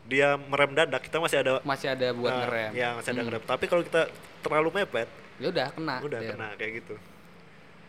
dia 0.02 0.34
merem 0.40 0.72
dadak 0.72 1.02
kita 1.02 1.18
masih 1.18 1.38
ada 1.38 1.60
Masih 1.60 1.88
ada 1.88 2.08
buat 2.10 2.30
eh, 2.30 2.38
ngerem. 2.40 2.70
ya 2.72 2.88
masih 2.94 3.10
ada 3.10 3.20
Hmm. 3.20 3.26
ngerem 3.28 3.42
tapi 3.44 3.64
kalau 3.66 3.82
kita 3.82 4.02
terlalu 4.40 4.68
mepet 4.74 5.08
Ya 5.36 5.48
udah 5.48 5.68
kena. 5.70 5.96
udah 6.00 6.18
Der. 6.18 6.30
kena 6.30 6.48
kayak 6.54 6.72
gitu 6.80 6.96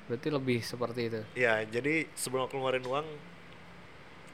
Berarti 0.01 0.27
lebih 0.27 0.59
seperti 0.59 1.01
itu. 1.07 1.21
Ya, 1.33 1.63
jadi 1.63 2.03
sebelum 2.13 2.43
aku 2.43 2.59
ngeluarin 2.59 2.83
uang, 2.83 3.07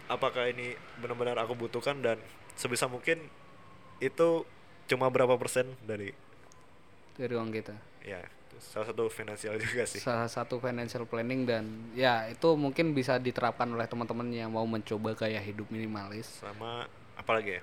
apakah 0.08 0.48
ini 0.48 0.74
benar-benar 0.98 1.38
aku 1.38 1.54
butuhkan 1.54 2.00
dan 2.00 2.18
sebisa 2.56 2.88
mungkin 2.88 3.22
itu 4.00 4.42
cuma 4.88 5.06
berapa 5.08 5.36
persen 5.36 5.70
dari 5.84 6.16
Dari 7.14 7.30
uang 7.30 7.50
kita. 7.52 7.76
ya 8.02 8.22
salah 8.60 8.86
satu 8.89 9.03
finansial 9.08 9.55
juga 9.64 9.84
sih. 9.86 9.99
salah 9.99 10.28
satu 10.28 10.58
financial 10.58 11.05
planning 11.05 11.45
dan 11.45 11.64
ya 11.93 12.26
itu 12.28 12.53
mungkin 12.53 12.91
bisa 12.91 13.18
diterapkan 13.18 13.68
oleh 13.68 13.86
teman-teman 13.86 14.28
yang 14.30 14.49
mau 14.49 14.66
mencoba 14.66 15.14
gaya 15.14 15.39
hidup 15.39 15.68
minimalis. 15.70 16.26
Sama 16.39 16.86
apa 17.14 17.32
lagi 17.34 17.58
ya? 17.58 17.62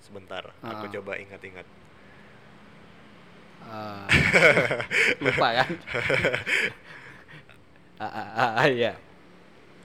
Sebentar, 0.00 0.42
aku 0.60 0.84
Ah. 0.86 0.90
coba 0.90 1.12
ingat-ingat. 1.16 1.64
Eh, 3.60 4.06
lupa 5.24 5.46
kan? 5.52 5.68
ah, 8.00 8.06
ah, 8.06 8.28
ah, 8.32 8.50
ah, 8.62 8.68
iya. 8.68 8.92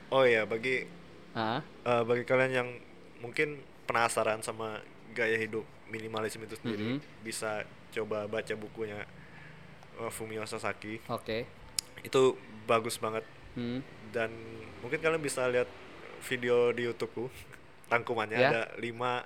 Oh 0.07 0.23
ya, 0.23 0.45
bagi 0.45 0.85
Ah, 1.33 1.59
eh, 1.83 2.01
bagi 2.05 2.23
kalian 2.23 2.51
yang 2.53 2.69
mungkin 3.17 3.57
penasaran 3.83 4.39
sama 4.39 4.79
gaya 5.11 5.35
hidup 5.35 5.65
minimalisme 5.89 6.45
itu 6.45 6.55
sendiri, 6.55 6.95
Mhm. 6.95 6.97
bisa 7.25 7.65
coba 7.89 8.25
baca 8.25 8.53
bukunya 8.53 9.01
eh, 9.95 10.09
Fumio 10.09 10.43
Sasaki. 10.43 10.99
oke. 11.05 11.45
Itu 12.01 12.35
bagus 12.63 12.97
banget 12.97 13.23
Hmm, 13.53 13.85
dan 14.09 14.33
mungkin 14.79 14.97
kalian 14.97 15.21
bisa 15.21 15.45
lihat 15.45 15.69
video 16.23 16.71
di 16.71 16.83
YouTubeku 16.83 17.29
tangkumannya 17.85 18.33
Ya. 18.33 18.49
ada 18.49 18.63
lima 18.75 19.21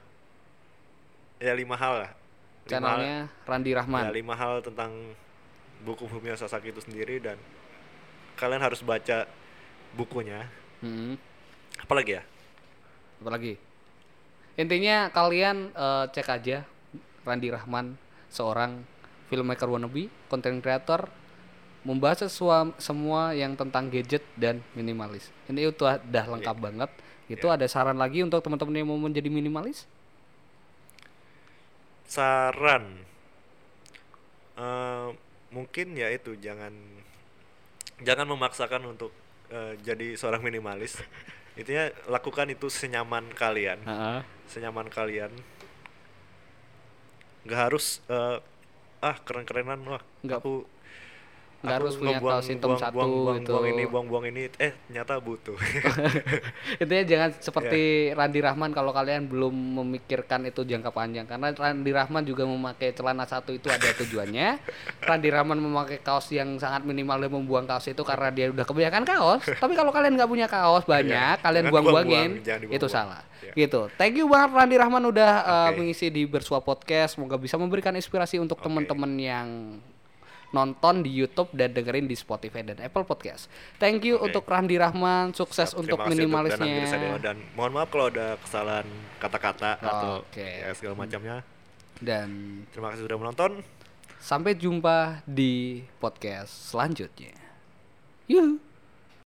ya 1.37 1.55
lima 1.55 1.73
hal 1.73 1.93
lah 2.03 2.11
lima 2.11 2.19
hal, 2.59 2.67
channelnya 2.67 3.17
Randi 3.45 3.71
ya, 3.71 3.77
Rahman. 3.79 4.03
lima 4.11 4.35
hal 4.35 4.59
tentang 4.59 4.91
buku 5.79 6.03
Fumio 6.05 6.35
Sasaki 6.35 6.69
itu 6.69 6.81
sendiri 6.81 7.23
dan 7.23 7.39
kalian 8.35 8.59
harus 8.59 8.83
baca 8.83 9.23
bukunya 9.93 10.43
Hmm, 10.83 11.15
apalagi 11.79 12.19
ya 12.19 12.23
apalagi? 13.17 13.55
Intinya 14.57 15.07
kalian 15.07 15.71
eh, 15.71 16.05
cek 16.11 16.27
aja 16.27 16.67
Randi 17.23 17.47
Rahman 17.47 17.95
seorang 18.27 18.83
filmmaker 19.27 19.67
wannabe, 19.67 20.07
content 20.27 20.59
creator 20.59 21.07
membahas 21.87 22.27
sesua- 22.27 22.75
semua 22.79 23.31
yang 23.31 23.55
tentang 23.55 23.87
gadget 23.87 24.23
dan 24.35 24.59
minimalis. 24.75 25.31
Ini 25.47 25.71
itu 25.71 25.83
udah 25.83 26.25
lengkap 26.35 26.57
banget. 26.59 26.91
Itu 27.27 27.47
ada 27.47 27.63
saran 27.67 27.95
lagi 27.95 28.23
untuk 28.23 28.39
teman-teman 28.39 28.75
yang 28.75 28.87
mau 28.91 28.99
menjadi 28.99 29.27
minimalis? 29.27 29.87
saran 32.07 33.03
eh, 34.55 35.07
mungkin 35.51 35.87
ya 35.91 36.07
itu 36.07 36.39
jangan 36.39 36.71
jangan 37.99 38.27
memaksakan 38.31 38.87
untuk 38.87 39.11
eh, 39.51 39.75
jadi 39.83 40.15
seorang 40.15 40.39
minimalis 40.39 40.95
intinya 41.59 41.91
lakukan 42.07 42.47
itu 42.47 42.71
senyaman 42.71 43.27
kalian 43.35 43.83
Heeh. 43.83 44.19
senyaman 44.47 44.87
kalian 44.87 45.35
nggak 47.43 47.59
harus 47.59 47.99
eh, 48.07 48.39
ah 49.01 49.17
keren-kerenan 49.21 49.81
wah 49.85 50.01
Nggak- 50.25 50.39
aku 50.41 50.53
nggak 51.67 51.77
harus 51.77 51.93
punya 51.95 52.17
kaos 52.17 52.47
hitam 52.47 52.69
buang- 52.69 52.79
satu 52.79 52.95
buang, 52.95 53.11
buang, 53.11 53.37
gitu. 53.37 53.51
buang 53.51 53.65
ini 53.67 53.83
buang-buang 53.85 54.25
ini 54.27 54.41
eh 54.57 54.71
ternyata 54.87 55.19
butuh 55.19 55.57
Intinya 56.81 57.03
jangan 57.05 57.29
Iya. 57.29 57.41
seperti 57.41 57.81
Randi 58.13 58.39
Rahman 58.39 58.71
kalau 58.71 58.89
kalian 58.89 59.27
belum 59.27 59.51
memikirkan 59.51 60.45
itu 60.45 60.63
jangka 60.63 60.89
panjang 60.89 61.25
karena 61.25 61.51
Randi 61.51 61.91
Rahman 61.91 62.23
juga 62.23 62.43
memakai 62.43 62.91
celana 62.91 63.23
satu 63.23 63.51
itu 63.51 63.67
ada 63.67 63.83
tujuannya. 63.93 64.47
Randi 65.09 65.29
Rahman 65.29 65.57
memakai 65.57 65.99
kaos 65.99 66.29
yang 66.29 66.55
sangat 66.55 66.83
minimal 66.83 67.19
dan 67.19 67.31
membuang 67.33 67.65
kaos 67.65 67.83
itu 67.85 67.99
karena 68.01 68.29
dia 68.29 68.47
udah 68.47 68.63
kebanyakan 68.63 69.03
kaos. 69.03 69.43
Tapi 69.43 69.73
kalau 69.73 69.91
kalian 69.91 70.15
nggak 70.15 70.27
punya 70.27 70.47
kaos 70.47 70.83
banyak, 70.83 71.35
Iya, 71.35 71.43
kalian 71.43 71.65
buang-buangin, 71.67 72.29
buang-buang, 72.37 72.45
jangan 72.45 72.71
itu 72.71 72.87
salah. 72.87 73.21
Iya. 73.37 73.51
Gitu. 73.57 73.81
Thank 73.95 74.15
you 74.15 74.25
banget 74.25 74.49
Randi 74.53 74.75
Rahman 74.77 75.03
udah 75.03 75.31
uh, 75.39 75.67
Oke. 75.67 75.77
mengisi 75.79 76.07
di 76.07 76.23
Bersua 76.23 76.59
Podcast. 76.59 77.15
Semoga 77.15 77.35
bisa 77.35 77.55
memberikan 77.55 77.91
inspirasi 77.91 78.37
untuk 78.37 78.57
Oke. 78.57 78.65
teman-teman 78.65 79.11
yang 79.13 79.47
nonton 80.51 81.03
di 81.03 81.11
YouTube 81.11 81.51
dan 81.51 81.75
dengerin 81.75 82.07
di 82.07 82.15
Spotify 82.15 82.63
dan 82.63 82.79
Apple 82.79 83.03
Podcast. 83.03 83.51
Thank 83.77 84.07
you 84.07 84.15
Oke. 84.15 84.31
untuk 84.31 84.43
Randi 84.47 84.79
Rahman, 84.79 85.35
sukses 85.35 85.75
Terima 85.75 85.81
untuk 85.83 85.99
minimalisnya. 86.07 86.63
Danang 86.63 86.77
Diri 86.79 86.87
Sadeo. 86.87 87.17
dan 87.19 87.35
mohon 87.53 87.71
maaf 87.75 87.91
kalau 87.91 88.07
ada 88.07 88.39
kesalahan 88.39 88.87
kata-kata 89.19 89.75
atau 89.77 90.23
Oke. 90.23 90.47
ya, 90.63 90.71
segala 90.71 90.95
macamnya 90.95 91.35
Dan 91.97 92.61
terima 92.71 92.93
kasih 92.93 93.09
sudah 93.09 93.17
menonton 93.17 93.51
sampai 94.17 94.53
jumpa 94.53 95.21
di 95.25 95.83
podcast 95.97 96.73
selanjutnya. 96.73 97.33
Yuhu. 98.29 98.59